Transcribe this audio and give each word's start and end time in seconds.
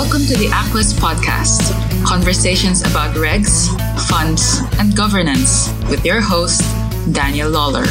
Welcome 0.00 0.26
to 0.26 0.36
the 0.36 0.48
Aquas 0.52 0.92
Podcast 0.92 1.74
conversations 2.06 2.82
about 2.82 3.16
regs, 3.16 3.66
funds, 4.08 4.60
and 4.78 4.94
governance 4.96 5.72
with 5.90 6.04
your 6.04 6.20
host, 6.20 6.60
Daniel 7.12 7.50
Lawler. 7.50 7.82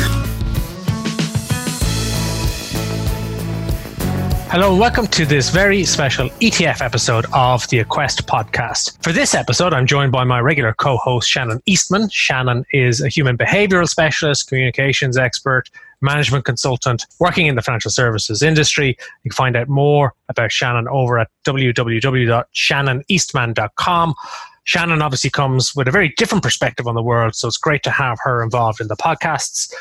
Hello, 4.50 4.74
welcome 4.74 5.06
to 5.08 5.26
this 5.26 5.50
very 5.50 5.84
special 5.84 6.30
ETF 6.40 6.80
episode 6.82 7.26
of 7.34 7.68
the 7.68 7.84
Aquest 7.84 8.24
podcast. 8.24 8.98
For 9.04 9.12
this 9.12 9.36
episode, 9.36 9.74
I'm 9.74 9.86
joined 9.86 10.14
by 10.14 10.24
my 10.24 10.40
regular 10.40 10.74
co 10.76 10.96
host, 10.96 11.30
Shannon 11.30 11.62
Eastman. 11.66 12.08
Shannon 12.08 12.66
is 12.72 13.02
a 13.02 13.10
human 13.10 13.38
behavioral 13.38 13.86
specialist, 13.86 14.48
communications 14.48 15.18
expert, 15.18 15.70
management 16.02 16.46
consultant 16.46 17.06
working 17.20 17.48
in 17.48 17.56
the 17.56 17.62
financial 17.62 17.92
services 17.92 18.42
industry. 18.42 18.98
You 19.24 19.32
can 19.32 19.36
find 19.36 19.56
out 19.56 19.68
more 19.68 20.14
about 20.30 20.52
Shannon 20.52 20.88
over 20.90 21.20
at 21.20 21.30
www.shannoneastman.com. 21.46 24.16
Shannon 24.64 25.02
obviously 25.02 25.30
comes 25.30 25.76
with 25.76 25.88
a 25.88 25.92
very 25.92 26.14
different 26.18 26.44
perspective 26.44 26.88
on 26.88 26.96
the 26.96 27.02
world, 27.02 27.36
so 27.36 27.48
it's 27.48 27.56
great 27.58 27.84
to 27.84 27.92
have 27.92 28.18
her 28.24 28.44
involved 28.44 28.82
in 28.82 28.90
the 28.90 28.98
podcasts. 28.98 29.74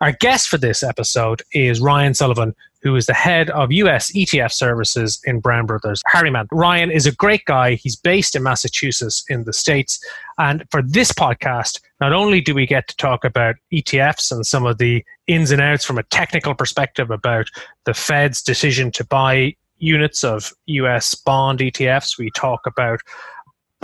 Our 0.00 0.10
guest 0.12 0.48
for 0.48 0.58
this 0.58 0.82
episode 0.82 1.42
is 1.52 1.80
Ryan 1.80 2.14
Sullivan, 2.14 2.56
who 2.82 2.96
is 2.96 3.06
the 3.06 3.14
head 3.14 3.50
of 3.50 3.72
US 3.72 4.10
ETF 4.12 4.52
services 4.52 5.20
in 5.24 5.40
Brown 5.40 5.66
Brothers 5.66 6.02
Harriman. 6.06 6.48
Ryan 6.50 6.90
is 6.90 7.06
a 7.06 7.14
great 7.14 7.44
guy. 7.44 7.74
He's 7.74 7.96
based 7.96 8.34
in 8.34 8.42
Massachusetts 8.42 9.24
in 9.28 9.44
the 9.44 9.52
States. 9.52 10.00
And 10.38 10.64
for 10.70 10.82
this 10.82 11.12
podcast, 11.12 11.80
not 12.00 12.12
only 12.12 12.40
do 12.40 12.54
we 12.54 12.66
get 12.66 12.88
to 12.88 12.96
talk 12.96 13.24
about 13.24 13.56
ETFs 13.72 14.32
and 14.32 14.46
some 14.46 14.66
of 14.66 14.78
the 14.78 15.04
ins 15.26 15.50
and 15.50 15.62
outs 15.62 15.84
from 15.84 15.98
a 15.98 16.02
technical 16.04 16.54
perspective 16.54 17.10
about 17.10 17.46
the 17.84 17.94
Fed's 17.94 18.42
decision 18.42 18.90
to 18.92 19.04
buy 19.04 19.54
units 19.78 20.24
of 20.24 20.52
US 20.66 21.14
bond 21.14 21.58
ETFs, 21.58 22.18
we 22.18 22.30
talk 22.30 22.66
about 22.66 23.00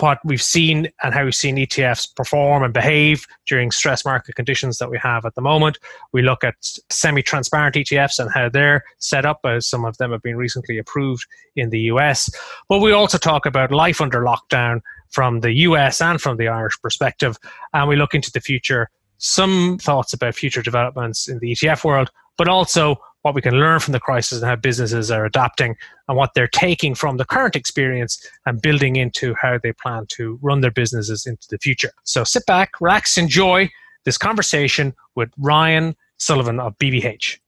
what 0.01 0.19
we've 0.25 0.43
seen 0.43 0.89
and 1.03 1.15
how 1.15 1.25
we've 1.25 1.35
seen 1.35 1.57
ETFs 1.57 2.15
perform 2.15 2.63
and 2.63 2.73
behave 2.73 3.27
during 3.47 3.71
stress 3.71 4.05
market 4.05 4.35
conditions 4.35 4.79
that 4.79 4.91
we 4.91 4.99
have 4.99 5.25
at 5.25 5.35
the 5.35 5.41
moment. 5.41 5.79
We 6.13 6.23
look 6.23 6.45
at 6.45 6.55
semi 6.91 7.23
transparent 7.23 7.75
ETFs 7.75 8.19
and 8.19 8.31
how 8.33 8.49
they're 8.49 8.85
set 8.99 9.27
up, 9.27 9.41
as 9.45 9.67
some 9.67 9.85
of 9.85 9.97
them 9.99 10.13
have 10.13 10.23
been 10.23 10.37
recently 10.37 10.79
approved 10.79 11.27
in 11.57 11.71
the 11.71 11.81
US. 11.81 12.31
But 12.69 12.79
we 12.79 12.93
also 12.93 13.19
talk 13.19 13.47
about 13.47 13.73
life 13.73 14.01
under 14.01 14.23
lockdown 14.23 14.81
from 15.11 15.41
the 15.41 15.53
US 15.53 16.01
and 16.01 16.21
from 16.21 16.37
the 16.37 16.49
Irish 16.49 16.81
perspective. 16.81 17.37
And 17.73 17.89
we 17.89 17.97
look 17.97 18.15
into 18.15 18.31
the 18.31 18.41
future, 18.41 18.91
some 19.19 19.79
thoughts 19.79 20.13
about 20.13 20.35
future 20.35 20.63
developments 20.63 21.29
in 21.29 21.39
the 21.39 21.53
ETF 21.53 21.85
world, 21.85 22.11
but 22.37 22.49
also 22.49 22.97
what 23.29 23.35
we 23.35 23.43
can 23.43 23.57
learn 23.57 23.79
from 23.79 23.93
the 23.93 24.01
crisis 24.01 24.41
and 24.41 24.49
how 24.49 24.57
businesses 24.57 25.11
are 25.11 25.27
adapting 25.27 25.77
and 26.09 26.17
what 26.17 26.33
they're 26.35 26.49
taking 26.49 26.95
from 26.95 27.19
the 27.19 27.27
current 27.27 27.55
experience 27.55 28.27
and 28.47 28.63
building 28.63 28.97
into 28.97 29.35
how 29.35 29.59
they 29.63 29.71
plan 29.75 30.07
to 30.09 30.39
run 30.41 30.63
their 30.63 30.71
businesses 30.71 31.27
into 31.27 31.47
the 31.51 31.59
future. 31.59 31.91
So 32.05 32.25
sit 32.25 32.47
back, 32.47 32.81
relax, 32.81 33.19
enjoy 33.19 33.69
this 34.07 34.17
conversation 34.17 34.95
with 35.15 35.29
Ryan 35.37 35.95
Sullivan 36.17 36.59
of 36.59 36.79
BBH. 36.79 37.39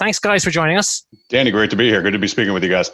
Thanks, 0.00 0.18
guys, 0.18 0.42
for 0.42 0.50
joining 0.50 0.76
us. 0.76 1.06
Danny, 1.28 1.52
great 1.52 1.70
to 1.70 1.76
be 1.76 1.88
here. 1.88 2.02
Good 2.02 2.12
to 2.12 2.18
be 2.18 2.26
speaking 2.26 2.52
with 2.52 2.64
you 2.64 2.68
guys. 2.68 2.90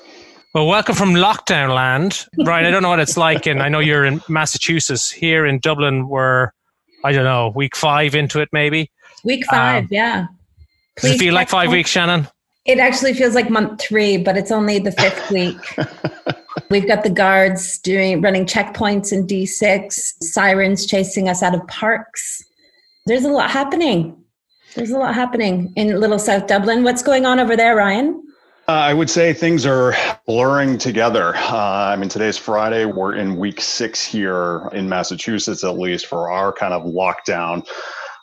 Well, 0.55 0.67
welcome 0.67 0.95
from 0.95 1.15
lockdown 1.15 1.75
land. 1.75 2.27
Ryan, 2.45 2.67
I 2.67 2.71
don't 2.71 2.83
know 2.83 2.91
what 2.91 3.01
it's 3.01 3.17
like, 3.17 3.47
and 3.47 3.63
I 3.63 3.71
know 3.71 3.79
you're 3.79 4.05
in 4.05 4.21
Massachusetts. 4.29 5.11
Here 5.11 5.47
in 5.47 5.59
Dublin, 5.59 6.07
we're, 6.07 6.51
I 7.03 7.13
don't 7.13 7.25
know, 7.25 7.51
week 7.57 7.75
five 7.75 8.15
into 8.15 8.43
it, 8.43 8.51
maybe. 8.53 8.91
Week 9.25 9.47
five, 9.47 9.85
um, 9.85 9.89
yeah. 9.91 10.27
Please 10.97 11.13
Does 11.13 11.21
it 11.21 11.25
feel 11.25 11.35
like 11.35 11.49
five 11.49 11.71
weeks, 11.71 11.91
Shannon? 11.91 12.29
It 12.65 12.79
actually 12.79 13.15
feels 13.15 13.35
like 13.35 13.51
month 13.51 13.81
three, 13.81 14.17
but 14.17 14.37
it's 14.37 14.53
only 14.53 14.79
the 14.79 14.93
fifth 14.93 15.31
week. 15.33 15.57
We've 16.71 16.87
got 16.87 17.03
the 17.03 17.11
guards 17.11 17.79
doing 17.79 18.21
running 18.21 18.47
checkpoints 18.47 19.13
in 19.13 19.27
D6, 19.27 19.93
sirens 20.23 20.87
chasing 20.87 21.29
us 21.29 21.43
out 21.43 21.55
of 21.55 21.67
parks. 21.67 22.45
There's 23.07 23.25
a 23.25 23.31
lot 23.31 23.51
happening. 23.51 24.17
There's 24.75 24.91
a 24.91 24.99
lot 24.99 25.15
happening 25.15 25.73
in 25.77 26.01
Little 26.01 26.19
South 26.19 26.47
Dublin. 26.47 26.85
What's 26.85 27.03
going 27.03 27.27
on 27.27 27.41
over 27.41 27.57
there, 27.57 27.77
Ryan? 27.77 28.23
Uh, 28.69 28.73
I 28.73 28.95
would 28.95 29.11
say 29.11 29.33
things 29.33 29.67
are 29.67 29.95
blurring 30.25 30.79
together. 30.79 31.35
Uh, 31.35 31.91
I 31.93 31.97
mean, 31.97 32.09
today's 32.09 32.39
Friday. 32.39 32.85
We're 32.85 33.17
in 33.17 33.37
week 33.37 33.61
six 33.61 34.05
here 34.05 34.69
in 34.73 34.89
Massachusetts, 34.89 35.65
at 35.65 35.79
least 35.79 36.07
for 36.07 36.31
our 36.31 36.53
kind 36.53 36.73
of 36.73 36.85
lockdown 36.85 37.67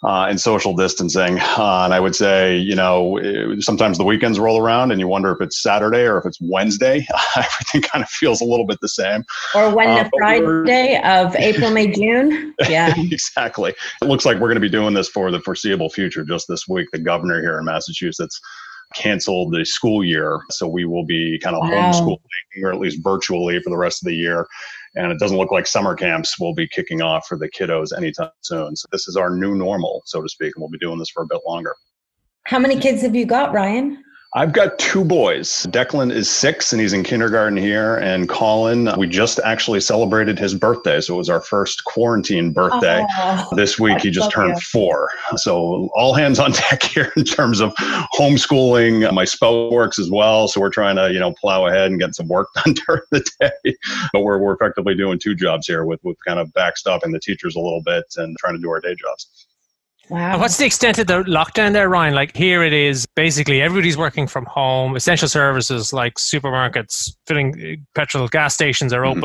uh, 0.03 0.27
and 0.29 0.39
social 0.39 0.75
distancing. 0.75 1.39
Uh, 1.39 1.83
and 1.83 1.93
I 1.93 1.99
would 1.99 2.15
say, 2.15 2.57
you 2.57 2.75
know, 2.75 3.17
it, 3.17 3.61
sometimes 3.63 3.97
the 3.97 4.03
weekends 4.03 4.39
roll 4.39 4.59
around 4.59 4.91
and 4.91 4.99
you 4.99 5.07
wonder 5.07 5.31
if 5.31 5.41
it's 5.41 5.61
Saturday 5.61 6.03
or 6.03 6.17
if 6.17 6.25
it's 6.25 6.39
Wednesday. 6.41 7.05
Everything 7.35 7.81
kind 7.81 8.03
of 8.03 8.09
feels 8.09 8.41
a 8.41 8.45
little 8.45 8.65
bit 8.65 8.79
the 8.81 8.87
same. 8.87 9.23
Or 9.53 9.73
when 9.75 9.89
uh, 9.89 10.03
the 10.03 10.09
Friday 10.17 11.01
of 11.03 11.35
April, 11.35 11.71
May, 11.71 11.91
June. 11.91 12.53
Yeah. 12.69 12.93
exactly. 12.97 13.73
It 14.01 14.05
looks 14.05 14.25
like 14.25 14.35
we're 14.35 14.47
going 14.47 14.55
to 14.55 14.61
be 14.61 14.69
doing 14.69 14.93
this 14.93 15.09
for 15.09 15.31
the 15.31 15.39
foreseeable 15.39 15.89
future. 15.89 16.23
Just 16.23 16.47
this 16.47 16.67
week, 16.67 16.87
the 16.91 16.99
governor 16.99 17.41
here 17.41 17.57
in 17.57 17.65
Massachusetts 17.65 18.39
canceled 18.93 19.53
the 19.53 19.65
school 19.65 20.03
year. 20.03 20.39
So 20.51 20.67
we 20.67 20.85
will 20.85 21.05
be 21.05 21.39
kind 21.39 21.55
of 21.55 21.61
wow. 21.63 21.91
homeschooling 21.91 22.63
or 22.63 22.71
at 22.71 22.79
least 22.79 22.99
virtually 23.03 23.59
for 23.61 23.69
the 23.69 23.77
rest 23.77 24.03
of 24.03 24.07
the 24.07 24.15
year 24.15 24.45
and 24.95 25.11
it 25.11 25.19
doesn't 25.19 25.37
look 25.37 25.51
like 25.51 25.67
summer 25.67 25.95
camps 25.95 26.39
will 26.39 26.53
be 26.53 26.67
kicking 26.67 27.01
off 27.01 27.27
for 27.27 27.37
the 27.37 27.49
kiddos 27.49 27.95
anytime 27.95 28.29
soon. 28.41 28.75
So 28.75 28.87
this 28.91 29.07
is 29.07 29.15
our 29.15 29.29
new 29.29 29.55
normal, 29.55 30.01
so 30.05 30.21
to 30.21 30.29
speak, 30.29 30.53
and 30.55 30.61
we'll 30.61 30.69
be 30.69 30.77
doing 30.79 30.99
this 30.99 31.09
for 31.09 31.23
a 31.23 31.27
bit 31.27 31.41
longer. 31.47 31.75
How 32.45 32.59
many 32.59 32.79
kids 32.79 33.01
have 33.03 33.15
you 33.15 33.25
got, 33.25 33.53
Ryan? 33.53 34.03
I've 34.35 34.53
got 34.53 34.77
two 34.77 35.03
boys. 35.03 35.65
Declan 35.71 36.11
is 36.13 36.29
six 36.29 36.71
and 36.71 36.79
he's 36.79 36.93
in 36.93 37.01
kindergarten 37.01 37.57
here. 37.57 37.95
And 37.95 38.29
Colin, 38.29 38.91
we 38.95 39.07
just 39.07 39.39
actually 39.39 39.79
celebrated 39.79 40.37
his 40.37 40.53
birthday. 40.53 41.01
So 41.01 41.15
it 41.15 41.17
was 41.17 41.29
our 41.29 41.41
first 41.41 41.83
quarantine 41.85 42.53
birthday. 42.53 43.03
Oh, 43.17 43.47
this 43.55 43.79
week 43.79 44.01
he 44.01 44.11
just 44.11 44.29
turned 44.29 44.53
you. 44.53 44.61
four. 44.71 45.09
So 45.37 45.89
all 45.95 46.13
hands 46.13 46.37
on 46.37 46.51
deck 46.69 46.83
here 46.83 47.11
in 47.17 47.23
terms 47.23 47.59
of 47.59 47.73
homeschooling. 48.13 49.11
My 49.11 49.25
spouse 49.25 49.71
works 49.73 49.97
as 49.97 50.11
well. 50.11 50.47
So 50.47 50.61
we're 50.61 50.69
trying 50.69 50.97
to, 50.97 51.11
you 51.11 51.19
know, 51.19 51.33
plow 51.33 51.65
ahead 51.65 51.89
and 51.89 51.99
get 51.99 52.13
some 52.13 52.27
work 52.27 52.49
done 52.63 52.75
during 52.85 53.01
the 53.09 53.27
day. 53.39 53.75
But 54.13 54.21
we're, 54.21 54.37
we're 54.37 54.53
effectively 54.53 54.93
doing 54.93 55.17
two 55.17 55.33
jobs 55.33 55.65
here 55.65 55.85
with, 55.85 56.03
with 56.03 56.17
kind 56.23 56.39
of 56.39 56.49
backstopping 56.49 57.13
the 57.13 57.19
teachers 57.19 57.55
a 57.55 57.59
little 57.59 57.81
bit 57.81 58.05
and 58.17 58.37
trying 58.37 58.53
to 58.53 58.61
do 58.61 58.69
our 58.69 58.79
day 58.79 58.93
jobs. 58.93 59.47
Wow. 60.09 60.31
And 60.33 60.41
what's 60.41 60.57
the 60.57 60.65
extent 60.65 60.97
of 60.97 61.07
the 61.07 61.23
lockdown 61.23 61.73
there, 61.73 61.87
Ryan? 61.87 62.15
Like 62.15 62.35
here 62.35 62.63
it 62.63 62.73
is 62.73 63.05
basically 63.15 63.61
everybody's 63.61 63.97
working 63.97 64.25
from 64.25 64.45
home. 64.45 64.95
Essential 64.95 65.27
services 65.27 65.93
like 65.93 66.15
supermarkets, 66.15 67.15
filling 67.27 67.85
petrol, 67.93 68.27
gas 68.27 68.55
stations 68.55 68.91
are 68.91 69.01
mm-hmm. 69.01 69.19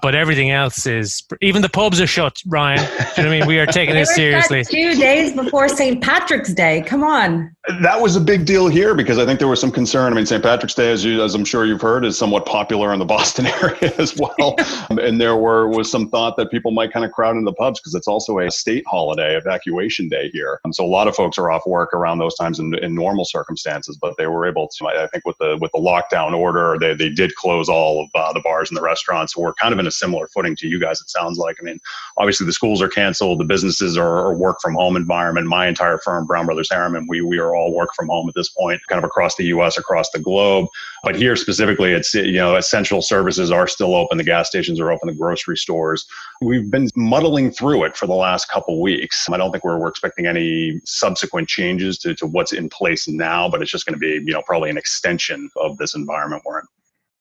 Open 0.00 0.10
but 0.10 0.16
everything 0.16 0.50
else 0.50 0.86
is 0.86 1.22
even 1.40 1.62
the 1.62 1.68
pubs 1.68 2.00
are 2.00 2.06
shut. 2.06 2.42
Ryan, 2.46 2.80
you 2.80 2.84
know 2.88 3.04
what 3.06 3.18
I 3.18 3.28
mean? 3.30 3.46
We 3.46 3.60
are 3.60 3.66
taking 3.80 3.94
this 3.94 4.12
seriously. 4.12 4.64
Two 4.64 4.96
days 4.96 5.32
before 5.32 5.68
St. 5.68 6.02
Patrick's 6.02 6.52
Day. 6.52 6.82
Come 6.82 7.04
on. 7.04 7.54
That 7.80 8.00
was 8.00 8.16
a 8.16 8.20
big 8.20 8.44
deal 8.44 8.66
here 8.66 8.94
because 8.94 9.18
I 9.18 9.26
think 9.26 9.38
there 9.38 9.46
was 9.46 9.60
some 9.60 9.70
concern. 9.70 10.12
I 10.12 10.16
mean, 10.16 10.26
St. 10.26 10.42
Patrick's 10.42 10.74
Day, 10.74 10.90
as 10.90 11.04
you, 11.04 11.22
as 11.22 11.36
I'm 11.36 11.44
sure 11.44 11.64
you've 11.64 11.80
heard, 11.80 12.04
is 12.04 12.18
somewhat 12.18 12.44
popular 12.44 12.92
in 12.92 12.98
the 12.98 13.04
Boston 13.10 13.46
area 13.46 13.92
as 13.98 14.16
well. 14.16 14.56
and 14.90 15.20
there 15.20 15.36
were 15.36 15.68
was 15.68 15.90
some 15.90 16.08
thought 16.08 16.36
that 16.38 16.50
people 16.50 16.72
might 16.72 16.92
kind 16.92 17.04
of 17.04 17.12
crowd 17.12 17.36
into 17.36 17.44
the 17.44 17.54
pubs 17.54 17.78
because 17.78 17.94
it's 17.94 18.08
also 18.08 18.40
a 18.40 18.50
state 18.50 18.84
holiday, 18.88 19.36
evacuation 19.36 20.08
day 20.08 20.28
here. 20.30 20.58
And 20.64 20.74
so 20.74 20.84
a 20.84 20.88
lot 20.88 21.06
of 21.06 21.14
folks 21.14 21.38
are 21.38 21.52
off 21.52 21.62
work 21.66 21.94
around 21.94 22.18
those 22.18 22.34
times 22.34 22.58
in, 22.58 22.74
in 22.82 22.96
normal 22.96 23.24
circumstances. 23.24 23.96
But 24.00 24.16
they 24.16 24.26
were 24.26 24.46
able 24.46 24.68
to, 24.78 24.88
I 24.88 25.06
think, 25.06 25.24
with 25.24 25.38
the 25.38 25.56
with 25.60 25.70
the 25.72 25.78
lockdown 25.78 26.32
order, 26.32 26.76
they 26.80 26.94
they 26.94 27.10
did 27.10 27.34
close 27.36 27.68
all 27.68 28.02
of 28.02 28.10
uh, 28.14 28.32
the 28.32 28.40
bars 28.40 28.70
and 28.70 28.76
the 28.76 28.82
restaurants. 28.82 29.34
So 29.34 29.42
we're 29.42 29.54
kind 29.54 29.72
of 29.72 29.78
in 29.78 29.86
a 29.86 29.89
similar 29.90 30.28
footing 30.28 30.56
to 30.56 30.68
you 30.68 30.78
guys. 30.78 31.00
It 31.00 31.10
sounds 31.10 31.38
like. 31.38 31.56
I 31.60 31.64
mean, 31.64 31.78
obviously 32.16 32.46
the 32.46 32.52
schools 32.52 32.82
are 32.82 32.88
canceled, 32.88 33.40
the 33.40 33.44
businesses 33.44 33.96
are, 33.96 34.26
are 34.26 34.34
work 34.36 34.58
from 34.60 34.74
home 34.74 34.96
environment. 34.96 35.46
My 35.46 35.66
entire 35.66 35.98
firm, 35.98 36.26
Brown 36.26 36.46
Brothers 36.46 36.68
Harriman, 36.70 37.06
we 37.08 37.20
we 37.22 37.38
are 37.38 37.54
all 37.54 37.74
work 37.74 37.90
from 37.94 38.08
home 38.08 38.28
at 38.28 38.34
this 38.34 38.48
point, 38.50 38.80
kind 38.88 38.98
of 38.98 39.04
across 39.04 39.36
the 39.36 39.44
U.S., 39.46 39.78
across 39.78 40.10
the 40.10 40.18
globe. 40.18 40.66
But 41.02 41.16
here 41.16 41.36
specifically, 41.36 41.92
it's 41.92 42.14
you 42.14 42.32
know 42.32 42.56
essential 42.56 43.02
services 43.02 43.50
are 43.50 43.66
still 43.66 43.94
open. 43.94 44.18
The 44.18 44.24
gas 44.24 44.48
stations 44.48 44.80
are 44.80 44.92
open. 44.92 45.08
The 45.08 45.14
grocery 45.14 45.56
stores. 45.56 46.06
We've 46.42 46.70
been 46.70 46.88
muddling 46.94 47.50
through 47.50 47.84
it 47.84 47.96
for 47.96 48.06
the 48.06 48.14
last 48.14 48.48
couple 48.50 48.80
weeks. 48.80 49.28
I 49.30 49.36
don't 49.36 49.50
think 49.50 49.64
we're, 49.64 49.78
we're 49.78 49.88
expecting 49.88 50.26
any 50.26 50.80
subsequent 50.84 51.48
changes 51.48 51.98
to, 51.98 52.14
to 52.16 52.26
what's 52.26 52.52
in 52.52 52.68
place 52.68 53.08
now, 53.08 53.48
but 53.48 53.62
it's 53.62 53.70
just 53.70 53.86
going 53.86 53.94
to 53.94 53.98
be 53.98 54.24
you 54.24 54.32
know 54.32 54.42
probably 54.42 54.70
an 54.70 54.78
extension 54.78 55.50
of 55.56 55.78
this 55.78 55.94
environment 55.94 56.42
we're 56.44 56.60
in. 56.60 56.66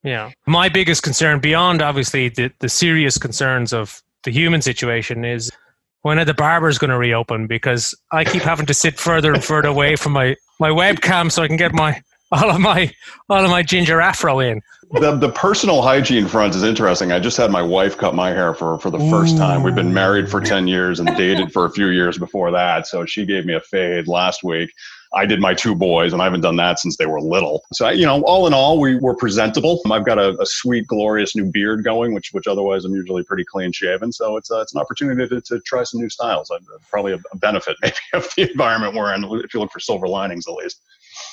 Yeah. 0.04 0.31
My 0.48 0.69
biggest 0.69 1.04
concern, 1.04 1.40
beyond 1.40 1.81
obviously 1.81 2.30
the, 2.30 2.51
the 2.60 2.69
serious 2.69 3.18
concerns 3.18 3.74
of 3.74 4.01
the 4.24 4.31
human 4.31 4.62
situation, 4.62 5.25
is 5.25 5.51
when 6.01 6.19
are 6.19 6.25
the 6.25 6.34
barbers 6.34 6.78
going 6.78 6.92
to 6.92 6.98
reopen? 6.98 7.48
Because 7.48 7.94
I 8.12 8.24
keep 8.24 8.44
having 8.44 8.66
to 8.68 8.74
sit 8.74 8.98
further 8.98 9.34
and 9.34 9.44
further 9.44 9.68
away 9.68 9.96
from 9.96 10.13
my, 10.13 10.36
my 10.60 10.69
webcam 10.69 11.31
so 11.31 11.44
I 11.44 11.48
can 11.48 11.57
get 11.57 11.74
my 11.74 12.01
all 12.31 12.51
of 12.51 12.60
my 12.60 12.92
all 13.30 13.44
of 13.44 13.50
my 13.50 13.63
ginger 13.63 14.01
afro 14.01 14.40
in. 14.40 14.62
The 14.92 15.16
the 15.16 15.30
personal 15.31 15.81
hygiene 15.81 16.28
front 16.28 16.56
is 16.56 16.63
interesting. 16.63 17.12
I 17.12 17.19
just 17.19 17.38
had 17.38 17.52
my 17.52 17.62
wife 17.62 17.98
cut 17.98 18.16
my 18.16 18.30
hair 18.30 18.54
for 18.54 18.80
for 18.80 18.90
the 18.90 19.00
first 19.10 19.38
time. 19.38 19.63
We've 19.63 19.75
been 19.75 19.94
married 19.94 20.30
for 20.30 20.42
ten 20.42 20.68
years 20.68 21.00
and 21.00 21.16
dated 21.16 21.52
for 21.52 21.66
a 21.66 21.72
few 21.72 21.88
years 21.88 22.18
before 22.18 22.52
that. 22.52 22.88
So 22.88 23.06
she 23.06 23.25
gave 23.25 23.45
me 23.45 23.54
a 23.54 23.62
fade 23.62 24.07
last 24.07 24.44
week. 24.44 24.72
I 25.14 25.26
did 25.26 25.40
my 25.40 25.54
two 25.54 25.74
boys, 25.74 26.14
and 26.14 26.22
I 26.22 26.26
haven't 26.26 26.42
done 26.42 26.58
that 26.58 26.80
since 26.80 26.98
they 26.98 27.08
were 27.08 27.20
little. 27.20 27.64
So, 27.74 27.90
you 27.90 28.06
know, 28.06 28.22
all 28.24 28.46
in 28.46 28.54
all, 28.54 28.80
we 28.80 28.96
were 28.96 29.16
presentable. 29.16 29.82
I've 29.92 30.06
got 30.06 30.20
a, 30.20 30.40
a 30.40 30.46
sweet, 30.46 30.86
glorious 30.86 31.36
new 31.36 31.52
beard 31.52 31.84
going, 31.84 32.14
which 32.14 32.30
which 32.32 32.48
otherwise 32.48 32.86
I'm 32.86 32.94
usually 32.94 33.24
pretty 33.24 33.44
clean 33.44 33.72
shaven. 33.72 34.12
So 34.12 34.38
it's 34.38 34.52
uh, 34.52 34.62
it's 34.62 34.74
an 34.76 34.82
opportunity 34.82 35.28
to, 35.28 35.42
to 35.42 35.60
try 35.62 35.84
some 35.84 36.02
new 36.02 36.10
styles. 36.10 36.52
Uh, 36.52 36.60
probably 36.92 37.14
a, 37.14 37.20
a 37.32 37.38
benefit 37.38 37.76
maybe 37.82 37.96
of 38.14 38.28
the 38.36 38.52
environment 38.52 38.96
we're 38.96 39.14
in 39.14 39.24
if 39.44 39.54
you 39.54 39.60
look 39.60 39.72
for 39.72 39.80
silver 39.80 40.08
linings 40.08 40.48
at 40.48 40.54
least. 40.54 40.82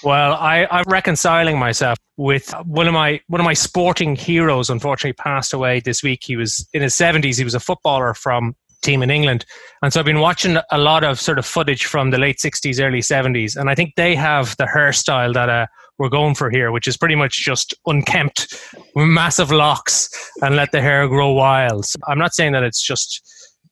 Well, 0.03 0.35
I, 0.35 0.67
I'm 0.71 0.85
reconciling 0.89 1.59
myself 1.59 1.99
with 2.17 2.53
one 2.65 2.87
of 2.87 2.95
my 2.95 3.21
one 3.29 3.41
of 3.41 3.45
my 3.45 3.55
sporting 3.55 4.17
heroes. 4.17 4.71
Unfortunately, 4.71 5.13
passed 5.13 5.53
away 5.53 5.81
this 5.81 6.03
week. 6.03 6.21
He 6.23 6.37
was 6.37 6.67
in 6.73 6.83
his 6.83 6.95
seventies. 6.95 7.37
He 7.37 7.45
was 7.45 7.55
a 7.55 7.61
footballer 7.61 8.15
from 8.15 8.57
team 8.87 9.03
in 9.03 9.11
England. 9.11 9.45
And 9.83 9.93
so 9.93 10.01
I've 10.01 10.07
been 10.07 10.21
watching 10.21 10.57
a 10.71 10.79
lot 10.79 11.05
of 11.05 11.21
sort 11.21 11.39
of 11.39 11.45
footage 11.45 11.85
from 11.85 12.11
the 12.11 12.19
late 12.19 12.39
60s, 12.39 12.83
early 12.83 13.01
70s. 13.01 13.57
And 13.57 13.69
I 13.69 13.75
think 13.75 13.95
they 13.97 14.15
have 14.15 14.57
the 14.57 14.65
hairstyle 14.65 15.35
that 15.35 15.49
uh, 15.49 15.67
we're 15.99 16.09
going 16.09 16.35
for 16.35 16.51
here, 16.51 16.71
which 16.73 16.87
is 16.87 16.97
pretty 16.97 17.17
much 17.17 17.45
just 17.45 17.75
unkempt, 17.87 18.55
massive 18.95 19.51
locks, 19.51 20.09
and 20.43 20.57
let 20.57 20.73
the 20.73 20.81
hair 20.81 21.09
grow 21.09 21.33
wild. 21.33 21.85
So 21.85 21.99
I'm 22.07 22.19
not 22.19 22.35
saying 22.35 22.53
that 22.53 22.63
it's 22.63 22.83
just 22.83 23.23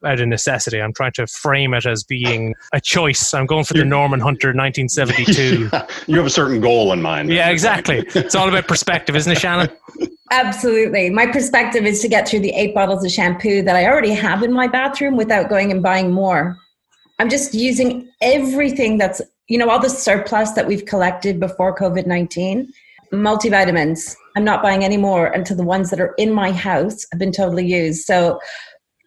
out 0.04 0.20
of 0.20 0.28
necessity. 0.28 0.80
I'm 0.80 0.92
trying 0.92 1.12
to 1.12 1.26
frame 1.26 1.74
it 1.74 1.86
as 1.86 2.04
being 2.04 2.54
a 2.72 2.80
choice. 2.80 3.34
I'm 3.34 3.46
going 3.46 3.64
for 3.64 3.74
the 3.74 3.84
Norman 3.84 4.20
Hunter 4.20 4.48
1972. 4.48 5.70
you 6.06 6.16
have 6.16 6.26
a 6.26 6.30
certain 6.30 6.60
goal 6.60 6.92
in 6.92 7.02
mind. 7.02 7.30
Yeah, 7.30 7.50
exactly. 7.50 8.04
it's 8.14 8.34
all 8.34 8.48
about 8.48 8.68
perspective, 8.68 9.16
isn't 9.16 9.32
it, 9.32 9.38
Shannon? 9.38 9.70
Absolutely. 10.30 11.10
My 11.10 11.26
perspective 11.26 11.84
is 11.84 12.00
to 12.00 12.08
get 12.08 12.26
through 12.26 12.40
the 12.40 12.52
eight 12.54 12.74
bottles 12.74 13.04
of 13.04 13.10
shampoo 13.10 13.62
that 13.62 13.76
I 13.76 13.86
already 13.86 14.10
have 14.10 14.42
in 14.42 14.52
my 14.52 14.66
bathroom 14.66 15.16
without 15.16 15.48
going 15.48 15.70
and 15.70 15.82
buying 15.82 16.10
more. 16.10 16.56
I'm 17.18 17.28
just 17.28 17.54
using 17.54 18.10
everything 18.20 18.98
that's, 18.98 19.22
you 19.48 19.58
know, 19.58 19.68
all 19.68 19.78
the 19.78 19.90
surplus 19.90 20.52
that 20.52 20.66
we've 20.66 20.86
collected 20.86 21.38
before 21.38 21.76
COVID 21.76 22.06
19. 22.06 22.72
Multivitamins. 23.12 24.16
I'm 24.36 24.44
not 24.44 24.62
buying 24.62 24.82
any 24.82 24.96
more 24.96 25.26
until 25.26 25.56
the 25.56 25.62
ones 25.62 25.90
that 25.90 26.00
are 26.00 26.14
in 26.18 26.32
my 26.32 26.50
house 26.50 27.06
have 27.12 27.20
been 27.20 27.30
totally 27.30 27.66
used. 27.66 28.04
So 28.04 28.40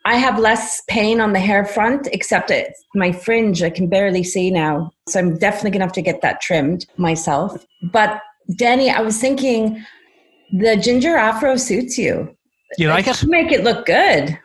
I 0.07 0.15
have 0.15 0.39
less 0.39 0.81
pain 0.87 1.19
on 1.19 1.33
the 1.33 1.39
hair 1.39 1.65
front, 1.65 2.07
except 2.13 2.49
it, 2.49 2.73
my 2.95 3.11
fringe 3.11 3.61
I 3.61 3.69
can 3.69 3.89
barely 3.89 4.23
see 4.23 4.49
now. 4.49 4.89
So 5.09 5.19
I'm 5.19 5.37
definitely 5.37 5.71
going 5.71 5.81
to 5.81 5.85
have 5.85 5.91
to 5.91 6.01
get 6.01 6.21
that 6.21 6.39
trimmed 6.39 6.85
myself. 6.95 7.65
But 7.91 8.21
Danny, 8.55 8.89
I 8.89 9.01
was 9.01 9.19
thinking 9.19 9.85
the 10.53 10.77
ginger 10.77 11.17
afro 11.17 11.57
suits 11.57 11.97
you. 11.97 12.33
You 12.77 12.87
like 12.87 13.05
it? 13.05 13.21
You 13.21 13.29
make 13.29 13.51
it 13.51 13.65
look 13.65 13.85
good. 13.85 14.39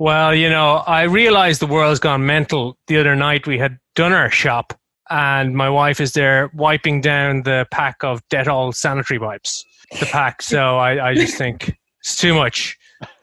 Well, 0.00 0.34
you 0.34 0.50
know, 0.50 0.82
I 0.84 1.02
realized 1.02 1.60
the 1.60 1.68
world's 1.68 2.00
gone 2.00 2.26
mental. 2.26 2.76
The 2.88 2.96
other 2.96 3.14
night 3.14 3.46
we 3.46 3.56
had 3.56 3.78
done 3.94 4.12
our 4.12 4.32
shop 4.32 4.76
and 5.10 5.54
my 5.54 5.70
wife 5.70 6.00
is 6.00 6.14
there 6.14 6.50
wiping 6.54 7.02
down 7.02 7.44
the 7.44 7.68
pack 7.70 8.02
of 8.02 8.20
Dettol 8.30 8.74
sanitary 8.74 9.18
wipes. 9.18 9.64
The 10.00 10.06
pack. 10.06 10.42
So 10.42 10.76
I, 10.78 11.10
I 11.10 11.14
just 11.14 11.36
think 11.36 11.78
it's 12.00 12.16
too 12.16 12.34
much. 12.34 12.79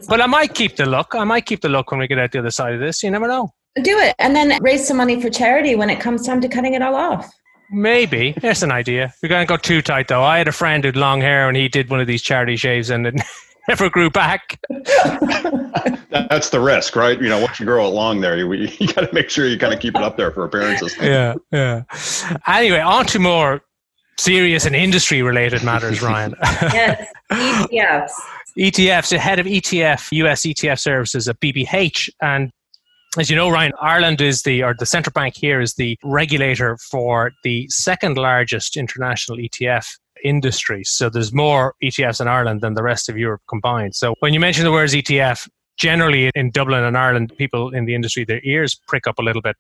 But 0.08 0.22
I 0.22 0.26
might 0.26 0.54
keep 0.54 0.76
the 0.76 0.86
look. 0.86 1.16
I 1.16 1.24
might 1.24 1.46
keep 1.46 1.62
the 1.62 1.70
look 1.70 1.92
when 1.92 2.00
we 2.00 2.08
get 2.08 2.20
out 2.20 2.32
the 2.32 2.40
other 2.40 2.52
side 2.52 2.74
of 2.74 2.80
this. 2.80 3.04
You 3.04 3.12
never 3.12 3.28
know. 3.28 3.50
Do 3.84 3.98
it 4.00 4.16
and 4.18 4.36
then 4.36 4.58
raise 4.62 4.88
some 4.88 4.98
money 4.98 5.22
for 5.22 5.30
charity 5.30 5.76
when 5.76 5.90
it 5.90 6.00
comes 6.00 6.26
time 6.26 6.42
to 6.42 6.48
cutting 6.48 6.74
it 6.74 6.82
all 6.82 6.96
off. 6.96 7.30
Maybe. 7.70 8.34
That's 8.42 8.64
an 8.64 8.72
idea. 8.72 9.14
We're 9.22 9.30
going 9.30 9.46
to 9.46 9.50
go 9.50 9.58
too 9.58 9.82
tight, 9.82 10.08
though. 10.08 10.24
I 10.24 10.38
had 10.38 10.48
a 10.48 10.54
friend 10.54 10.84
who 10.84 10.88
had 10.88 10.96
long 10.96 11.22
hair 11.22 11.48
and 11.48 11.58
he 11.58 11.68
did 11.68 11.90
one 11.90 12.00
of 12.00 12.08
these 12.08 12.22
charity 12.22 12.56
shaves 12.56 12.90
and 12.90 13.06
it 13.06 13.22
never 13.68 13.90
grew 13.90 14.10
back. 14.10 14.60
That's 16.10 16.50
the 16.50 16.60
risk, 16.60 16.96
right? 16.96 17.22
You 17.22 17.30
know, 17.30 17.40
once 17.40 17.60
you 17.60 17.66
grow 17.66 17.86
it 17.86 17.90
long 17.90 18.22
there, 18.22 18.38
you, 18.38 18.52
you 18.54 18.88
got 18.94 19.02
to 19.02 19.14
make 19.14 19.30
sure 19.30 19.48
you 19.48 19.58
kind 19.58 19.74
of 19.74 19.80
keep 19.80 19.96
it 19.96 20.02
up 20.02 20.18
there 20.18 20.32
for 20.32 20.46
appearances. 20.46 20.96
Yeah, 21.00 21.36
yeah. 21.52 21.84
Anyway, 22.48 22.80
on 22.80 23.06
to 23.08 23.20
more 23.20 23.62
serious 24.18 24.66
and 24.66 24.76
industry 24.76 25.22
related 25.22 25.64
matters, 25.64 26.02
Ryan. 26.02 26.34
yes, 26.42 27.08
ETFs. 27.32 28.12
ETFs, 28.58 29.10
the 29.10 29.20
head 29.20 29.40
of 29.40 29.46
ETF, 29.46 30.12
US 30.12 30.42
ETF 30.42 30.80
services 30.80 31.28
at 31.28 31.40
BBH. 31.40 32.10
And 32.22 32.52
as 33.18 33.30
you 33.30 33.36
know, 33.36 33.50
Ryan, 33.50 33.72
Ireland 33.80 34.20
is 34.20 34.42
the, 34.42 34.64
or 34.64 34.76
the 34.78 34.86
central 34.86 35.12
bank 35.14 35.36
here 35.38 35.62
is 35.62 35.76
the 35.76 35.98
regulator 36.04 36.78
for 36.78 37.32
the 37.44 37.68
second 37.70 38.18
largest 38.18 38.76
international 38.76 39.38
ETF 39.38 39.88
industry. 40.24 40.84
So 40.84 41.10
there's 41.10 41.32
more 41.32 41.76
ETFs 41.84 42.20
in 42.20 42.28
Ireland 42.28 42.62
than 42.62 42.74
the 42.74 42.84
rest 42.84 43.10
of 43.10 43.18
Europe 43.18 43.42
combined. 43.48 43.96
So 43.96 44.16
when 44.20 44.34
you 44.34 44.40
mention 44.40 44.64
the 44.66 44.72
words 44.72 44.94
ETF, 44.94 45.48
generally 45.78 46.32
in 46.34 46.50
Dublin 46.50 46.84
and 46.84 46.98
Ireland, 46.98 47.34
people 47.38 47.74
in 47.74 47.86
the 47.86 47.94
industry, 47.94 48.26
their 48.26 48.42
ears 48.44 48.76
prick 48.88 49.06
up 49.06 49.20
a 49.20 49.22
little 49.22 49.44
bit. 49.44 49.56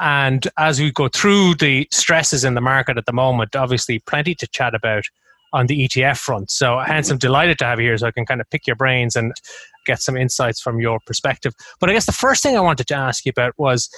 And 0.00 0.46
as 0.58 0.78
we 0.78 0.92
go 0.92 1.08
through 1.08 1.54
the 1.54 1.88
stresses 1.90 2.44
in 2.44 2.54
the 2.54 2.60
market 2.60 2.98
at 2.98 3.06
the 3.06 3.12
moment, 3.12 3.56
obviously 3.56 3.98
plenty 4.00 4.34
to 4.34 4.46
chat 4.46 4.74
about 4.74 5.04
on 5.52 5.66
the 5.66 5.88
ETF 5.88 6.18
front. 6.18 6.50
So 6.50 6.78
hence 6.78 7.10
I'm 7.10 7.18
delighted 7.18 7.58
to 7.58 7.64
have 7.64 7.80
you 7.80 7.86
here 7.86 7.98
so 7.98 8.06
I 8.06 8.10
can 8.10 8.26
kind 8.26 8.40
of 8.40 8.48
pick 8.50 8.66
your 8.66 8.76
brains 8.76 9.16
and 9.16 9.32
get 9.86 10.00
some 10.00 10.16
insights 10.16 10.60
from 10.60 10.80
your 10.80 11.00
perspective. 11.06 11.54
But 11.80 11.90
I 11.90 11.92
guess 11.94 12.06
the 12.06 12.12
first 12.12 12.42
thing 12.42 12.56
I 12.56 12.60
wanted 12.60 12.86
to 12.88 12.94
ask 12.94 13.24
you 13.24 13.30
about 13.30 13.54
was 13.58 13.88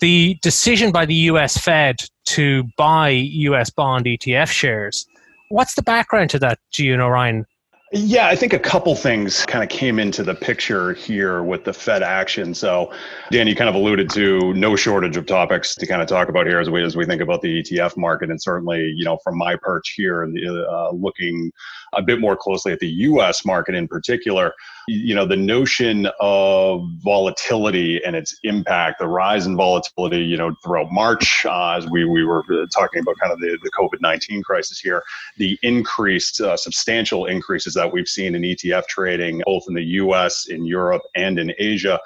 the 0.00 0.36
decision 0.42 0.92
by 0.92 1.06
the 1.06 1.14
US 1.14 1.56
Fed 1.56 1.96
to 2.26 2.64
buy 2.76 3.10
US 3.10 3.70
bond 3.70 4.06
ETF 4.06 4.48
shares. 4.48 5.06
What's 5.48 5.74
the 5.74 5.82
background 5.82 6.30
to 6.30 6.38
that, 6.40 6.58
do 6.72 6.84
you 6.84 6.96
know, 6.96 7.08
Ryan? 7.08 7.46
Yeah, 7.92 8.26
I 8.26 8.34
think 8.34 8.52
a 8.52 8.58
couple 8.58 8.96
things 8.96 9.46
kind 9.46 9.62
of 9.62 9.70
came 9.70 10.00
into 10.00 10.24
the 10.24 10.34
picture 10.34 10.92
here 10.94 11.44
with 11.44 11.62
the 11.62 11.72
Fed 11.72 12.02
action. 12.02 12.52
So, 12.52 12.92
Dan, 13.30 13.46
you 13.46 13.54
kind 13.54 13.68
of 13.68 13.76
alluded 13.76 14.10
to 14.10 14.52
no 14.54 14.74
shortage 14.74 15.16
of 15.16 15.24
topics 15.26 15.76
to 15.76 15.86
kind 15.86 16.02
of 16.02 16.08
talk 16.08 16.28
about 16.28 16.48
here 16.48 16.58
as 16.58 16.68
we 16.68 16.82
as 16.82 16.96
we 16.96 17.06
think 17.06 17.22
about 17.22 17.42
the 17.42 17.62
ETF 17.62 17.96
market, 17.96 18.28
and 18.28 18.42
certainly, 18.42 18.92
you 18.96 19.04
know, 19.04 19.18
from 19.22 19.38
my 19.38 19.54
perch 19.54 19.94
here 19.96 20.24
uh, 20.24 20.90
looking 20.90 21.52
a 21.94 22.02
bit 22.02 22.20
more 22.20 22.36
closely 22.36 22.72
at 22.72 22.80
the 22.80 22.88
U.S. 22.88 23.44
market 23.44 23.74
in 23.74 23.88
particular 23.88 24.52
you 24.88 25.14
know 25.14 25.26
the 25.26 25.36
notion 25.36 26.08
of 26.20 26.88
volatility 26.98 28.02
and 28.04 28.14
its 28.14 28.38
impact 28.44 29.00
the 29.00 29.08
rise 29.08 29.46
in 29.46 29.56
volatility 29.56 30.18
you 30.18 30.36
know 30.36 30.54
throughout 30.62 30.92
march 30.92 31.44
uh, 31.46 31.72
as 31.76 31.88
we, 31.90 32.04
we 32.04 32.24
were 32.24 32.44
talking 32.72 33.00
about 33.00 33.16
kind 33.20 33.32
of 33.32 33.40
the, 33.40 33.58
the 33.62 33.70
covid-19 33.70 34.42
crisis 34.44 34.78
here 34.78 35.02
the 35.38 35.58
increased 35.62 36.40
uh, 36.40 36.56
substantial 36.56 37.26
increases 37.26 37.74
that 37.74 37.92
we've 37.92 38.08
seen 38.08 38.34
in 38.34 38.42
etf 38.42 38.86
trading 38.86 39.42
both 39.44 39.64
in 39.68 39.74
the 39.74 39.82
us 39.82 40.46
in 40.48 40.64
europe 40.64 41.02
and 41.16 41.38
in 41.38 41.52
asia 41.58 41.98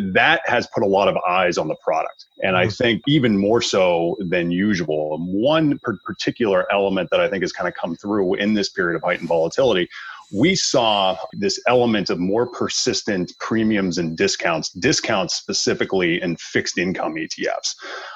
that 0.00 0.40
has 0.44 0.66
put 0.68 0.82
a 0.82 0.86
lot 0.86 1.08
of 1.08 1.16
eyes 1.18 1.58
on 1.58 1.68
the 1.68 1.76
product 1.76 2.26
and 2.42 2.56
i 2.56 2.64
mm-hmm. 2.64 2.70
think 2.70 3.02
even 3.06 3.38
more 3.38 3.60
so 3.60 4.16
than 4.20 4.50
usual 4.50 5.18
one 5.20 5.78
particular 6.04 6.70
element 6.72 7.08
that 7.10 7.20
i 7.20 7.28
think 7.28 7.42
has 7.42 7.52
kind 7.52 7.68
of 7.68 7.74
come 7.74 7.96
through 7.96 8.34
in 8.34 8.54
this 8.54 8.68
period 8.68 8.96
of 8.96 9.02
heightened 9.02 9.28
volatility 9.28 9.88
we 10.34 10.56
saw 10.56 11.16
this 11.32 11.60
element 11.68 12.10
of 12.10 12.18
more 12.18 12.46
persistent 12.46 13.32
premiums 13.38 13.98
and 13.98 14.16
discounts, 14.16 14.70
discounts 14.70 15.36
specifically 15.36 16.20
in 16.20 16.36
fixed 16.36 16.76
income 16.76 17.14
ETFs. 17.14 17.74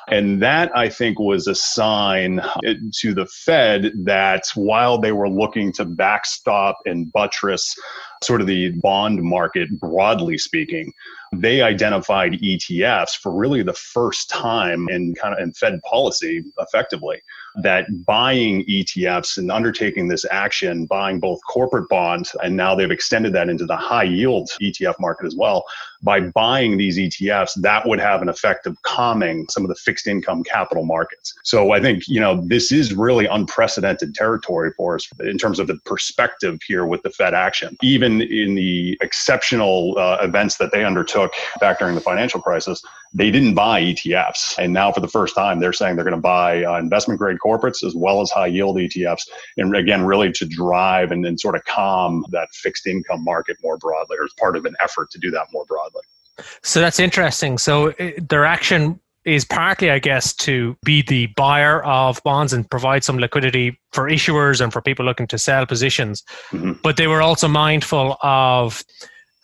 And 0.09 0.43
that, 0.43 0.77
I 0.77 0.89
think, 0.89 1.21
was 1.21 1.47
a 1.47 1.55
sign 1.55 2.41
uh, 2.41 2.61
to 3.01 3.15
the 3.15 3.27
Fed 3.27 3.93
that 4.05 4.45
while 4.55 4.99
they 4.99 5.13
were 5.13 5.29
looking 5.29 5.73
to 5.75 5.85
backstop 5.85 6.77
and 6.87 7.13
buttress 7.13 7.75
sort 8.25 8.41
of 8.41 8.47
the 8.47 8.73
bond 8.81 9.23
market, 9.23 9.69
broadly 9.79 10.39
speaking, 10.39 10.93
they 11.33 11.61
identified 11.63 12.33
ETFs 12.33 13.11
for 13.11 13.33
really 13.33 13.63
the 13.63 13.75
first 13.75 14.29
time 14.29 14.89
in 14.89 15.15
kind 15.15 15.35
of 15.35 15.41
in 15.41 15.53
Fed 15.53 15.81
policy 15.83 16.43
effectively 16.59 17.21
that 17.63 17.87
buying 18.07 18.65
ETFs 18.67 19.39
and 19.39 19.51
undertaking 19.51 20.09
this 20.09 20.25
action, 20.31 20.87
buying 20.87 21.21
both 21.21 21.41
corporate 21.49 21.89
bonds, 21.89 22.35
and 22.43 22.57
now 22.57 22.75
they've 22.75 22.91
extended 22.91 23.33
that 23.33 23.49
into 23.49 23.67
the 23.67 23.77
high 23.77 24.05
yield 24.05 24.49
ETF 24.63 24.95
market 25.01 25.27
as 25.27 25.35
well. 25.37 25.65
By 26.03 26.21
buying 26.21 26.77
these 26.77 26.97
ETFs, 26.97 27.61
that 27.63 27.87
would 27.87 27.99
have 27.99 28.23
an 28.23 28.29
effect 28.29 28.67
of 28.67 28.81
calming 28.83 29.47
some 29.49 29.65
of 29.65 29.69
the 29.69 29.75
fixed 29.75 30.07
income 30.07 30.45
capital 30.45 30.85
markets. 30.85 31.35
So 31.43 31.73
I 31.73 31.81
think, 31.81 32.07
you 32.07 32.21
know, 32.21 32.41
this 32.47 32.71
is 32.71 32.95
really 32.95 33.27
unprecedented 33.27 34.15
territory 34.15 34.73
for 34.77 34.95
us 34.95 35.09
in 35.21 35.39
terms 35.39 35.59
of 35.59 35.67
the 35.67 35.77
perspective 35.85 36.61
here 36.67 36.87
with 36.87 37.03
the 37.03 37.11
Fed 37.11 37.35
action. 37.35 37.77
Even 37.83 38.23
in 38.23 38.55
the 38.55 38.97
exceptional 39.01 39.97
uh, 39.99 40.19
events 40.21 40.57
that 40.59 40.71
they 40.71 40.85
undertook 40.85 41.33
back 41.61 41.81
during 41.81 41.97
the 41.97 42.01
financial 42.01 42.41
crisis, 42.41 42.83
they 43.13 43.31
didn't 43.31 43.55
buy 43.55 43.83
ETFs. 43.83 44.59
And 44.59 44.73
now 44.73 44.93
for 44.93 45.01
the 45.01 45.09
first 45.09 45.35
time, 45.35 45.61
they're 45.61 45.73
saying 45.73 45.97
they're 45.97 46.05
going 46.05 46.17
to 46.17 46.21
buy 46.21 46.65
uh, 46.65 46.79
investment 46.79 47.19
grade 47.19 47.39
corporates 47.45 47.85
as 47.85 47.95
well 47.95 48.21
as 48.21 48.31
high 48.31 48.47
yield 48.47 48.77
ETFs. 48.77 49.29
And 49.57 49.75
again, 49.75 50.05
really 50.05 50.33
to 50.33 50.47
drive 50.47 51.13
and 51.13 51.25
then 51.25 51.39
sort 51.39 51.55
of 51.55 51.65
calm 51.65 52.25
that 52.31 52.49
fixed 52.53 52.87
income 52.87 53.25
market 53.25 53.57
more 53.63 53.79
broadly, 53.79 54.17
or 54.19 54.25
as 54.25 54.33
part 54.39 54.57
of 54.57 54.65
an 54.65 54.75
effort 54.83 55.11
to 55.13 55.19
do 55.19 55.31
that 55.31 55.47
more 55.53 55.65
broadly. 55.67 56.03
So 56.63 56.81
that's 56.81 57.01
interesting. 57.01 57.59
So 57.59 57.91
uh, 57.93 58.11
their 58.29 58.45
action 58.45 59.01
is 59.25 59.45
partly, 59.45 59.91
I 59.91 59.99
guess, 59.99 60.35
to 60.37 60.77
be 60.85 61.03
the 61.03 61.27
buyer 61.37 61.85
of 61.85 62.23
bonds 62.23 62.53
and 62.53 62.69
provide 62.69 63.05
some 63.05 63.19
liquidity 63.19 63.79
for 63.93 64.09
issuers 64.09 64.61
and 64.61 64.73
for 64.73 64.81
people 64.81 65.05
looking 65.05 65.27
to 65.29 65.39
sell 65.39 65.67
positions. 65.67 66.23
Mm-hmm. 66.51 66.73
But 66.83 66.97
they 66.97 67.07
were 67.07 67.21
also 67.21 67.49
mindful 67.49 68.17
of 68.23 68.83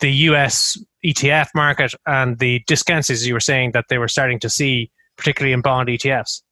the 0.00 0.10
US 0.28 0.78
ETF 1.04 1.48
market 1.54 1.94
and 2.06 2.38
the 2.38 2.62
discounts, 2.66 3.10
as 3.10 3.26
you 3.26 3.34
were 3.34 3.40
saying, 3.40 3.72
that 3.72 3.86
they 3.88 3.98
were 3.98 4.08
starting 4.08 4.38
to 4.40 4.50
see, 4.50 4.90
particularly 5.16 5.52
in 5.52 5.60
bond 5.60 5.88
ETFs. 5.88 6.42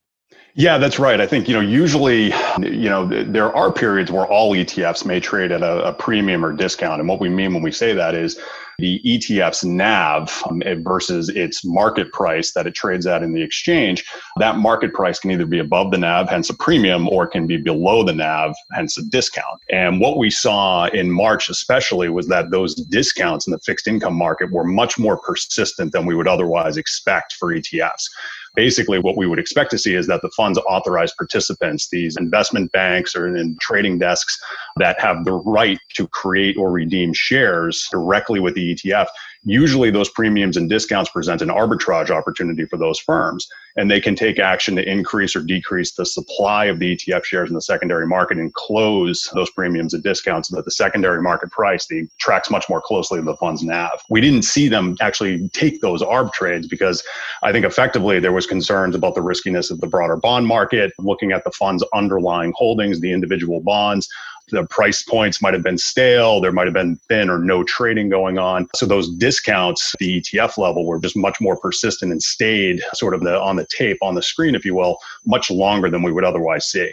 Yeah, 0.55 0.77
that's 0.77 0.99
right. 0.99 1.19
I 1.19 1.27
think, 1.27 1.49
you 1.49 1.55
know, 1.55 1.61
usually, 1.61 2.27
you 2.59 2.91
know, 2.91 3.07
there 3.07 3.55
are 3.57 3.73
periods 3.73 4.11
where 4.11 4.27
all 4.27 4.55
ETFs 4.55 5.07
may 5.07 5.19
trade 5.19 5.51
at 5.51 5.63
a, 5.63 5.89
a 5.89 5.95
premium 5.95 6.45
or 6.45 6.53
discount. 6.53 7.01
And 7.01 7.09
what 7.09 7.21
we 7.21 7.31
mean 7.31 7.55
when 7.55 7.63
we 7.63 7.73
say 7.73 7.95
that 7.95 8.15
is 8.15 8.39
the 8.79 9.01
ETF's 9.05 9.65
NAV 9.65 10.43
um, 10.49 10.63
versus 10.83 11.29
its 11.29 11.65
market 11.65 12.13
price 12.13 12.53
that 12.53 12.67
it 12.67 12.75
trades 12.75 13.07
at 13.07 13.23
in 13.23 13.33
the 13.33 13.43
exchange, 13.43 14.05
that 14.39 14.57
market 14.57 14.93
price 14.93 15.19
can 15.19 15.31
either 15.31 15.47
be 15.47 15.59
above 15.59 15.91
the 15.91 15.99
NAV, 15.99 16.29
hence 16.29 16.51
a 16.51 16.55
premium, 16.55 17.09
or 17.09 17.25
it 17.25 17.31
can 17.31 17.47
be 17.47 17.57
below 17.57 18.03
the 18.03 18.13
NAV, 18.13 18.55
hence 18.73 18.99
a 18.99 19.03
discount. 19.03 19.61
And 19.71 20.01
what 20.01 20.19
we 20.19 20.31
saw 20.31 20.87
in 20.87 21.11
March, 21.11 21.49
especially, 21.49 22.09
was 22.09 22.29
that 22.29 22.51
those 22.51 22.75
discounts 22.75 23.47
in 23.47 23.53
the 23.53 23.59
fixed 23.59 23.87
income 23.87 24.15
market 24.15 24.51
were 24.51 24.65
much 24.65 24.99
more 24.99 25.17
persistent 25.17 25.93
than 25.93 26.07
we 26.07 26.15
would 26.15 26.29
otherwise 26.29 26.77
expect 26.77 27.35
for 27.35 27.55
ETFs 27.55 28.09
basically 28.55 28.99
what 28.99 29.17
we 29.17 29.27
would 29.27 29.39
expect 29.39 29.71
to 29.71 29.79
see 29.79 29.95
is 29.95 30.07
that 30.07 30.23
the 30.23 30.31
fund's 30.31 30.59
authorized 30.59 31.17
participants, 31.17 31.89
these 31.89 32.17
investment 32.17 32.71
banks 32.73 33.17
or 33.17 33.35
in 33.35 33.57
trading 33.61 33.99
desks 33.99 34.43
that 34.77 35.01
have 35.01 35.25
the 35.25 35.33
right 35.33 35.79
to 35.95 36.07
create 36.09 36.57
or 36.57 36.71
redeem 36.71 37.13
shares 37.15 37.89
directly 37.91 38.41
with 38.41 38.55
the 38.55 38.75
ETF, 38.75 39.07
usually 39.45 39.91
those 39.91 40.09
premiums 40.09 40.57
and 40.57 40.69
discounts 40.69 41.11
present 41.11 41.43
an 41.43 41.49
arbitrage 41.49 42.11
opportunity 42.11 42.65
for 42.65 42.77
those 42.77 42.99
firms 42.99 43.49
and 43.77 43.91
they 43.91 44.01
can 44.01 44.15
take 44.15 44.39
action 44.39 44.77
to 44.77 44.89
increase 44.89 45.35
or 45.35 45.43
decrease 45.43 45.93
the 45.93 46.07
supply 46.07 46.67
of 46.67 46.79
the 46.79 46.97
ETF 46.97 47.25
shares 47.25 47.49
in 47.49 47.55
the 47.55 47.63
secondary 47.63 48.07
market 48.07 48.39
and 48.39 48.53
close 48.55 49.31
those 49.35 49.51
premiums 49.51 49.95
and 49.95 50.03
discounts 50.03 50.49
so 50.49 50.57
that 50.57 50.65
the 50.65 50.71
secondary 50.71 51.23
market 51.23 51.51
price 51.51 51.87
the, 51.87 52.07
tracks 52.19 52.51
much 52.51 52.69
more 52.69 52.81
closely 52.81 53.19
to 53.19 53.25
the 53.25 53.37
fund's 53.37 53.63
NAV. 53.63 54.03
We 54.09 54.21
didn't 54.21 54.43
see 54.43 54.69
them 54.69 54.97
actually 55.01 55.49
take 55.51 55.81
those 55.81 56.03
arb 56.03 56.33
trades 56.33 56.69
because 56.69 57.03
I 57.43 57.53
think 57.53 57.65
effectively 57.65 58.21
there 58.21 58.33
was 58.33 58.47
concerns 58.47 58.95
about 58.95 59.15
the 59.15 59.23
riskiness 59.23 59.71
of 59.71 59.81
the 59.81 59.87
broader 59.87 60.17
bond 60.17 60.47
market, 60.47 60.93
looking 60.99 61.33
at 61.33 61.45
the 61.45 61.51
fund's 61.51 61.85
underlying 61.95 62.53
holdings, 62.57 63.01
the 63.01 63.13
individual 63.13 63.61
bonds, 63.61 64.09
the 64.53 64.65
price 64.67 65.03
points 65.03 65.43
might 65.43 65.55
have 65.55 65.63
been 65.63 65.79
stale, 65.79 66.41
there 66.41 66.53
might 66.53 66.67
have 66.67 66.75
been 66.75 66.97
thin 67.09 67.29
or 67.29 67.39
no 67.39 67.65
trading 67.65 68.09
going 68.09 68.39
on. 68.39 68.69
So 68.77 68.87
those 68.87 69.11
discounts, 69.17 69.95
the 69.99 70.21
ETF 70.21 70.59
level, 70.59 70.87
were 70.87 71.01
just 71.01 71.17
much 71.17 71.41
more 71.41 71.57
persistent 71.57 72.13
and 72.13 72.23
stayed 72.23 72.83
sort 72.95 73.15
of 73.15 73.23
the, 73.23 73.41
on 73.41 73.57
the 73.57 73.67
tape, 73.67 73.99
on 74.03 74.15
the 74.15 74.23
screen, 74.23 74.55
if 74.55 74.65
you 74.65 74.75
will, 74.75 74.99
much 75.27 75.51
longer 75.51 75.91
than 75.91 76.03
we 76.03 76.13
would 76.13 76.25
otherwise 76.25 76.67
see. 76.67 76.93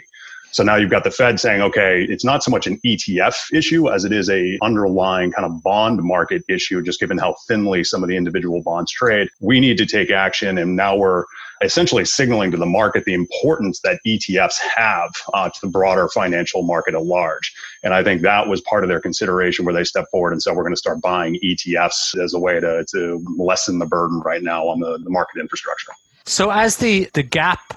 So 0.52 0.64
now 0.64 0.76
you've 0.76 0.90
got 0.90 1.04
the 1.04 1.10
Fed 1.10 1.38
saying, 1.38 1.62
okay, 1.62 2.04
it's 2.08 2.24
not 2.24 2.42
so 2.42 2.50
much 2.50 2.66
an 2.66 2.80
ETF 2.84 3.36
issue 3.52 3.88
as 3.88 4.04
it 4.04 4.12
is 4.12 4.28
a 4.30 4.58
underlying 4.62 5.30
kind 5.30 5.46
of 5.46 5.62
bond 5.62 6.02
market 6.02 6.42
issue, 6.48 6.82
just 6.82 6.98
given 6.98 7.18
how 7.18 7.36
thinly 7.46 7.84
some 7.84 8.02
of 8.02 8.08
the 8.08 8.16
individual 8.16 8.60
bonds 8.62 8.90
trade. 8.90 9.28
We 9.40 9.60
need 9.60 9.78
to 9.78 9.86
take 9.86 10.10
action. 10.10 10.58
And 10.58 10.74
now 10.74 10.96
we're 10.96 11.24
essentially 11.62 12.04
signaling 12.04 12.50
to 12.50 12.56
the 12.56 12.66
market 12.66 13.04
the 13.04 13.14
importance 13.14 13.80
that 13.80 13.98
ETFs 14.06 14.58
have 14.58 15.10
uh, 15.34 15.48
to 15.48 15.60
the 15.62 15.68
broader 15.68 16.08
financial 16.08 16.62
market 16.62 16.94
at 16.94 17.04
large. 17.04 17.52
And 17.82 17.92
I 17.92 18.02
think 18.02 18.22
that 18.22 18.48
was 18.48 18.60
part 18.62 18.82
of 18.82 18.88
their 18.88 19.00
consideration 19.00 19.64
where 19.64 19.74
they 19.74 19.84
stepped 19.84 20.10
forward 20.10 20.32
and 20.32 20.42
said, 20.42 20.56
we're 20.56 20.62
going 20.62 20.74
to 20.74 20.78
start 20.78 21.02
buying 21.02 21.38
ETFs 21.44 22.18
as 22.22 22.34
a 22.34 22.38
way 22.38 22.60
to, 22.60 22.84
to 22.92 23.24
lessen 23.36 23.78
the 23.78 23.86
burden 23.86 24.20
right 24.24 24.42
now 24.42 24.66
on 24.68 24.80
the, 24.80 24.98
the 25.04 25.10
market 25.10 25.38
infrastructure. 25.40 25.92
So 26.24 26.50
as 26.50 26.76
the, 26.78 27.10
the 27.14 27.22
gap 27.22 27.74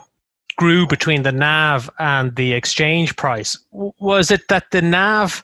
grew 0.58 0.88
between 0.88 1.24
the 1.24 1.32
NAV 1.32 1.90
and 2.00 2.36
the 2.36 2.54
exchange 2.54 3.16
price. 3.16 3.58
Was 3.72 4.32
it 4.32 4.48
that 4.50 4.72
the 4.72 4.82
NAV, 4.82 5.44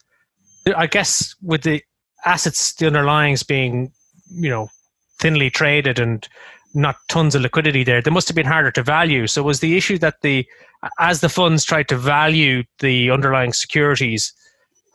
I 0.75 0.87
guess, 0.87 1.35
with 1.41 1.63
the 1.63 1.81
assets, 2.25 2.73
the 2.73 2.85
underlyings 2.85 3.45
being, 3.45 3.91
you 4.31 4.49
know, 4.49 4.69
thinly 5.19 5.49
traded 5.49 5.99
and 5.99 6.27
not 6.73 6.97
tons 7.07 7.35
of 7.35 7.41
liquidity 7.41 7.83
there, 7.83 8.01
they 8.01 8.11
must 8.11 8.27
have 8.27 8.35
been 8.35 8.45
harder 8.45 8.71
to 8.71 8.83
value. 8.83 9.27
So 9.27 9.43
was 9.43 9.59
the 9.59 9.75
issue 9.77 9.97
that 9.99 10.21
the, 10.21 10.45
as 10.99 11.21
the 11.21 11.29
funds 11.29 11.63
tried 11.63 11.87
to 11.89 11.97
value 11.97 12.63
the 12.79 13.09
underlying 13.11 13.53
securities, 13.53 14.33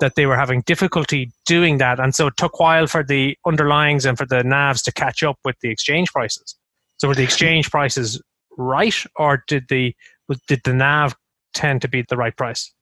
that 0.00 0.14
they 0.16 0.26
were 0.26 0.36
having 0.36 0.62
difficulty 0.62 1.30
doing 1.46 1.78
that, 1.78 2.00
and 2.00 2.14
so 2.14 2.26
it 2.26 2.36
took 2.36 2.54
a 2.54 2.62
while 2.62 2.86
for 2.86 3.04
the 3.04 3.36
underlyings 3.46 4.04
and 4.06 4.18
for 4.18 4.26
the 4.26 4.42
NAVs 4.42 4.82
to 4.84 4.92
catch 4.92 5.22
up 5.22 5.38
with 5.44 5.56
the 5.60 5.70
exchange 5.70 6.12
prices. 6.12 6.56
So 6.96 7.08
were 7.08 7.14
the 7.14 7.22
exchange 7.22 7.70
prices 7.70 8.20
right, 8.56 8.94
or 9.16 9.44
did 9.46 9.68
the 9.68 9.94
did 10.48 10.62
the 10.64 10.74
NAV 10.74 11.14
tend 11.52 11.82
to 11.82 11.88
be 11.88 12.02
the 12.02 12.16
right 12.16 12.36
price? 12.36 12.72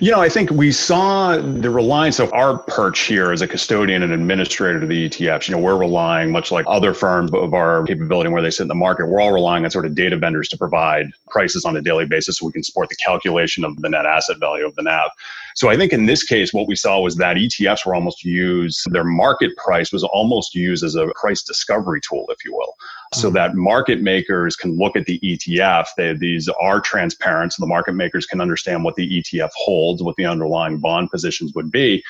You 0.00 0.10
know, 0.10 0.20
I 0.20 0.28
think 0.28 0.50
we 0.50 0.72
saw 0.72 1.36
the 1.36 1.70
reliance 1.70 2.18
of 2.18 2.32
our 2.32 2.58
perch 2.58 3.00
here 3.00 3.32
as 3.32 3.42
a 3.42 3.48
custodian 3.48 4.02
and 4.02 4.12
administrator 4.12 4.80
to 4.80 4.86
the 4.86 5.08
ETFs. 5.08 5.48
You 5.48 5.54
know, 5.54 5.60
we're 5.60 5.76
relying, 5.76 6.30
much 6.30 6.50
like 6.50 6.64
other 6.68 6.94
firms 6.94 7.32
of 7.34 7.54
our 7.54 7.84
capability 7.84 8.26
and 8.26 8.32
where 8.32 8.42
they 8.42 8.50
sit 8.50 8.62
in 8.62 8.68
the 8.68 8.74
market, 8.74 9.06
we're 9.06 9.20
all 9.20 9.32
relying 9.32 9.64
on 9.64 9.70
sort 9.70 9.86
of 9.86 9.94
data 9.94 10.16
vendors 10.16 10.48
to 10.50 10.56
provide 10.56 11.06
prices 11.28 11.64
on 11.64 11.76
a 11.76 11.82
daily 11.82 12.06
basis 12.06 12.38
so 12.38 12.46
we 12.46 12.52
can 12.52 12.62
support 12.62 12.88
the 12.88 12.96
calculation 12.96 13.64
of 13.64 13.76
the 13.82 13.88
net 13.88 14.06
asset 14.06 14.38
value 14.38 14.66
of 14.66 14.74
the 14.76 14.82
NAV. 14.82 15.10
So 15.58 15.68
I 15.68 15.76
think 15.76 15.92
in 15.92 16.06
this 16.06 16.22
case, 16.22 16.54
what 16.54 16.68
we 16.68 16.76
saw 16.76 17.00
was 17.00 17.16
that 17.16 17.36
ETFs 17.36 17.84
were 17.84 17.92
almost 17.92 18.22
used, 18.22 18.80
their 18.92 19.02
market 19.02 19.56
price 19.56 19.90
was 19.90 20.04
almost 20.04 20.54
used 20.54 20.84
as 20.84 20.94
a 20.94 21.08
price 21.16 21.42
discovery 21.42 22.00
tool, 22.00 22.26
if 22.28 22.44
you 22.44 22.52
will 22.52 22.74
so 23.14 23.28
mm-hmm. 23.28 23.36
that 23.36 23.54
market 23.54 24.02
makers 24.02 24.54
can 24.56 24.76
look 24.76 24.96
at 24.96 25.06
the 25.06 25.18
ETF. 25.20 25.86
They, 25.96 26.12
these 26.14 26.48
are 26.48 26.80
transparent, 26.80 27.52
so 27.52 27.62
the 27.62 27.66
market 27.66 27.94
makers 27.94 28.26
can 28.26 28.40
understand 28.40 28.84
what 28.84 28.96
the 28.96 29.22
ETF 29.22 29.50
holds, 29.56 30.02
what 30.02 30.16
the 30.16 30.26
underlying 30.26 30.78
bond 30.78 31.10
positions 31.10 31.52
would 31.54 31.70
be. 31.70 32.02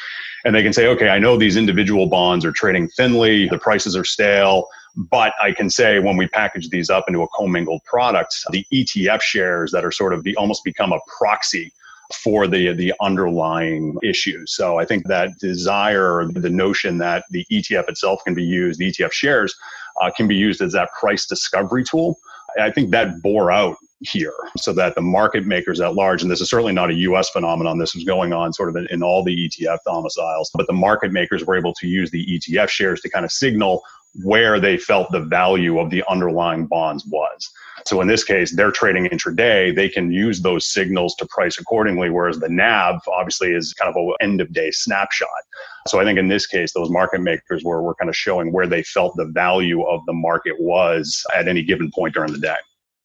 And 0.45 0.55
they 0.55 0.62
can 0.62 0.73
say, 0.73 0.87
okay, 0.88 1.09
I 1.09 1.19
know 1.19 1.37
these 1.37 1.57
individual 1.57 2.07
bonds 2.07 2.45
are 2.45 2.52
trading 2.52 2.88
thinly, 2.88 3.49
the 3.49 3.59
prices 3.59 3.97
are 3.97 4.05
stale, 4.05 4.67
but 4.97 5.35
I 5.40 5.52
can 5.52 5.71
say 5.71 6.00
when 6.00 6.17
we 6.17 6.26
package 6.28 6.69
these 6.71 6.90
up 6.90 7.05
into 7.07 7.23
a 7.23 7.28
commingled 7.28 7.85
product, 7.85 8.35
the 8.50 8.67
ETF 8.73 9.21
shares 9.21 9.71
that 9.73 9.85
are 9.85 9.93
sort 9.93 10.12
of 10.12 10.25
the 10.25 10.35
almost 10.37 10.64
become 10.64 10.93
a 10.93 10.99
proxy 11.19 11.73
for 12.12 12.47
the 12.47 12.73
the 12.73 12.93
underlying 13.00 13.97
issue. 14.03 14.45
So 14.47 14.79
I 14.79 14.85
think 14.85 15.07
that 15.09 15.38
desire, 15.38 16.27
the 16.27 16.50
notion 16.50 16.99
that 16.99 17.25
the 17.31 17.45
ETF 17.50 17.88
itself 17.88 18.23
can 18.25 18.35
be 18.35 18.45
used, 18.45 18.79
the 18.79 18.91
ETF 18.91 19.12
shares 19.12 19.55
uh, 20.00 20.11
can 20.17 20.27
be 20.27 20.37
used 20.37 20.62
as 20.62 20.73
that 20.73 20.88
price 20.99 21.27
discovery 21.27 21.85
tool. 21.85 22.19
I 22.59 22.71
think 22.71 22.91
that 22.91 23.23
bore 23.23 23.50
out 23.50 23.77
here 24.00 24.35
so 24.57 24.73
that 24.73 24.95
the 24.95 25.00
market 25.00 25.45
makers 25.45 25.81
at 25.81 25.95
large, 25.95 26.23
and 26.23 26.31
this 26.31 26.41
is 26.41 26.49
certainly 26.49 26.73
not 26.73 26.91
a 26.91 26.95
US 26.95 27.31
phenomenon, 27.31 27.79
this 27.79 27.95
is 27.95 28.05
going 28.05 28.33
on 28.33 28.53
sort 28.53 28.69
of 28.69 28.77
in, 28.77 28.87
in 28.91 29.03
all 29.03 29.25
the 29.25 29.49
ETF 29.49 29.79
domiciles, 29.85 30.50
but 30.55 30.67
the 30.67 30.73
market 30.73 31.12
makers 31.12 31.45
were 31.45 31.57
able 31.57 31.75
to 31.75 31.88
use 31.88 32.11
the 32.11 32.25
ETF 32.27 32.69
shares 32.69 33.00
to 33.03 33.11
kind 33.11 33.25
of 33.25 33.33
signal 33.33 33.83
where 34.25 34.59
they 34.59 34.77
felt 34.77 35.11
the 35.12 35.21
value 35.21 35.79
of 35.79 35.91
the 35.91 36.03
underlying 36.09 36.67
bonds 36.67 37.05
was. 37.07 37.50
So 37.87 38.00
in 38.00 38.09
this 38.09 38.25
case, 38.25 38.55
they're 38.55 38.73
trading 38.73 39.07
intraday. 39.07 39.75
They 39.75 39.88
can 39.88 40.11
use 40.11 40.41
those 40.41 40.67
signals 40.67 41.15
to 41.17 41.27
price 41.27 41.59
accordingly, 41.59 42.11
whereas 42.11 42.38
the 42.38 42.49
NAV 42.49 43.00
obviously 43.09 43.53
is 43.53 43.73
kind 43.75 43.88
of 43.88 43.97
an 43.97 44.15
end 44.21 44.41
of 44.41 44.53
day 44.53 44.71
snapshot. 44.71 45.29
So 45.87 46.00
I 46.00 46.05
think 46.05 46.19
in 46.19 46.29
this 46.29 46.47
case, 46.47 46.73
those 46.73 46.91
market 46.91 47.21
makers 47.21 47.62
were, 47.65 47.83
were 47.83 47.95
kind 47.95 48.09
of 48.09 48.17
showing 48.17 48.53
where 48.53 48.67
they 48.67 48.83
felt 48.83 49.17
the 49.17 49.27
value 49.27 49.83
of 49.83 50.05
the 50.07 50.12
market 50.12 50.55
was 50.59 51.25
at 51.35 51.49
any 51.49 51.62
given 51.62 51.91
point 51.91 52.15
during 52.15 52.33
the 52.33 52.41
day. 52.41 52.57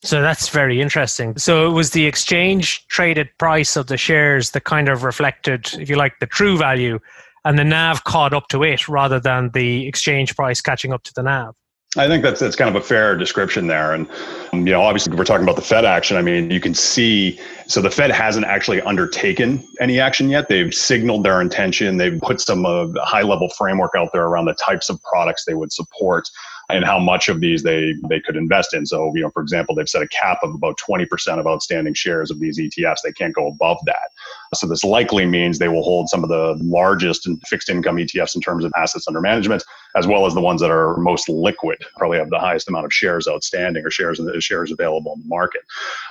So 0.03 0.21
that's 0.21 0.49
very 0.49 0.81
interesting. 0.81 1.37
So 1.37 1.65
it 1.65 1.71
was 1.71 1.91
the 1.91 2.05
exchange 2.05 2.85
traded 2.87 3.29
price 3.37 3.77
of 3.77 3.87
the 3.87 3.95
shares 3.95 4.51
that 4.51 4.65
kind 4.65 4.89
of 4.89 5.03
reflected, 5.03 5.73
if 5.75 5.89
you 5.89 5.95
like, 5.95 6.19
the 6.19 6.27
true 6.27 6.57
value, 6.57 6.99
and 7.45 7.57
the 7.57 7.63
NAV 7.63 8.03
caught 8.03 8.33
up 8.33 8.47
to 8.49 8.63
it 8.63 8.87
rather 8.87 9.19
than 9.19 9.49
the 9.53 9.87
exchange 9.87 10.35
price 10.35 10.61
catching 10.61 10.93
up 10.93 11.03
to 11.03 11.13
the 11.13 11.23
NAV. 11.23 11.55
I 11.95 12.07
think 12.07 12.23
that's 12.23 12.39
that's 12.39 12.55
kind 12.55 12.75
of 12.75 12.81
a 12.81 12.83
fair 12.83 13.15
description 13.15 13.67
there, 13.67 13.93
and 13.93 14.07
you 14.51 14.71
know, 14.71 14.81
obviously, 14.81 15.15
we're 15.15 15.25
talking 15.25 15.43
about 15.43 15.57
the 15.57 15.61
Fed 15.61 15.85
action. 15.85 16.17
I 16.17 16.23
mean, 16.23 16.49
you 16.49 16.59
can 16.59 16.73
see. 16.73 17.39
So 17.67 17.81
the 17.81 17.91
Fed 17.91 18.09
hasn't 18.09 18.47
actually 18.47 18.81
undertaken 18.81 19.63
any 19.79 19.99
action 19.99 20.29
yet. 20.29 20.49
They've 20.49 20.73
signaled 20.73 21.23
their 21.23 21.39
intention. 21.39 21.97
They've 21.97 22.19
put 22.19 22.41
some 22.41 22.65
uh, 22.65 22.87
high 23.03 23.21
level 23.21 23.47
framework 23.49 23.91
out 23.95 24.09
there 24.11 24.23
around 24.23 24.45
the 24.45 24.55
types 24.55 24.89
of 24.89 24.99
products 25.03 25.45
they 25.45 25.53
would 25.53 25.71
support 25.71 26.27
and 26.69 26.85
how 26.85 26.99
much 26.99 27.29
of 27.29 27.39
these 27.39 27.63
they 27.63 27.93
they 28.09 28.19
could 28.19 28.35
invest 28.35 28.73
in. 28.73 28.85
So, 28.85 29.11
you 29.15 29.21
know, 29.21 29.29
for 29.31 29.41
example, 29.41 29.75
they've 29.75 29.89
set 29.89 30.01
a 30.01 30.07
cap 30.07 30.39
of 30.43 30.53
about 30.53 30.77
20% 30.77 31.39
of 31.39 31.47
outstanding 31.47 31.93
shares 31.93 32.31
of 32.31 32.39
these 32.39 32.59
ETFs. 32.59 33.01
They 33.03 33.11
can't 33.11 33.33
go 33.33 33.47
above 33.47 33.77
that. 33.85 34.09
So 34.53 34.67
this 34.67 34.83
likely 34.83 35.25
means 35.25 35.59
they 35.59 35.67
will 35.67 35.83
hold 35.83 36.09
some 36.09 36.23
of 36.23 36.29
the 36.29 36.57
largest 36.61 37.27
fixed 37.47 37.69
income 37.69 37.97
ETFs 37.97 38.35
in 38.35 38.41
terms 38.41 38.63
of 38.63 38.71
assets 38.77 39.07
under 39.07 39.21
management, 39.21 39.63
as 39.95 40.07
well 40.07 40.25
as 40.25 40.33
the 40.33 40.41
ones 40.41 40.61
that 40.61 40.71
are 40.71 40.97
most 40.97 41.27
liquid, 41.27 41.83
probably 41.97 42.17
have 42.17 42.29
the 42.29 42.39
highest 42.39 42.69
amount 42.69 42.85
of 42.85 42.93
shares 42.93 43.27
outstanding 43.27 43.85
or 43.85 43.91
shares 43.91 44.21
shares 44.39 44.71
available 44.71 45.13
in 45.13 45.21
the 45.21 45.27
market. 45.27 45.61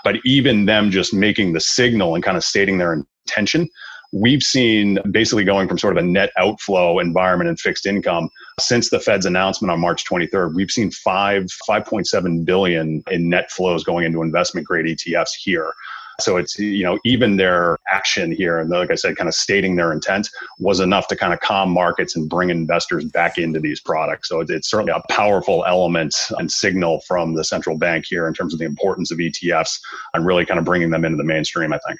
But 0.05 0.17
even 0.25 0.67
them 0.67 0.91
just 0.91 1.15
making 1.15 1.53
the 1.53 1.61
signal 1.61 2.15
and 2.15 2.25
kind 2.25 2.37
of 2.37 2.45
stating 2.45 2.79
their 2.79 2.93
intention 3.27 3.69
we've 4.13 4.43
seen 4.43 4.99
basically 5.11 5.45
going 5.45 5.67
from 5.67 5.79
sort 5.79 5.97
of 5.97 6.05
a 6.05 6.07
net 6.07 6.31
outflow 6.37 6.99
environment 6.99 7.49
in 7.49 7.57
fixed 7.57 7.87
income 7.87 8.29
since 8.61 8.91
the 8.91 9.01
Fed's 9.01 9.27
announcement 9.27 9.71
on 9.71 9.81
March 9.81 10.05
23rd. 10.05 10.55
We've 10.55 10.71
seen 10.71 10.91
five 10.91 11.45
5.7 11.69 12.45
billion 12.45 13.03
in 13.11 13.29
net 13.29 13.51
flows 13.51 13.85
going 13.85 14.05
into 14.05 14.23
investment 14.23 14.67
grade 14.67 14.87
ETFs 14.87 15.31
here. 15.39 15.73
So 16.21 16.37
it's 16.37 16.59
you 16.59 16.85
know 16.85 16.99
even 17.05 17.37
their 17.37 17.79
action 17.89 18.33
here, 18.33 18.61
and 18.61 18.69
like 18.71 18.91
I 18.91 18.95
said, 18.95 19.17
kind 19.17 19.29
of 19.29 19.35
stating 19.35 19.77
their 19.77 19.93
intent 19.93 20.29
was 20.59 20.79
enough 20.81 21.09
to 21.09 21.17
kind 21.17 21.33
of 21.33 21.41
calm 21.41 21.71
markets 21.71 22.17
and 22.17 22.29
bring 22.29 22.51
investors 22.51 23.05
back 23.07 23.39
into 23.39 23.61
these 23.61 23.81
products. 23.81 24.29
So 24.29 24.41
it's 24.41 24.71
certainly 24.71 24.93
a 24.93 25.13
powerful 25.13 25.65
element 25.67 26.15
and 26.39 26.53
signal 26.53 27.01
from 27.09 27.35
the 27.35 27.45
central 27.45 27.79
bank 27.79 28.05
here 28.07 28.29
in 28.29 28.35
terms 28.35 28.53
of 28.53 28.61
the 28.61 28.67
importance 28.67 29.11
of 29.11 29.19
ETFs 29.19 29.81
and 30.13 30.27
really 30.27 30.45
kind 30.45 30.59
of 30.59 30.67
bringing 30.67 30.91
them 30.91 31.05
into 31.05 31.17
the 31.17 31.25
mainstream. 31.25 31.73
I 31.73 31.79
think. 31.87 31.99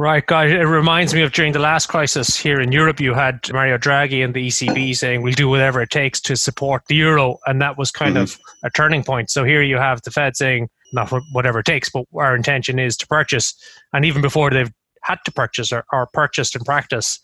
Right, 0.00 0.24
guys. 0.24 0.50
It 0.50 0.62
reminds 0.62 1.12
me 1.12 1.20
of 1.20 1.32
during 1.32 1.52
the 1.52 1.58
last 1.58 1.88
crisis 1.88 2.34
here 2.34 2.58
in 2.58 2.72
Europe, 2.72 3.00
you 3.00 3.12
had 3.12 3.38
Mario 3.52 3.76
Draghi 3.76 4.24
and 4.24 4.32
the 4.32 4.48
ECB 4.48 4.96
saying, 4.96 5.20
we'll 5.20 5.34
do 5.34 5.46
whatever 5.46 5.82
it 5.82 5.90
takes 5.90 6.22
to 6.22 6.36
support 6.36 6.84
the 6.88 6.94
euro. 6.94 7.36
And 7.44 7.60
that 7.60 7.76
was 7.76 7.90
kind 7.90 8.14
mm-hmm. 8.14 8.22
of 8.22 8.38
a 8.64 8.70
turning 8.70 9.04
point. 9.04 9.28
So 9.28 9.44
here 9.44 9.60
you 9.60 9.76
have 9.76 10.00
the 10.00 10.10
Fed 10.10 10.38
saying, 10.38 10.70
not 10.94 11.12
whatever 11.32 11.58
it 11.58 11.66
takes, 11.66 11.90
but 11.90 12.06
our 12.14 12.34
intention 12.34 12.78
is 12.78 12.96
to 12.96 13.06
purchase. 13.08 13.54
And 13.92 14.06
even 14.06 14.22
before 14.22 14.48
they've 14.48 14.72
had 15.02 15.18
to 15.26 15.32
purchase 15.32 15.70
or, 15.70 15.84
or 15.92 16.08
purchased 16.14 16.56
in 16.56 16.64
practice, 16.64 17.20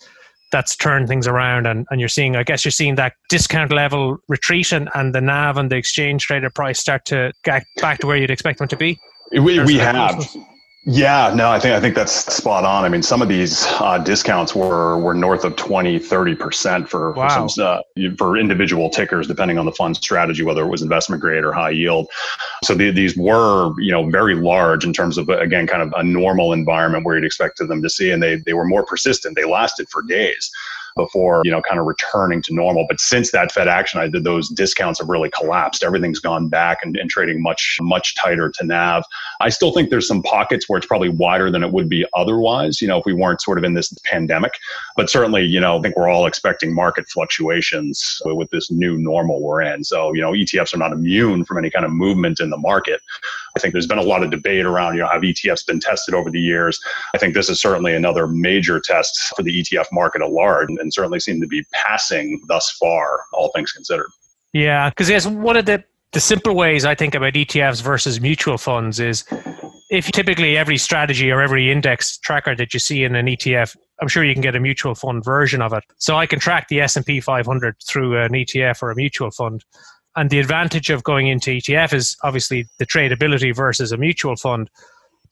that's 0.53 0.77
turned 0.77 1.09
things 1.09 1.27
around. 1.27 1.67
And, 1.67 1.87
and 1.91 1.99
you're 1.99 2.11
seeing, 2.11 2.37
I 2.37 2.43
guess, 2.43 2.63
you're 2.63 2.73
seeing 2.73 2.97
that 2.97 3.15
discount 3.31 3.73
level 3.73 4.19
retreat 4.29 4.73
and, 4.73 4.91
and 4.95 5.15
the 5.15 5.23
NAV 5.23 5.57
and 5.57 5.71
the 5.71 5.77
exchange 5.77 6.27
traded 6.27 6.55
price 6.55 6.79
start 6.79 7.07
to 7.07 7.33
get 7.43 7.65
back 7.81 8.01
to 8.01 8.07
where 8.07 8.19
you'd 8.19 8.31
expect 8.31 8.59
them 8.59 8.69
to 8.69 8.77
be. 8.77 8.99
We, 9.33 9.65
we 9.65 9.77
have. 9.77 10.27
Yeah, 10.89 11.33
no, 11.35 11.51
I 11.51 11.59
think 11.59 11.75
I 11.75 11.81
think 11.81 11.97
that's 11.97 12.13
spot 12.33 12.63
on. 12.63 12.85
I 12.85 12.89
mean, 12.89 13.03
some 13.03 13.21
of 13.21 13.27
these 13.27 13.67
uh, 13.81 13.99
discounts 13.99 14.55
were 14.55 14.97
were 15.01 15.15
north 15.15 15.43
of 15.43 15.57
20, 15.57 15.99
30% 15.99 16.87
for, 16.89 17.11
wow. 17.11 17.29
for 17.29 17.49
some 17.49 17.65
uh, 17.67 17.81
for 18.17 18.37
individual 18.37 18.89
tickers, 18.89 19.27
depending 19.27 19.59
on 19.59 19.67
the 19.67 19.73
fund 19.73 19.97
strategy, 19.97 20.45
whether 20.45 20.63
it 20.63 20.69
was 20.69 20.83
investment 20.83 21.21
grade 21.21 21.43
or 21.43 21.53
high 21.53 21.71
yield. 21.71 22.07
So 22.63 22.73
the, 22.77 22.93
these 22.93 23.17
were, 23.17 23.73
you 23.81 23.91
know, 23.91 24.09
very 24.09 24.37
large 24.37 24.85
in 24.85 24.93
terms 24.93 25.19
of 25.19 25.29
again, 25.29 25.67
kind 25.67 25.83
of 25.83 25.93
a 25.97 26.05
normal 26.05 26.53
environment 26.53 27.05
where 27.05 27.17
you'd 27.17 27.25
expect 27.25 27.59
them 27.59 27.83
to 27.83 27.91
see, 27.91 28.13
and 28.13 28.23
they 28.23 28.37
they 28.37 28.55
were 28.55 28.65
more 28.65 28.87
persistent. 28.87 29.35
They 29.35 29.45
lasted 29.45 29.89
for 29.89 30.03
days 30.03 30.53
before, 30.97 31.43
you 31.45 31.51
know, 31.51 31.63
kind 31.63 31.79
of 31.79 31.87
returning 31.87 32.43
to 32.43 32.55
normal. 32.55 32.87
But 32.89 32.99
since 32.99 33.31
that 33.31 33.53
Fed 33.53 33.69
action, 33.69 34.01
I 34.01 34.09
did 34.09 34.25
those 34.25 34.49
discounts 34.49 34.99
have 34.99 35.09
really 35.09 35.31
collapsed. 35.31 35.85
Everything's 35.85 36.19
gone 36.19 36.49
back 36.49 36.79
and, 36.83 36.97
and 36.97 37.09
trading 37.09 37.41
much, 37.41 37.79
much 37.81 38.17
tighter 38.17 38.51
to 38.51 38.65
NAV. 38.65 39.05
I 39.41 39.49
still 39.49 39.73
think 39.73 39.91
there's 39.91 40.09
some 40.09 40.23
pockets 40.23 40.69
where 40.69 40.79
it's 40.79 40.87
probably 40.87 41.09
wider 41.09 41.51
than 41.51 41.63
it 41.63 41.73
would 41.73 41.89
be 41.89 42.07
otherwise, 42.15 42.81
you 42.81 42.89
know, 42.89 42.99
if 42.99 43.05
we 43.05 43.13
weren't 43.13 43.41
sort 43.41 43.59
of 43.59 43.65
in 43.65 43.75
this 43.75 43.93
pandemic. 44.05 44.53
But 44.97 45.11
certainly, 45.11 45.45
you 45.45 45.61
know, 45.61 45.79
I 45.79 45.83
think 45.83 45.97
we're 45.97 46.09
all 46.09 46.27
expecting 46.27 46.75
market 46.75 47.07
fluctuations 47.09 48.21
with 48.25 48.51
this 48.51 48.71
new 48.71 48.99
normal 48.99 49.43
we're 49.43 49.63
in. 49.63 49.85
So, 49.85 50.13
you 50.13 50.21
know, 50.21 50.33
ETFs 50.33 50.75
are 50.75 50.79
not 50.79 50.93
immune 50.93 51.45
from 51.45 51.59
any 51.59 51.71
kind 51.71 51.85
of 51.85 51.91
movement 51.93 52.41
in 52.41 52.51
the 52.51 52.57
market. 52.57 53.01
I 53.57 53.61
think 53.61 53.73
there's 53.73 53.87
been 53.87 53.99
a 53.99 54.03
lot 54.03 54.23
of 54.23 54.31
debate 54.31 54.67
around, 54.67 54.95
you 54.95 55.01
know, 55.01 55.09
have 55.09 55.23
ETFs 55.23 55.67
been 55.67 55.81
tested 55.81 56.15
over 56.15 56.31
the 56.31 56.41
years? 56.41 56.81
I 57.15 57.19
think 57.19 57.35
this 57.35 57.49
is 57.49 57.61
certainly 57.61 57.95
another 57.95 58.27
major 58.27 58.81
test 58.81 59.19
for 59.37 59.43
the 59.43 59.63
ETF 59.63 59.87
market 59.93 60.23
at 60.23 60.31
large 60.31 60.69
and 60.69 60.93
certainly 60.93 61.21
seem 61.21 61.41
to 61.41 61.47
be 61.47 61.65
passing 61.73 62.43
thus 62.49 62.71
far, 62.73 63.21
all 63.33 63.51
things 63.55 63.73
considered. 63.73 64.09
Yeah, 64.53 64.89
because 64.91 65.11
yes, 65.11 65.27
one 65.27 65.57
of 65.57 65.67
the 65.67 65.85
the 66.17 66.21
simple 66.21 66.57
ways 66.57 66.87
I 66.87 66.95
think 66.95 67.15
about 67.15 67.35
ETFs 67.35 67.83
versus 67.83 68.23
mutual 68.23 68.57
funds 68.57 69.01
is 69.01 69.23
if 69.91 70.11
typically 70.13 70.57
every 70.57 70.79
strategy 70.79 71.31
or 71.31 71.43
every 71.43 71.71
index 71.71 72.17
tracker 72.17 72.57
that 72.57 72.73
you 72.73 72.81
see 72.81 73.05
in 73.05 73.15
an 73.15 73.27
ETF, 73.27 73.77
I'm 74.01 74.09
sure 74.09 74.25
you 74.25 74.33
can 74.33 74.41
get 74.41 74.57
a 74.57 74.61
mutual 74.61 74.95
fund 74.95 75.23
version 75.23 75.61
of 75.61 75.75
it. 75.75 75.85
So 75.99 76.17
I 76.17 76.25
can 76.25 76.41
track 76.41 76.69
the 76.69 76.81
S&P 76.81 77.21
500 77.21 77.77
through 77.87 78.19
an 78.19 78.33
ETF 78.33 78.83
or 78.83 78.91
a 78.91 78.97
mutual 78.97 79.31
fund. 79.31 79.63
And 80.17 80.31
the 80.31 80.39
advantage 80.39 80.89
of 80.89 81.05
going 81.05 81.27
into 81.27 81.51
ETF 81.51 81.93
is 81.93 82.17
obviously 82.23 82.67
the 82.79 82.87
tradability 82.87 83.55
versus 83.55 83.93
a 83.93 83.99
mutual 83.99 84.37
fund. 84.37 84.71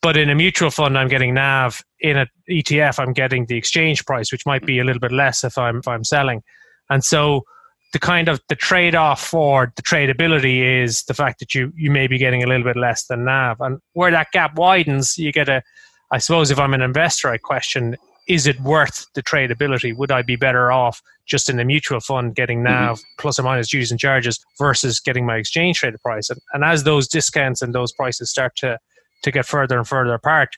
But 0.02 0.18
in 0.18 0.28
a 0.28 0.34
mutual 0.34 0.68
fund, 0.68 0.98
I'm 0.98 1.08
getting 1.08 1.32
NAV. 1.32 1.82
In 2.00 2.18
an 2.18 2.26
ETF, 2.50 2.98
I'm 2.98 3.14
getting 3.14 3.46
the 3.46 3.56
exchange 3.56 4.04
price, 4.04 4.30
which 4.30 4.44
might 4.44 4.66
be 4.66 4.80
a 4.80 4.84
little 4.84 5.00
bit 5.00 5.12
less 5.12 5.44
if 5.44 5.56
I'm 5.56 5.78
if 5.78 5.88
I'm 5.88 6.04
selling. 6.04 6.42
And 6.90 7.02
so 7.02 7.46
the 7.94 8.00
kind 8.00 8.28
of 8.28 8.40
the 8.48 8.56
trade-off 8.56 9.24
for 9.24 9.72
the 9.76 9.82
tradability 9.82 10.82
is 10.82 11.04
the 11.04 11.14
fact 11.14 11.38
that 11.38 11.54
you 11.54 11.72
you 11.76 11.92
may 11.92 12.08
be 12.08 12.18
getting 12.18 12.42
a 12.42 12.46
little 12.46 12.64
bit 12.64 12.76
less 12.76 13.06
than 13.06 13.24
NAV. 13.24 13.60
And 13.60 13.78
where 13.92 14.10
that 14.10 14.32
gap 14.32 14.56
widens, 14.56 15.16
you 15.16 15.32
get 15.32 15.48
a 15.48 15.62
I 16.10 16.18
suppose 16.18 16.50
if 16.50 16.58
I'm 16.58 16.74
an 16.74 16.82
investor, 16.82 17.30
I 17.30 17.38
question 17.38 17.96
is 18.26 18.46
it 18.46 18.60
worth 18.60 19.06
the 19.14 19.22
tradability? 19.22 19.96
Would 19.96 20.10
I 20.10 20.22
be 20.22 20.34
better 20.34 20.72
off 20.72 21.00
just 21.26 21.48
in 21.48 21.56
the 21.56 21.64
mutual 21.64 22.00
fund 22.00 22.34
getting 22.34 22.62
NAV 22.62 22.96
mm-hmm. 22.96 23.20
plus 23.20 23.38
or 23.38 23.42
minus 23.42 23.68
dues 23.68 23.90
and 23.90 24.00
charges 24.00 24.44
versus 24.58 24.98
getting 24.98 25.24
my 25.24 25.36
exchange 25.36 25.78
traded 25.78 26.00
price? 26.00 26.30
And, 26.30 26.40
and 26.52 26.64
as 26.64 26.82
those 26.82 27.06
discounts 27.06 27.62
and 27.62 27.72
those 27.72 27.92
prices 27.92 28.30
start 28.30 28.56
to 28.56 28.78
to 29.22 29.30
get 29.30 29.46
further 29.46 29.78
and 29.78 29.86
further 29.86 30.14
apart, 30.14 30.50